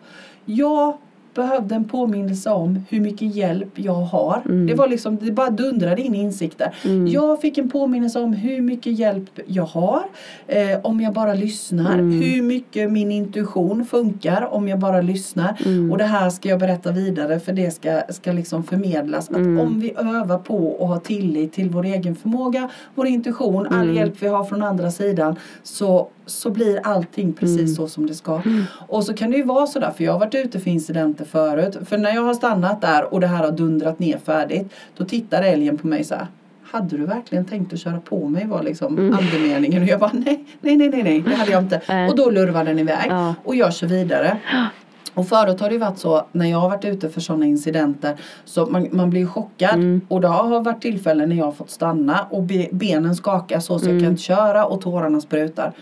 jag 0.45 0.97
behövde 1.35 1.75
en 1.75 1.85
påminnelse 1.85 2.51
om 2.51 2.85
hur 2.91 3.01
mycket 3.01 3.35
hjälp 3.35 3.69
jag 3.75 3.95
har. 3.95 4.43
Mm. 4.45 4.67
Det 4.67 4.75
var 4.75 4.89
liksom, 4.89 5.17
det 5.17 5.33
bara 5.33 5.51
dundrade 5.51 6.03
in 6.03 6.15
insikter. 6.15 6.75
Mm. 6.85 7.07
Jag 7.07 7.41
fick 7.41 7.59
en 7.59 7.71
påminnelse 7.71 8.21
om 8.21 8.33
hur 8.33 8.61
mycket 8.61 8.99
hjälp 8.99 9.41
jag 9.47 9.65
har. 9.65 10.03
Eh, 10.47 10.79
om 10.83 11.01
jag 11.01 11.13
bara 11.13 11.35
lyssnar. 11.35 11.95
Mm. 11.95 12.23
Hur 12.23 12.43
mycket 12.43 12.93
min 12.93 13.13
intuition 13.13 13.85
funkar 13.85 14.49
om 14.55 14.69
jag 14.69 14.79
bara 14.79 15.01
lyssnar. 15.01 15.57
Mm. 15.67 15.93
Och 15.93 15.99
det 15.99 16.05
här 16.05 16.31
ska 16.31 16.49
jag 16.49 16.59
berätta 16.61 16.93
vidare 16.93 17.41
för 17.41 17.53
det 17.53 17.71
ska, 17.71 18.01
ska 18.09 18.33
liksom 18.33 18.65
förmedlas. 18.65 19.31
Att 19.31 19.37
Mm. 19.37 19.61
om 19.61 19.81
vi 19.81 19.95
övar 19.99 20.39
på 20.39 20.57
och 20.69 20.89
har 20.89 20.99
tillit 20.99 21.53
till 21.53 21.71
vår 21.71 21.85
egen 21.85 22.17
förmåga, 22.17 22.69
vår 22.95 23.07
intuition, 23.07 23.67
all 23.67 23.83
Mm. 23.83 23.95
hjälp 23.97 24.15
vi 24.21 24.27
har 24.29 24.45
från 24.45 24.63
andra 24.63 24.91
sidan 24.91 25.37
så, 25.63 26.09
så 26.27 26.51
blir 26.51 26.81
allting 26.87 27.33
precis 27.33 27.59
Mm. 27.59 27.75
så 27.75 27.89
som 27.89 28.07
det 28.07 28.15
ska. 28.15 28.41
Och 28.89 29.05
så 29.05 29.15
kan 29.15 29.31
det 29.31 29.37
ju 29.37 29.43
vara 29.45 29.67
sådär, 29.67 29.91
för 29.97 30.05
jag 30.05 30.13
har 30.13 30.19
varit 30.19 30.35
ute 30.35 30.61
för 30.61 30.71
incidenter 30.71 31.25
förut. 31.25 31.77
För 31.85 31.99
när 31.99 32.15
jag 32.15 32.23
har 32.23 32.35
stannat 32.35 32.81
där 32.81 33.15
och 33.15 33.21
det 33.21 33.27
här 33.27 33.45
har 33.45 33.51
dundrat 33.53 33.99
ner 33.99 34.19
färdigt, 34.19 34.73
då 34.97 35.05
tittar 35.05 35.43
älgen 35.43 35.79
på 35.79 35.87
mig 35.87 36.05
så 36.05 36.15
här. 36.15 36.27
Hade 36.71 36.97
du 36.97 37.07
verkligen 37.07 37.45
tänkt 37.45 37.73
att 37.73 37.79
köra 37.81 38.01
på 38.01 38.29
mig 38.29 38.47
var 38.47 38.63
liksom 38.63 38.99
Mm. 38.99 39.15
andemeningen. 39.19 39.83
Och 39.83 39.89
jag 39.89 40.01
bara 40.01 40.11
nej, 40.15 40.45
nej, 40.61 40.77
nej, 40.77 40.89
nej, 40.89 41.03
nej, 41.03 41.23
det 41.27 41.35
hade 41.35 41.51
jag 41.53 41.63
inte. 41.63 42.07
Och 42.11 42.17
då 42.17 42.31
lurvar 42.31 42.65
den 42.65 42.79
iväg. 42.79 43.07
Ja. 43.09 43.35
Och 43.45 43.57
jag 43.57 43.75
kör 43.75 43.87
vidare. 43.87 44.39
Och 45.15 45.29
förut 45.29 45.61
har 45.61 45.71
det 45.71 45.79
varit 45.79 45.99
så 45.99 46.27
när 46.33 46.47
jag 46.51 46.59
har 46.59 46.69
varit 46.69 46.85
ute 46.85 47.09
för 47.09 47.21
sådana 47.21 47.47
incidenter 47.47 48.15
så 48.45 48.67
man, 48.67 48.89
man 48.93 49.11
blir 49.11 49.27
chockad 49.27 49.75
Mm. 49.75 50.01
och 50.09 50.21
det 50.21 50.29
har 50.29 50.61
varit 50.61 50.83
tillfällen 50.83 51.29
när 51.29 51.37
jag 51.37 51.45
har 51.45 51.53
fått 51.53 51.71
stanna 51.71 52.27
och 52.31 52.43
be, 52.43 52.69
benen 52.73 53.17
skakar 53.17 53.61
så 53.61 53.79
så 53.79 53.91
jag 53.91 54.01
kan 54.01 54.09
inte 54.11 54.23
köra 54.23 54.67
och 54.67 54.81
tårarna 54.81 55.21
sprutar. 55.21 55.73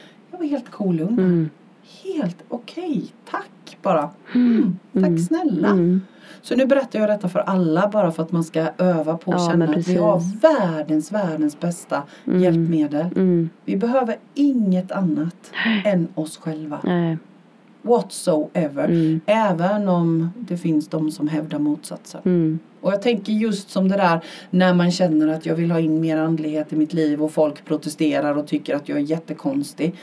Var 0.43 0.49
helt 0.49 0.70
kolugn. 0.70 1.18
Mm. 1.18 1.51
Helt 2.03 2.36
okej, 2.49 3.05
tack 3.30 3.78
bara. 3.82 4.11
Mm, 4.34 4.78
tack 4.93 5.26
snälla. 5.28 5.68
Mm. 5.68 6.01
Så 6.43 6.57
nu 6.57 6.66
berättar 6.66 6.99
jag 6.99 7.09
detta 7.09 7.28
för 7.28 7.38
alla 7.38 7.88
bara 7.88 8.12
för 8.12 8.22
att 8.22 8.32
man 8.32 8.45
ska 8.45 8.66
öva 8.78 9.16
på 9.16 9.32
att 9.32 9.40
Ja, 9.40 9.51
känna 9.51 9.64
att 9.64 9.88
vi 9.88 9.97
har 9.97 10.40
världens, 10.40 11.12
världens 11.12 11.61
bästa 11.61 12.03
hjälpmedel. 12.24 13.07
Mm. 13.16 13.51
Vi 13.64 13.76
behöver 13.76 14.16
inget 14.34 14.93
annat 14.93 15.53
än 15.84 16.09
oss 16.14 16.36
själva. 16.36 16.80
Nej. 16.84 17.18
Whatsoever. 17.82 18.84
Mm. 18.84 19.20
Även 19.26 19.88
om 19.88 20.30
det 20.38 20.57
finns 20.57 20.88
de 20.88 21.11
som 21.11 21.28
hävdar 21.28 21.59
motsatsen. 21.59 22.20
Mm. 22.24 22.59
Och 22.80 22.93
jag 22.93 23.03
tänker 23.03 23.32
just 23.32 23.70
som 23.70 23.88
det 23.88 23.97
där 23.97 24.20
när 24.51 24.74
man 24.74 24.90
känner 24.90 25.28
att 25.28 25.47
jag 25.47 25.55
vill 25.55 25.70
ha 25.70 25.80
in 25.80 26.01
mer 26.01 26.16
andlighet 26.16 26.72
i 26.72 26.76
mitt 26.76 26.93
liv 26.93 27.22
och 27.22 27.32
folk 27.32 27.64
protesterar 27.64 28.38
och 28.38 28.47
tycker 28.47 28.76
att 28.76 28.88
jag 28.88 28.99
är 28.99 29.03
jättekonstig. 29.03 29.95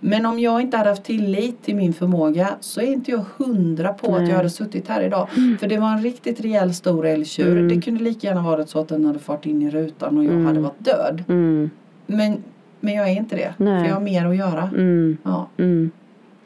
Men 0.00 0.26
om 0.26 0.38
jag 0.38 0.60
inte 0.60 0.76
hade 0.76 0.88
haft 0.90 1.04
tillit 1.04 1.62
till 1.62 1.76
min 1.76 1.92
förmåga 1.92 2.48
så 2.60 2.80
är 2.80 2.86
inte 2.92 3.10
jag 3.10 3.24
hundra 3.36 3.92
på 3.92 4.10
Nej. 4.12 4.22
att 4.22 4.28
jag 4.28 4.36
hade 4.36 4.50
suttit 4.50 4.88
här 4.88 5.02
idag. 5.02 5.28
Mm. 5.36 5.58
För 5.58 5.66
det 5.68 5.78
var 5.78 5.88
en 5.92 6.02
riktigt 6.02 6.40
rejäl 6.40 6.74
stor 6.74 7.06
älgtjur. 7.06 7.52
Mm. 7.56 7.68
Det 7.68 7.80
kunde 7.82 8.04
lika 8.04 8.26
gärna 8.26 8.42
varit 8.42 8.68
så 8.68 8.80
att 8.80 8.88
den 8.88 9.04
hade 9.04 9.18
fart 9.18 9.46
in 9.46 9.62
i 9.62 9.70
rutan 9.70 10.18
och 10.18 10.24
jag 10.24 10.32
Mm. 10.32 10.46
hade 10.46 10.60
varit 10.60 10.84
död. 10.84 11.24
Mm. 11.28 11.70
Men, 12.06 12.36
men 12.80 12.94
jag 12.94 13.08
är 13.08 13.12
inte 13.16 13.36
det. 13.36 13.54
Nej. 13.56 13.80
För 13.80 13.88
jag 13.88 13.94
har 13.94 14.00
mer 14.02 14.26
att 14.26 14.36
göra. 14.36 14.62
Mm. 14.74 15.16
Ja. 15.22 15.48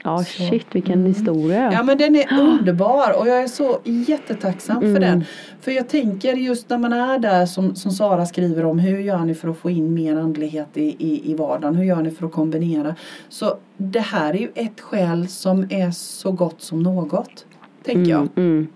Mm. 0.05 0.16
Ja 0.16 0.24
Så. 0.24 0.42
shit 0.42 0.66
vilken 0.72 0.94
Mm. 1.00 1.07
historia. 1.07 1.72
Ja 1.72 1.82
men 1.82 1.98
den 1.98 2.16
är 2.16 2.40
underbar 2.40 3.20
och 3.20 3.28
jag 3.28 3.42
är 3.42 3.46
så 3.48 3.78
jättetacksam 3.84 4.80
för 4.80 4.86
Mm. 4.88 5.00
den. 5.03 5.24
För 5.61 5.70
jag 5.72 5.88
tänker 5.88 6.34
just 6.34 6.70
när 6.70 6.78
man 6.78 6.92
är 6.92 7.18
där 7.18 7.46
som, 7.46 7.74
som 7.74 7.90
Sara 7.90 8.26
skriver 8.26 8.64
om 8.64 8.78
hur 8.78 8.98
gör 8.98 9.18
ni 9.24 9.34
för 9.34 9.48
att 9.48 9.59
få 9.59 9.70
in 9.70 9.94
mer 9.94 10.16
andlighet 10.16 10.68
i, 10.76 10.96
i, 10.98 11.30
i 11.30 11.34
vardagen? 11.34 11.74
Hur 11.74 11.84
gör 11.84 12.03
ni 12.03 12.11
för 12.11 12.26
att 12.26 12.32
kombinera? 12.32 12.94
Så 13.28 13.55
det 13.76 14.00
här 14.00 14.34
är 14.34 14.38
ju 14.38 14.48
ett 14.55 14.80
skäl 14.80 15.28
som 15.28 15.66
är 15.70 15.90
så 15.90 16.32
gott 16.32 16.61
som 16.62 16.82
något. 16.82 17.46
Tänker 17.84 18.11
jag. 18.11 18.20
Mm. 18.20 18.30
Mm. 18.36 18.66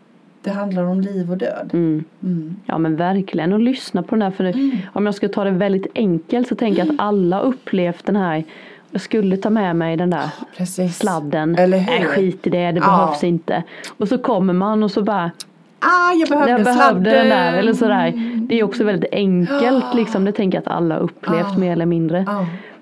Det 0.42 0.50
handlar 0.52 0.82
om 0.84 1.00
liv 1.00 1.30
och 1.30 1.38
död. 1.38 1.70
Mm. 1.72 2.04
Mm. 2.22 2.56
Ja 2.66 2.78
men 2.78 2.96
verkligen 2.96 3.52
och 3.52 3.60
lyssna 3.60 4.02
på 4.02 4.14
den 4.14 4.22
här 4.22 4.30
för 4.30 4.44
Mm. 4.44 4.76
om 4.92 5.06
jag 5.06 5.14
ska 5.14 5.28
ta 5.28 5.44
det 5.44 5.50
väldigt 5.50 5.86
enkelt 5.94 6.48
så 6.48 6.54
tänker 6.54 6.84
jag 6.84 6.94
att 6.94 7.00
alla 7.00 7.40
upplevt 7.40 8.06
den 8.06 8.16
här 8.16 8.44
jag 8.90 9.00
skulle 9.00 9.36
ta 9.36 9.50
med 9.50 9.76
mig 9.76 9.96
den 9.96 10.10
där 10.10 10.28
Precis. 10.56 10.98
sladden. 10.98 11.56
Eller 11.58 11.78
hur? 11.78 11.86
Nej 11.86 12.04
skit 12.04 12.46
i 12.46 12.50
det, 12.50 12.72
det 12.72 12.80
Ja. 12.80 12.86
behövs 12.86 13.24
inte. 13.24 13.62
Och 13.98 14.08
så 14.08 14.18
kommer 14.18 14.52
man 14.52 14.82
och 14.82 14.90
så 14.90 15.02
bara 15.02 15.30
Ah, 15.80 16.12
jag 16.12 16.28
behövde 16.28 16.50
jag 16.50 16.64
behövde 16.64 17.10
den 17.10 17.28
där 17.28 17.52
eller 17.52 17.72
sådär. 17.72 18.12
Det 18.48 18.60
är 18.60 18.64
också 18.64 18.84
väldigt 18.84 19.12
enkelt 19.12 19.62
Ja. 19.62 19.92
liksom. 19.94 20.24
Det 20.24 20.32
tänker 20.32 20.58
jag 20.58 20.62
att 20.68 20.76
alla 20.76 20.94
har 20.94 21.02
upplevt 21.02 21.46
Ja. 21.52 21.58
mer 21.58 21.72
eller 21.72 21.86
mindre. 21.86 22.26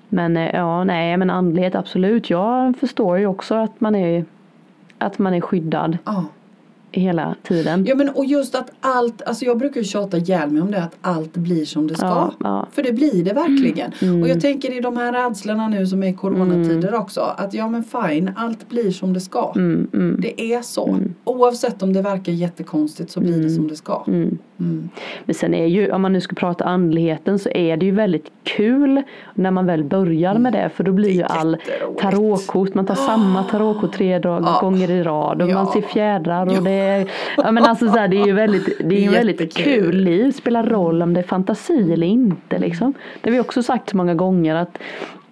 Men 0.09 0.37
eh, 0.37 0.55
ja, 0.55 0.83
nej 0.83 1.17
men 1.17 1.29
andlighet 1.29 1.75
absolut. 1.75 2.29
Jag 2.29 2.77
förstår 2.79 3.17
ju 3.19 3.25
också 3.27 3.55
att 3.55 3.81
man 3.81 3.95
är 3.95 4.25
att 4.97 5.19
man 5.19 5.33
är 5.33 5.41
skyddad. 5.41 5.97
Hela 7.01 7.35
tiden. 7.47 7.85
Ja 7.85 7.95
men 7.95 8.09
och 8.09 8.25
just 8.25 8.55
att 8.55 8.71
allt, 8.79 9.21
alltså 9.21 9.45
jag 9.45 9.57
brukar 9.57 9.81
ju 9.81 9.85
tjata 9.85 10.17
ihjäl 10.17 10.51
mig 10.51 10.61
om 10.61 10.71
det 10.71 10.83
att 10.83 10.95
allt 11.01 11.33
blir 11.37 11.65
som 11.65 11.87
det 11.87 11.95
ska. 11.95 12.05
Ja, 12.05 12.33
ja. 12.39 12.67
För 12.71 12.83
det 12.83 12.93
blir 12.93 13.23
det 13.23 13.33
verkligen. 13.33 13.91
Mm. 14.01 14.21
Och 14.21 14.29
jag 14.29 14.41
tänker 14.41 14.77
i 14.77 14.81
de 14.81 14.97
här 14.97 15.13
rädslorna 15.13 15.67
nu 15.67 15.87
som 15.87 16.03
är 16.03 16.13
coronatider 16.13 16.95
också. 16.95 17.21
Att 17.21 17.53
ja 17.53 17.69
men 17.69 17.83
fine, 17.83 18.31
allt 18.35 18.69
blir 18.69 18.91
som 18.91 19.13
det 19.13 19.19
ska. 19.21 19.53
Mm, 19.55 19.87
mm, 19.93 20.17
Det 20.21 20.41
är 20.53 20.61
så. 20.61 20.99
Oavsett 21.23 21.83
om 21.83 21.93
det 21.93 22.01
verkar 22.01 22.31
jättekonstigt 22.31 23.11
så 23.11 23.19
blir 23.19 23.43
det 23.43 23.49
som 23.49 23.67
det 23.67 23.75
ska. 23.75 24.03
Mm. 24.59 24.71
Mm. 24.71 24.89
Men 25.25 25.33
sen 25.35 25.53
är 25.53 25.65
ju, 25.65 25.91
om 25.91 26.01
man 26.01 26.13
nu 26.13 26.21
ska 26.21 26.35
prata 26.35 26.63
andligheten 26.65 27.39
så 27.39 27.49
är 27.49 27.77
det 27.77 27.85
ju 27.85 27.91
väldigt 27.91 28.31
kul 28.43 29.01
när 29.33 29.51
man 29.51 29.65
väl 29.65 29.83
börjar 29.83 30.35
med 30.37 30.53
det 30.53 30.69
för 30.75 30.83
då 30.83 30.91
blir 30.91 31.11
ju 31.11 31.23
all 31.23 31.57
tarotkort, 32.01 32.73
man 32.73 32.85
tar 32.85 32.95
samma 32.95 33.43
tarotkort 33.51 33.93
tre 33.93 34.19
dag, 34.19 34.43
Ja. 34.45 34.57
gånger 34.61 34.91
i 34.91 35.03
rad 35.03 35.41
och 35.41 35.49
Ja. 35.49 35.53
man 35.53 35.67
ser 35.67 35.81
fjädrar 35.81 36.45
och 36.47 36.53
Ja. 36.53 36.61
det 36.61 36.71
är, 36.71 37.11
ja 37.37 37.51
men 37.51 37.63
alltså 37.63 37.87
så 37.87 37.97
här, 37.97 38.07
det 38.07 38.17
är 38.21 38.25
ju 38.25 38.33
väldigt, 38.33 38.77
det 38.89 38.95
är 38.95 39.01
ju 39.01 39.09
väldigt 39.09 39.57
kul 39.57 39.95
liv, 39.97 40.31
spelar 40.31 40.63
roll 40.63 41.01
om 41.01 41.13
det 41.13 41.19
är 41.19 41.23
fantasi 41.23 41.93
eller 41.93 42.07
inte 42.07 42.59
liksom. 42.59 42.93
Det 43.21 43.29
har 43.29 43.33
vi 43.35 43.39
också 43.41 43.63
sagt 43.63 43.89
så 43.89 43.97
många 43.97 44.13
gånger 44.15 44.55
att 44.55 44.77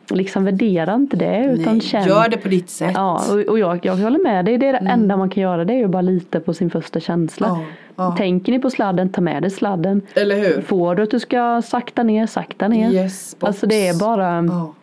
liksom 0.10 0.46
värdera 0.46 0.94
inte 0.96 1.18
det 1.18 1.46
utan 1.60 1.74
Nej, 1.74 1.82
känn. 1.82 2.08
gör 2.08 2.30
det 2.30 2.38
på 2.38 2.48
ditt 2.48 2.70
sätt. 2.70 2.92
Ja, 2.96 3.22
och, 3.32 3.40
och 3.40 3.60
jag, 3.60 3.80
jag 3.86 3.96
håller 3.96 4.20
med 4.24 4.46
dig. 4.46 4.58
Det 4.58 4.68
är 4.68 4.72
det 4.74 4.78
Mm. 4.80 4.94
enda 5.02 5.18
man 5.18 5.30
kan 5.30 5.44
göra. 5.44 5.66
Det 5.66 5.74
är 5.74 5.78
ju 5.78 5.88
bara 5.88 6.02
lita 6.02 6.40
på 6.40 6.54
sin 6.54 6.70
första 6.70 7.00
känsla. 7.00 7.48
Ja, 7.48 7.60
ja. 7.96 8.16
Tänker 8.18 8.52
ni 8.52 8.60
på 8.60 8.70
sladden, 8.70 9.10
ta 9.10 9.22
med 9.22 9.44
dig 9.44 9.52
sladden. 9.52 10.02
Eller 10.14 10.36
hur? 10.36 10.62
Får 10.62 10.96
du 10.96 11.04
att 11.04 11.12
du 11.12 11.20
ska 11.20 11.62
sakta 11.66 12.04
ner, 12.04 12.28
sakta 12.28 12.68
ner. 12.68 12.92
Yes 12.92 13.36
box. 13.40 13.48
Alltså 13.48 13.68
det 13.68 13.88
är 13.88 14.00
bara 14.00 14.46
Ja. 14.46 14.74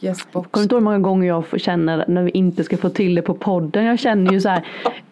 Yes. 0.00 0.22
Kommer 0.32 0.46
du 0.52 0.62
inte 0.62 0.74
ihåg 0.74 0.80
hur 0.80 0.84
många 0.84 0.98
gånger 0.98 1.28
jag 1.28 1.44
känner 1.60 2.04
när 2.08 2.22
vi 2.22 2.30
inte 2.30 2.64
ska 2.64 2.76
få 2.76 2.88
till 2.88 3.14
det 3.14 3.22
på 3.22 3.34
podden? 3.34 3.84
Jag 3.84 3.98
känner 3.98 4.32
ju 4.32 4.40
så 4.40 4.48
här. 4.48 4.62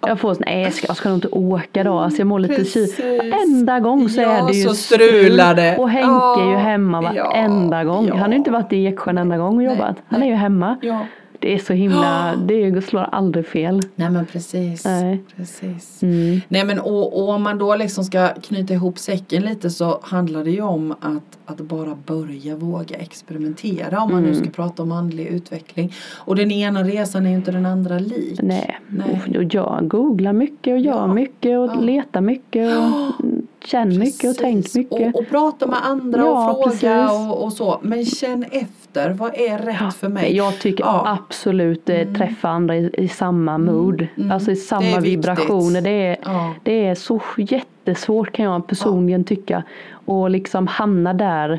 Jag 0.00 0.20
får 0.20 0.34
sån, 0.34 0.42
nej 0.46 0.62
jag 0.62 0.72
ska, 0.72 0.86
jag 0.86 0.96
ska 0.96 1.08
nog 1.08 1.16
inte 1.16 1.28
åka 1.28 1.84
då. 1.84 1.98
Alltså 1.98 2.20
jag 2.20 2.26
mår 2.26 2.38
lite 2.38 2.64
tji. 2.64 2.94
Varenda 3.18 3.80
gång 3.80 4.08
så 4.08 4.20
Ja, 4.20 4.28
är 4.30 4.46
det 4.46 4.52
ju 4.52 4.64
så 4.68 4.74
strular 4.74 5.54
det. 5.54 5.76
Och 5.78 5.90
Henke 5.90 6.40
är 6.42 6.50
ju 6.50 6.56
hemma 6.56 7.00
varenda 7.00 7.76
ja, 7.78 7.84
gång. 7.84 8.06
ja. 8.08 8.14
Han 8.14 8.22
har 8.22 8.30
ju 8.30 8.36
inte 8.36 8.50
varit 8.50 8.72
i 8.72 8.86
Eksjö 8.86 9.10
en 9.10 9.18
enda 9.18 9.36
gång 9.36 9.48
och 9.56 9.62
Nej, 9.62 9.66
jobbat. 9.66 9.96
Han 10.08 10.22
är 10.22 10.26
ju 10.26 10.34
hemma. 10.34 10.76
Ja. 10.82 11.06
Det 11.40 11.54
är 11.54 11.58
så 11.58 11.72
himla, 11.72 12.36
det 12.46 12.54
är- 12.64 12.80
slår 12.80 13.00
aldrig 13.02 13.46
fel. 13.46 13.80
Nej 13.94 14.10
men 14.10 14.26
precis. 14.26 14.84
Nej. 14.84 15.22
precis. 15.36 16.02
Mm. 16.02 16.40
Nej 16.48 16.64
men 16.64 16.78
och, 16.80 17.22
och 17.22 17.28
om 17.28 17.42
man 17.42 17.58
då 17.58 17.76
liksom 17.76 18.04
ska 18.04 18.28
knyta 18.28 18.74
ihop 18.74 18.98
säcken 18.98 19.42
lite 19.42 19.70
så 19.70 19.98
handlar 20.02 20.44
det 20.44 20.50
ju 20.50 20.60
om 20.62 20.92
att, 21.00 21.38
att 21.46 21.58
bara 21.60 21.96
börja 22.06 22.56
våga 22.56 22.96
experimentera 22.96 24.00
om 24.02 24.10
man 24.10 24.18
Mm. 24.18 24.30
nu 24.30 24.36
ska 24.36 24.50
prata 24.50 24.82
om 24.82 24.92
andlig 24.92 25.26
utveckling. 25.26 25.92
Och 26.16 26.36
den 26.36 26.50
ena 26.50 26.82
resan 26.82 27.26
är 27.26 27.30
ju 27.30 27.36
inte 27.36 27.50
den 27.50 27.66
andra 27.66 27.98
lik. 27.98 28.38
Nej, 28.42 28.78
Nej. 28.88 29.38
Och 29.38 29.54
jag 29.54 29.88
googlar 29.88 30.32
mycket 30.32 30.72
och 30.72 30.78
gör 30.78 30.94
Ja. 30.94 31.06
mycket 31.14 31.58
och 31.58 31.66
Ja. 31.74 31.80
letar 31.80 32.20
mycket 32.20 32.76
och 32.76 33.24
känner 33.64 33.98
mycket 33.98 34.30
och 34.30 34.36
tänk 34.36 34.64
Precis. 34.64 34.74
mycket. 34.76 35.14
Och, 35.14 35.20
och 35.20 35.28
prata 35.28 35.66
med 35.66 35.78
andra 35.86 36.20
Ja, 36.20 36.50
och 36.52 36.56
fråga 36.56 36.70
precis. 36.70 37.30
och, 37.30 37.44
och 37.44 37.52
så. 37.52 37.78
Men 37.82 38.04
känn 38.04 38.44
efter, 38.50 39.10
vad 39.10 39.34
är 39.34 39.58
rätt 39.58 39.94
för 39.94 40.08
mig? 40.08 40.36
Jag 40.36 40.58
tycker 40.58 40.84
Ja. 40.84 41.18
absolut 41.18 41.88
eh, 41.88 42.12
träffa 42.12 42.48
andra 42.48 42.76
i, 42.76 42.90
i 42.92 43.08
samma 43.08 43.58
mood. 43.58 44.06
mm. 44.16 44.30
Alltså 44.32 44.50
i 44.50 44.54
Det 44.54 44.60
samma 44.60 44.82
viktigt. 44.82 45.04
vibrationer. 45.04 45.80
Det 45.80 45.90
är, 45.90 46.16
Ja. 46.24 46.54
det 46.62 46.86
är 46.86 46.94
så 46.94 47.20
jättesvårt 47.36 48.32
kan 48.32 48.44
jag 48.44 48.66
personligen 48.66 49.24
tycka. 49.24 49.62
Och 49.90 50.30
liksom 50.30 50.66
hamna 50.66 51.14
där 51.14 51.58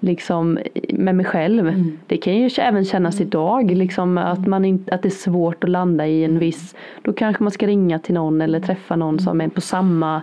liksom 0.00 0.58
med 0.88 1.14
mig 1.14 1.26
själv. 1.26 1.68
Mm. 1.68 1.98
Det 2.06 2.16
kan 2.16 2.36
ju 2.36 2.50
även 2.58 2.84
kännas 2.84 3.20
idag. 3.20 3.70
Liksom 3.70 4.18
att, 4.18 4.46
man 4.46 4.64
inte, 4.64 4.94
att 4.94 5.02
det 5.02 5.08
är 5.08 5.10
svårt 5.10 5.64
att 5.64 5.70
landa 5.70 6.06
i 6.06 6.24
Mm. 6.24 6.34
en 6.34 6.40
viss. 6.40 6.74
Då 7.02 7.12
kanske 7.12 7.42
man 7.42 7.50
ska 7.50 7.66
ringa 7.66 7.98
till 7.98 8.14
någon 8.14 8.40
eller 8.40 8.60
träffa 8.60 8.96
någon 8.96 9.18
som 9.18 9.40
är 9.40 9.48
på 9.48 9.60
samma 9.60 10.22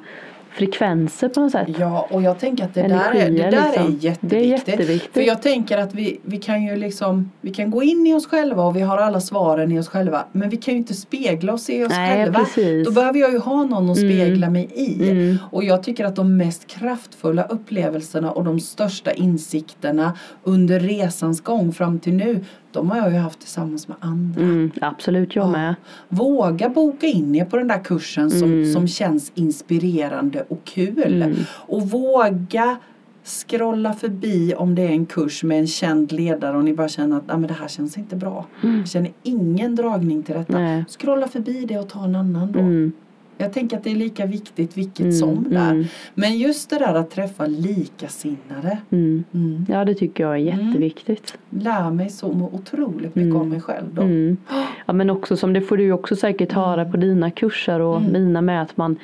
frekvenser 0.52 1.30
på 1.30 1.40
något 1.40 1.52
sätt. 1.52 1.68
Ja, 1.80 2.08
och 2.12 2.22
jag 2.22 2.40
tänker 2.40 2.64
att 2.64 2.74
det 2.74 2.82
där, 2.82 2.88
är, 2.90 3.14
det 3.14 3.20
Energier, 3.20 3.52
där 3.52 3.62
liksom. 3.62 3.84
är 3.84 4.18
Det 4.22 4.38
är 4.38 4.42
jätteviktigt. 4.42 4.68
jätteviktigt. 4.68 5.14
För 5.14 5.22
jag 5.22 5.42
tänker 5.42 5.78
att 5.78 5.94
vi, 5.96 6.20
vi 6.24 6.38
kan 6.38 6.64
ju 6.64 6.76
liksom, 6.76 7.32
vi 7.42 7.52
kan 7.54 7.72
gå 7.72 7.84
in 7.84 8.08
i 8.08 8.14
oss 8.14 8.28
själva 8.28 8.64
och 8.64 8.76
vi 8.76 8.82
har 8.82 8.98
alla 8.98 9.22
svaren 9.22 9.72
i 9.72 9.80
oss 9.80 9.88
själva. 9.88 10.26
Men 10.32 10.50
vi 10.50 10.58
kan 10.58 10.74
ju 10.74 10.78
inte 10.78 10.94
spegla 10.94 11.54
oss 11.54 11.70
i 11.70 11.84
oss 11.84 11.90
Nej, 11.90 12.18
själva. 12.18 12.40
precis. 12.40 12.88
Då 12.88 12.92
behöver 12.94 13.20
jag 13.20 13.32
ju 13.32 13.40
ha 13.40 13.64
någon 13.66 13.90
att 13.90 13.98
spegla 13.98 14.50
mig 14.50 14.70
i. 14.76 15.10
Mm. 15.10 15.38
Och 15.52 15.64
jag 15.64 15.84
tycker 15.84 16.06
att 16.06 16.16
de 16.16 16.38
mest 16.38 16.68
kraftfulla 16.68 17.44
upplevelserna 17.44 18.32
och 18.32 18.44
de 18.44 18.60
största 18.60 19.12
insikterna 19.12 20.18
under 20.44 20.80
resans 20.80 21.42
gång 21.42 21.74
fram 21.74 22.00
till 22.00 22.14
nu, 22.14 22.46
de 22.72 22.90
har 22.90 22.98
jag 22.98 23.12
ju 23.12 23.18
haft 23.18 23.40
tillsammans 23.40 23.88
med 23.88 23.98
andra. 24.00 24.42
Mm, 24.42 24.72
absolut, 24.82 25.36
jag 25.36 25.46
Ja. 25.46 25.52
med. 25.52 25.76
Våga 26.10 26.70
boka 26.70 27.08
in 27.08 27.36
er 27.36 27.46
på 27.46 27.58
den 27.58 27.68
där 27.68 27.84
kursen 27.84 28.30
som, 28.32 28.44
Mm. 28.54 28.74
som 28.74 28.88
känns 28.88 29.32
inspirerande 29.36 30.46
och 30.50 30.64
kul. 30.66 31.24
Mm. 31.24 31.36
Och 31.50 31.82
våga 31.90 32.78
scrolla 33.24 33.94
förbi 33.94 34.54
om 34.58 34.76
det 34.76 34.82
är 34.82 34.90
en 34.90 35.06
kurs 35.06 35.44
med 35.44 35.60
en 35.60 35.68
känd 35.68 36.12
ledare 36.12 36.58
och 36.58 36.64
ni 36.64 36.74
bara 36.74 36.88
känner 36.90 37.18
att 37.18 37.24
ah, 37.28 37.38
men 37.38 37.48
det 37.48 37.54
här 37.54 37.68
känns 37.68 37.98
inte 37.98 38.16
bra. 38.16 38.46
Jag 38.62 38.88
känner 38.90 39.12
ingen 39.24 39.76
dragning 39.76 40.24
till 40.24 40.36
detta. 40.36 40.58
Nej. 40.60 40.86
Scrolla 41.00 41.28
förbi 41.28 41.66
det 41.66 41.80
och 41.80 41.90
ta 41.90 42.04
en 42.04 42.16
annan 42.16 42.52
då. 42.52 42.60
Mm, 43.40 43.46
Jag 43.48 43.54
tänker 43.54 43.78
att 43.78 43.84
det 43.84 43.92
är 43.92 43.96
lika 43.96 44.26
viktigt 44.26 44.78
vilket 44.78 45.00
Mm, 45.00 45.12
som 45.12 45.46
där. 45.50 45.72
mm. 45.72 45.86
Men 46.16 46.38
just 46.38 46.70
det 46.70 46.78
där 46.80 46.94
att 46.96 47.12
träffa 47.12 47.46
likasinnade. 47.46 48.78
mm. 48.90 49.24
Mm. 49.34 49.66
Ja, 49.70 49.86
det 49.86 49.94
tycker 49.96 50.24
jag 50.24 50.34
är 50.34 50.38
jätteviktigt. 50.38 51.38
Lär 51.50 51.92
mig 51.92 52.10
så 52.10 52.50
otroligt 52.54 53.16
mycket 53.16 53.30
Mm. 53.32 53.42
om 53.42 53.50
mig 53.50 53.62
själv 53.62 53.94
då. 53.94 54.02
Mm. 54.02 54.38
Ja 54.86 54.94
men 54.94 55.10
också 55.10 55.38
som 55.38 55.54
det 55.54 55.62
får 55.62 55.78
du 55.78 55.92
också 55.92 56.16
säkert 56.16 56.52
höra 56.52 56.86
på 56.86 56.98
dina 56.98 57.32
kurser 57.32 57.80
och 57.80 57.98
Mm. 57.98 58.12
mina 58.14 58.42
med 58.42 58.62
att 58.62 58.78
man, 58.78 58.96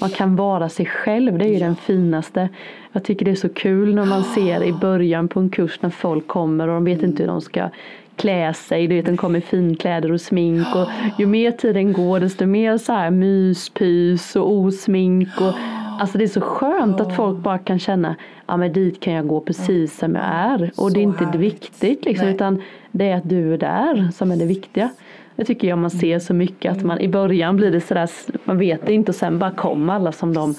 man 0.00 0.10
kan 0.10 0.36
vara 0.36 0.68
sig 0.68 0.86
själv. 0.86 1.38
Det 1.38 1.44
är 1.44 1.52
ju 1.52 1.58
den 1.58 1.76
finaste. 1.76 2.48
Jag 2.92 3.04
tycker 3.04 3.24
det 3.24 3.30
är 3.30 3.34
så 3.34 3.48
kul 3.48 3.94
när 3.94 4.04
man 4.04 4.24
ser 4.34 4.62
i 4.64 4.72
början 4.72 5.28
på 5.28 5.40
en 5.40 5.48
kurs 5.50 5.78
när 5.82 5.90
folk 5.90 6.26
kommer 6.26 6.68
och 6.68 6.74
de 6.74 6.84
vet 6.84 7.02
inte 7.02 7.22
hur 7.22 7.30
de 7.30 7.40
ska 7.40 7.68
klä 8.16 8.54
sig. 8.54 8.86
Du 8.86 8.94
vet, 8.94 9.06
de 9.06 9.16
kommer 9.16 9.38
i 9.38 9.42
finkläder 9.42 10.12
och 10.12 10.20
smink 10.20 10.74
och 10.74 10.88
ju 11.18 11.26
mer 11.26 11.50
tiden 11.50 11.92
går 11.92 12.20
desto 12.20 12.46
mer 12.46 12.78
så 12.78 12.92
här 12.92 13.10
myspys 13.10 14.36
och 14.36 14.52
osmink 14.52 15.28
och 15.40 15.52
Alltså 16.00 16.18
det 16.18 16.24
är 16.24 16.28
så 16.28 16.40
skönt 16.40 17.00
att 17.00 17.16
folk 17.16 17.38
bara 17.38 17.58
kan 17.58 17.78
känna 17.78 18.16
Ja 18.46 18.56
men 18.56 18.72
dit 18.72 19.00
kan 19.00 19.12
jag 19.12 19.26
gå 19.26 19.40
precis 19.40 19.98
som 19.98 20.14
jag 20.14 20.24
är 20.24 20.62
och 20.62 20.74
Så 20.74 20.88
det 20.88 21.00
är 21.00 21.02
inte 21.02 21.24
härligt. 21.24 21.40
viktigt 21.40 22.04
liksom 22.04 22.26
Nej. 22.26 22.34
utan 22.34 22.62
det 22.92 23.10
är 23.10 23.16
att 23.16 23.28
du 23.28 23.54
är 23.54 23.58
där 23.58 24.08
som 24.14 24.32
är 24.32 24.36
det 24.36 24.44
viktiga. 24.46 24.90
Det 25.36 25.44
tycker 25.44 25.68
jag 25.68 25.78
man 25.78 25.90
ser 25.90 26.18
så 26.18 26.34
mycket 26.34 26.72
att 26.72 26.84
man 26.84 26.98
i 27.00 27.08
början 27.08 27.56
blir 27.56 27.70
det 27.70 27.80
sådär 27.80 28.10
man 28.44 28.58
vet 28.58 28.86
det 28.86 28.92
inte 28.92 29.10
och 29.12 29.16
sen 29.16 29.38
bara 29.38 29.50
kommer 29.50 29.94
alla 29.94 30.12
som 30.12 30.34
de 30.34 30.54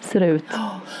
ser 0.00 0.20
ut. 0.20 0.44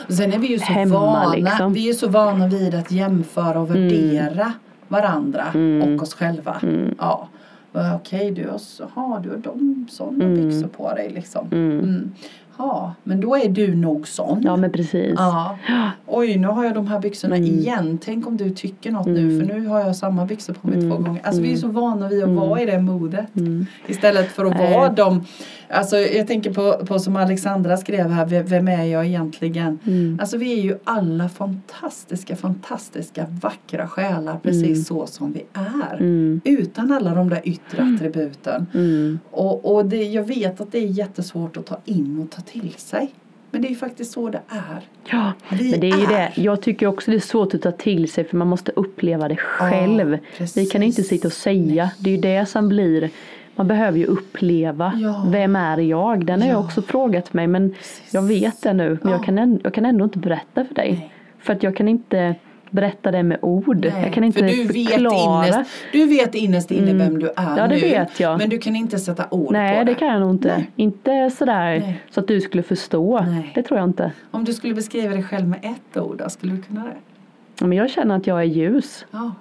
Sen 0.08 0.32
är 0.32 0.38
vi 0.38 0.46
ju 0.46 0.58
så 0.58 0.64
Hemma, 0.72 1.00
vana, 1.00 1.34
liksom. 1.34 1.72
vi 1.72 1.88
är 1.88 1.92
så 1.92 2.08
vana 2.08 2.48
vid 2.48 2.74
att 2.74 2.92
jämföra 2.92 3.60
och 3.60 3.70
värdera 3.70 4.52
varandra 4.88 5.44
och 5.82 6.02
oss 6.02 6.14
själva. 6.14 6.56
Ja. 6.98 7.28
Ja, 7.72 7.94
Okej, 7.94 8.30
du 8.30 8.48
så, 8.58 8.84
har 8.94 9.20
du 9.20 9.28
har 9.28 9.36
de 9.36 9.86
sådana 9.90 10.24
byxor 10.34 10.68
på 10.68 10.92
dig 10.94 11.10
liksom. 11.14 11.48
Mm. 11.52 12.10
Jaha, 12.58 12.92
men 13.04 13.20
då 13.20 13.36
är 13.36 13.48
du 13.48 13.74
nog 13.74 14.08
sån. 14.08 14.42
Ja 14.44 14.56
men 14.56 14.72
precis. 14.72 15.14
Ja. 15.16 15.58
Oj, 16.06 16.36
nu 16.36 16.48
har 16.48 16.64
jag 16.64 16.74
de 16.74 16.86
här 16.86 17.00
byxorna 17.00 17.36
Mm. 17.36 17.48
igen. 17.48 17.98
Tänk 18.04 18.26
om 18.26 18.36
du 18.36 18.50
tycker 18.50 18.90
något 18.90 19.06
nu 19.06 19.20
Mm. 19.32 19.48
för 19.48 19.54
nu 19.54 19.66
har 19.66 19.80
jag 19.80 19.96
samma 19.96 20.24
byxor 20.26 20.54
på 20.54 20.68
mig 20.68 20.78
Mm. 20.78 20.90
två 20.90 20.98
gånger. 21.02 21.20
Alltså 21.24 21.42
vi 21.42 21.52
är 21.52 21.56
så 21.56 21.68
vana 21.68 22.08
vid 22.08 22.18
att 22.22 22.28
Mm. 22.28 22.36
vara 22.48 22.60
i 22.62 22.66
det 22.66 22.78
modet. 22.78 23.36
Mm. 23.36 23.66
Istället 23.86 24.32
för 24.32 24.44
att 24.44 24.58
vara 24.58 24.88
de, 24.88 25.24
alltså 25.70 25.96
jag 25.96 26.26
tänker 26.26 26.52
på, 26.52 26.86
på 26.86 26.98
som 26.98 27.16
Alexandra 27.16 27.76
skrev 27.76 28.10
här, 28.10 28.26
"V- 28.26 28.42
vem 28.46 28.68
är 28.68 28.84
jag 28.84 29.06
egentligen? 29.06 29.78
Mm. 29.86 30.18
Alltså 30.20 30.36
vi 30.36 30.58
är 30.58 30.62
ju 30.62 30.78
alla 30.84 31.28
fantastiska, 31.28 32.36
fantastiska, 32.36 33.26
vackra 33.42 33.88
själar 33.88 34.38
precis 34.42 34.62
Mm. 34.64 34.84
så 34.84 35.06
som 35.06 35.32
vi 35.32 35.44
är. 35.52 35.96
Mm. 35.96 36.40
Utan 36.44 36.92
alla 36.92 37.14
de 37.14 37.28
där 37.28 37.40
yttre 37.44 37.82
attributen. 37.94 38.66
Mm. 38.74 39.18
Och, 39.30 39.74
och 39.74 39.86
det, 39.86 40.02
jag 40.04 40.24
vet 40.24 40.60
att 40.60 40.72
det 40.72 40.78
är 40.78 40.86
jättesvårt 40.86 41.56
att 41.56 41.66
ta 41.66 41.78
in 41.84 42.20
och 42.22 42.30
ta 42.36 42.42
till 42.42 42.72
sig. 42.76 43.10
Men 43.50 43.62
det 43.62 43.68
är 43.68 43.70
ju 43.70 43.76
faktiskt 43.76 44.12
så 44.12 44.28
det 44.28 44.40
är. 44.48 44.80
Ja, 45.10 45.32
Vi 45.58 45.70
men 45.70 45.80
det 45.80 45.90
är 45.90 45.98
ju 46.00 46.06
det. 46.06 46.32
Jag 46.34 46.62
tycker 46.62 46.86
också 46.86 47.10
det 47.10 47.16
är 47.16 47.20
svårt 47.20 47.54
att 47.54 47.62
ta 47.62 47.70
till 47.72 48.12
sig 48.12 48.24
för 48.24 48.36
man 48.36 48.48
måste 48.48 48.72
uppleva 48.72 49.28
det 49.28 49.36
själv. 49.36 50.18
precis. 50.38 50.56
Vi 50.56 50.66
kan 50.66 50.82
inte 50.82 51.02
sitta 51.02 51.28
och 51.28 51.32
säga. 51.32 51.90
Det 51.98 52.10
är 52.10 52.14
ju 52.14 52.20
det 52.20 52.46
som 52.46 52.68
blir 52.68 53.10
man 53.56 53.68
behöver 53.68 53.98
ju 53.98 54.04
uppleva. 54.04 54.92
Ja. 54.96 55.24
Vem 55.28 55.56
är 55.56 55.78
jag? 55.78 56.26
Den 56.26 56.40
har 56.42 56.48
jag 56.48 56.56
Ja. 56.56 56.64
också 56.64 56.82
frågat 56.82 57.32
mig 57.32 57.46
men 57.46 57.70
Precis. 57.74 58.14
jag 58.14 58.22
vet 58.22 58.62
det 58.62 58.72
nu. 58.72 58.88
Men 59.02 59.10
Ja. 59.12 59.16
jag, 59.16 59.24
kan 59.24 59.38
ändå, 59.38 59.60
jag 59.64 59.74
kan 59.74 59.84
ändå 59.86 60.04
inte 60.04 60.18
berätta 60.18 60.64
för 60.64 60.74
dig. 60.74 60.92
Nej. 60.92 61.12
För 61.38 61.52
att 61.52 61.62
jag 61.62 61.76
kan 61.76 61.88
inte 61.88 62.34
berätta 62.70 63.10
det 63.10 63.22
med 63.22 63.38
ord. 63.42 63.76
Nej, 63.92 64.02
jag 64.04 64.12
kan 64.12 64.24
inte 64.24 64.38
för 64.38 64.46
du 64.46 64.66
förklara. 64.66 65.40
Vet 65.42 65.54
innerst, 65.54 65.70
du 65.92 66.06
vet 66.06 66.34
innerst 66.34 66.70
inne 66.70 66.90
Mm. 66.90 66.98
vem 66.98 67.18
du 67.18 67.26
är 67.26 67.32
Ja, 67.56 67.66
det 67.68 67.74
nu. 67.74 67.80
vet 67.80 68.20
jag. 68.20 68.38
Men 68.38 68.48
du 68.50 68.58
kan 68.58 68.76
inte 68.76 68.98
sätta 68.98 69.24
ord 69.30 69.52
Nej 69.52 69.78
på 69.78 69.84
det 69.84 69.90
det. 69.92 69.94
kan 69.98 70.08
jag 70.08 70.20
nog 70.20 70.30
inte. 70.30 70.48
Nej. 70.56 70.70
Inte 70.76 71.30
sådär 71.30 71.78
Nej. 71.80 72.00
så 72.10 72.20
att 72.20 72.28
du 72.28 72.40
skulle 72.40 72.62
förstå. 72.62 73.20
Nej. 73.20 73.52
Det 73.54 73.62
tror 73.62 73.78
jag 73.80 73.88
inte. 73.88 74.12
Om 74.30 74.44
du 74.44 74.52
skulle 74.54 74.74
beskriva 74.74 75.14
dig 75.14 75.22
själv 75.22 75.48
med 75.48 75.58
ett 75.62 75.96
ord, 75.96 76.16
då, 76.18 76.28
skulle 76.30 76.52
du 76.52 76.62
kunna 76.62 76.84
det? 76.84 77.64
Men 77.66 77.72
jag 77.78 77.90
känner 77.90 78.16
att 78.16 78.26
jag 78.26 78.38
är 78.40 78.44
ljus. 78.44 79.06
Ja, 79.10 79.32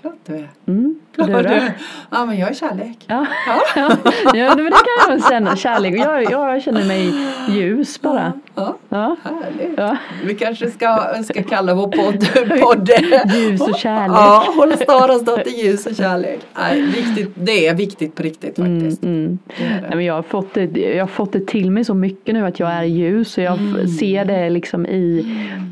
klart 0.00 0.14
du 0.26 0.34
är. 0.34 0.48
Mm. 0.66 0.98
Klart 1.14 1.26
Du 1.28 1.32
du 1.32 1.38
är. 1.48 1.72
Ja, 2.10 2.26
men 2.26 2.38
jag 2.38 2.50
är 2.50 2.54
kärlek. 2.54 2.98
Ja, 3.06 3.26
ja. 3.46 3.62
ja 4.34 4.54
men 4.56 4.64
det 4.64 4.70
kan 4.70 5.08
jag 5.18 5.28
känna. 5.28 5.56
Kärlek. 5.56 5.94
Jag, 5.98 6.22
jag 6.30 6.62
känner 6.62 6.84
mig 6.84 7.12
ljus 7.48 8.00
bara. 8.02 8.32
Ja, 8.54 8.76
Ja. 8.88 9.16
härligt. 9.22 9.78
Ja. 9.78 9.96
Vi 10.24 10.34
kanske 10.34 10.70
ska, 10.70 10.96
ska 11.24 11.42
kalla 11.42 11.74
vår 11.74 11.86
podd, 11.86 12.60
podd 12.62 12.90
Ljus 13.34 13.60
och 13.60 13.74
kärlek. 13.78 14.16
Ja, 14.16 14.44
Håll 14.56 14.72
Starasdotter 14.76 15.64
ljus 15.64 15.86
och 15.86 15.94
kärlek. 15.96 16.40
Nej, 16.58 16.82
viktigt, 16.82 17.30
det 17.34 17.66
är 17.66 17.74
viktigt 17.74 18.14
på 18.14 18.22
riktigt 18.22 18.58
Mm, 18.58 18.80
faktiskt. 18.80 19.02
mm. 19.04 19.38
Det 19.58 19.64
är 19.64 19.70
Nej, 19.70 19.80
det. 19.90 19.96
men 19.96 20.04
jag, 20.04 20.14
har 20.14 20.22
fått 20.22 20.54
det, 20.54 20.64
jag 20.94 21.02
har 21.02 21.06
fått 21.08 21.32
det 21.32 21.46
till 21.46 21.70
mig 21.70 21.84
så 21.84 21.94
mycket 21.94 22.34
nu 22.34 22.46
att 22.46 22.60
jag 22.60 22.70
är 22.72 22.82
ljus 22.84 23.38
och 23.38 23.44
jag 23.44 23.58
Mm. 23.58 23.88
ser 23.88 24.24
det 24.24 24.50
liksom 24.50 24.86
i 24.86 25.26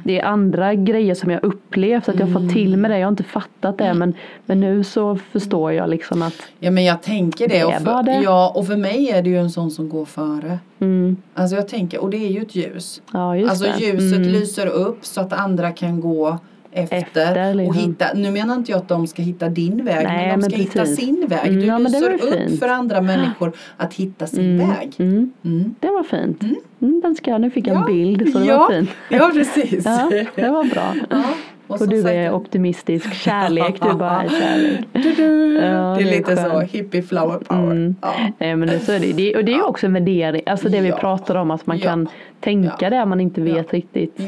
det 0.05 0.21
är 0.21 0.25
andra 0.25 0.75
grejer 0.75 1.15
som 1.15 1.31
jag 1.31 1.45
upplevt 1.45 2.09
att 2.09 2.19
jag 2.19 2.27
har 2.27 2.33
fått 2.41 2.53
till 2.53 2.77
mig 2.77 2.91
det. 2.91 2.99
Jag 2.99 3.07
har 3.07 3.13
inte 3.13 3.25
fattat 3.25 3.79
det 3.79 3.95
men, 3.95 4.15
men 4.47 4.61
nu 4.61 4.85
så 4.85 5.17
förstår 5.33 5.73
jag 5.73 5.91
liksom 5.91 6.23
att 6.23 6.35
Ja 6.59 6.71
men 6.71 6.85
jag 6.85 7.03
tänker 7.03 7.49
det. 7.49 7.65
Och 7.65 7.73
för, 7.75 8.03
det. 8.03 8.21
ja, 8.25 8.53
och 8.55 8.67
för 8.67 8.77
mig 8.77 9.11
är 9.11 9.23
det 9.23 9.31
ju 9.31 9.39
en 9.39 9.51
sån 9.51 9.71
som 9.71 9.89
går 9.89 10.05
före. 10.05 10.59
mm, 10.81 11.17
Alltså 11.35 11.57
jag 11.57 11.69
tänker, 11.69 12.01
och 12.01 12.11
det 12.11 12.17
är 12.27 12.31
ju 12.31 12.43
ett 12.43 12.55
ljus. 12.55 13.03
ja 13.13 13.37
just 13.37 13.51
Alltså 13.51 13.65
det. 13.65 13.85
ljuset 13.85 14.19
Mm. 14.19 14.29
lyser 14.29 14.67
upp 14.67 14.99
så 15.07 15.21
att 15.21 15.33
andra 15.33 15.71
kan 15.73 16.01
gå 16.01 16.39
efter, 16.73 16.97
Efter, 16.97 17.49
och 17.51 17.55
liksom. 17.57 17.77
hitta, 17.77 18.07
nu 18.15 18.31
menar 18.31 18.55
inte 18.57 18.73
jag 18.73 18.79
att 18.79 18.89
de 18.89 19.07
ska 19.07 19.23
hitta 19.23 19.49
din 19.49 19.85
väg 19.85 20.05
Nej, 20.07 20.27
men 20.27 20.29
de 20.29 20.41
men 20.41 20.51
ska 20.51 20.59
hitta 20.59 20.73
precis. 20.81 20.97
sin 20.97 21.27
väg. 21.29 21.47
Mm, 21.49 21.61
Du 21.61 21.67
ja, 21.67 21.79
det 21.79 21.83
var 21.83 21.91
lyser 21.91 22.13
upp 22.15 22.35
fint. 22.49 22.61
för 22.61 22.69
andra 22.69 23.01
människor 23.01 23.53
att 23.77 23.95
hitta 23.95 24.27
sin 24.27 24.55
Mm, 24.61 24.69
väg. 24.71 24.93
mm. 24.99 25.33
Mm. 25.45 25.75
Det 25.81 25.87
var 25.89 26.03
fint. 26.03 26.43
Mm, 26.81 27.01
den 27.01 27.15
ska 27.15 27.31
jag, 27.31 27.41
nu 27.41 27.51
fick 27.51 27.67
jag 27.67 27.77
en 27.77 27.81
Ja, 27.83 27.87
bild 27.87 28.33
så 28.33 28.39
det 28.39 28.45
ja, 28.45 28.59
var 28.59 28.71
fint. 28.73 28.91
Ja 29.09 29.31
precis. 29.35 29.85
Ja, 29.87 30.11
det 30.35 30.49
var 30.51 30.65
bra. 30.65 30.95
Ja, 31.11 31.23
och 31.69 31.81
Och 31.81 31.89
du 31.89 32.03
sagt- 32.03 32.15
är 32.15 32.33
optimistisk, 32.33 33.13
kärlek, 33.25 33.75
du 33.83 33.93
bara 33.95 34.23
är 34.23 34.29
kärlek. 34.29 34.81
Ja, 34.93 35.01
det 35.01 35.23
är 35.23 35.95
det 35.97 36.03
är 36.03 36.05
lite 36.19 36.37
så 36.37 36.61
hippie 36.61 37.03
flower 37.03 37.39
power. 37.39 37.71
Mm. 37.71 37.95
Ja. 38.03 38.15
Nej 38.39 38.57
men 38.57 38.69
det, 38.69 38.79
så 38.81 38.93
är 38.93 39.01
det. 39.01 39.13
det. 39.13 39.37
Och 39.37 39.45
det 39.45 39.53
är 39.53 39.67
också 39.69 39.87
en 39.87 39.93
värdering, 39.93 40.43
alltså 40.47 40.69
det 40.69 40.81
vi 40.81 40.93
pratar 40.93 41.35
om 41.35 41.51
att 41.51 41.67
man 41.67 41.79
kan 41.79 42.09
tänka 42.41 42.91
det 42.91 43.05
man 43.07 43.21
inte 43.21 43.41
vet 43.41 43.73
riktigt. 43.75 44.21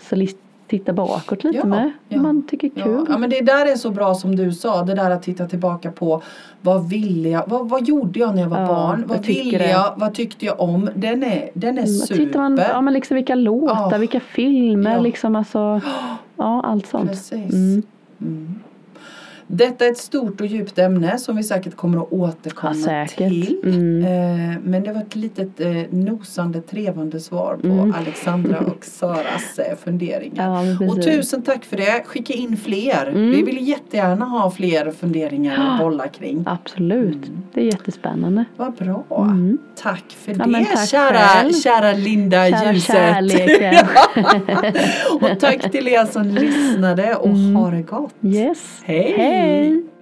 Så 0.00 0.16
lis- 0.16 0.36
titta 0.68 0.92
bakåt 0.92 1.44
lite 1.44 1.56
Ja. 1.58 1.64
med, 1.66 1.90
Ja. 2.08 2.22
man 2.22 2.46
tycker 2.46 2.70
Ja. 2.74 2.84
kul. 2.84 3.06
ja 3.08 3.18
men 3.18 3.30
det 3.30 3.40
där 3.40 3.66
är 3.72 3.76
så 3.76 3.90
bra 3.90 4.14
som 4.14 4.36
du 4.36 4.52
sa, 4.52 4.82
det 4.82 4.94
där 4.94 5.10
att 5.10 5.22
titta 5.22 5.46
tillbaka 5.46 5.90
på 5.92 6.22
vad 6.60 6.88
ville 6.88 7.28
jag, 7.28 7.42
vad, 7.46 7.68
vad 7.68 7.88
gjorde 7.88 8.18
jag 8.20 8.34
när 8.34 8.42
jag 8.42 8.48
var 8.48 8.60
Ja, 8.60 8.66
barn, 8.66 9.04
vad 9.06 9.26
ville 9.26 9.70
jag, 9.70 9.92
vad 9.96 10.14
tyckte 10.14 10.46
jag 10.46 10.60
om, 10.60 10.90
den 10.94 11.22
är, 11.22 11.50
den 11.54 11.78
är 11.78 11.82
Mm, 11.82 11.86
super. 11.94 12.14
Tittar 12.26 12.40
man, 12.40 12.60
ja 12.72 12.80
men 12.80 12.94
liksom 12.94 13.14
vilka 13.14 13.34
låtar, 13.34 13.88
Ja. 13.92 13.98
vilka 13.98 14.20
filmer, 14.20 14.92
Ja. 14.94 15.00
liksom 15.00 15.36
alltså, 15.36 15.80
ja 16.36 16.62
allt 16.64 16.86
sånt. 16.86 17.10
Precis. 17.10 17.52
Mm. 17.54 17.82
Mm. 18.20 18.54
Detta 19.50 19.86
är 19.86 19.90
ett 19.90 19.98
stort 19.98 20.40
och 20.40 20.46
djupt 20.46 20.78
ämne 20.78 21.18
som 21.18 21.36
vi 21.36 21.42
säkert 21.42 21.76
kommer 21.76 21.98
att 22.02 22.12
återkomma 22.12 22.74
Ja, 22.86 23.06
till. 23.06 23.60
Mm. 23.64 24.04
Eh, 24.52 24.56
men 24.64 24.82
det 24.84 24.92
var 24.92 25.00
ett 25.00 25.16
litet 25.16 25.60
eh, 25.60 25.68
nosande, 25.90 26.60
trevande 26.60 27.20
svar 27.20 27.56
på 27.62 27.66
Mm. 27.68 27.94
Alexandra 27.98 28.58
och 28.66 28.84
Saras 28.84 29.58
eh, 29.58 29.76
funderingar. 29.84 30.64
Ja, 30.80 30.86
Och 30.88 31.02
tusen 31.02 31.42
tack 31.42 31.64
för 31.64 31.76
det. 31.76 32.02
Skicka 32.06 32.32
in 32.32 32.56
fler. 32.56 33.06
Mm. 33.06 33.30
Vi 33.30 33.42
vill 33.42 33.68
jättegärna 33.68 34.24
ha 34.24 34.50
fler 34.50 34.90
funderingar 34.90 35.70
att 35.74 35.80
bolla 35.80 36.08
kring. 36.08 36.44
Absolut, 36.46 37.30
det 37.54 37.60
är 37.60 37.64
jättespännande. 37.64 38.44
Vad 38.56 38.72
bra. 38.74 39.04
Mm. 39.10 39.58
Tack 39.82 40.04
för 40.08 40.32
Ja, 40.38 40.44
det 40.46 40.64
tack 40.64 40.88
kära, 40.88 41.52
kära 41.52 41.92
Linda 41.92 42.48
Kära 42.50 42.72
Ljuset. 43.20 43.86
och 45.20 45.40
tack 45.40 45.70
till 45.72 45.88
er 45.88 46.04
som 46.06 46.22
lyssnade 46.24 47.14
och 47.14 47.26
Mm. 47.28 47.56
ha 47.56 47.70
det 47.70 47.82
gott. 47.82 48.14
Yes, 48.22 48.80
Hej. 48.84 49.14
Hej. 49.16 49.37
then. 49.38 49.97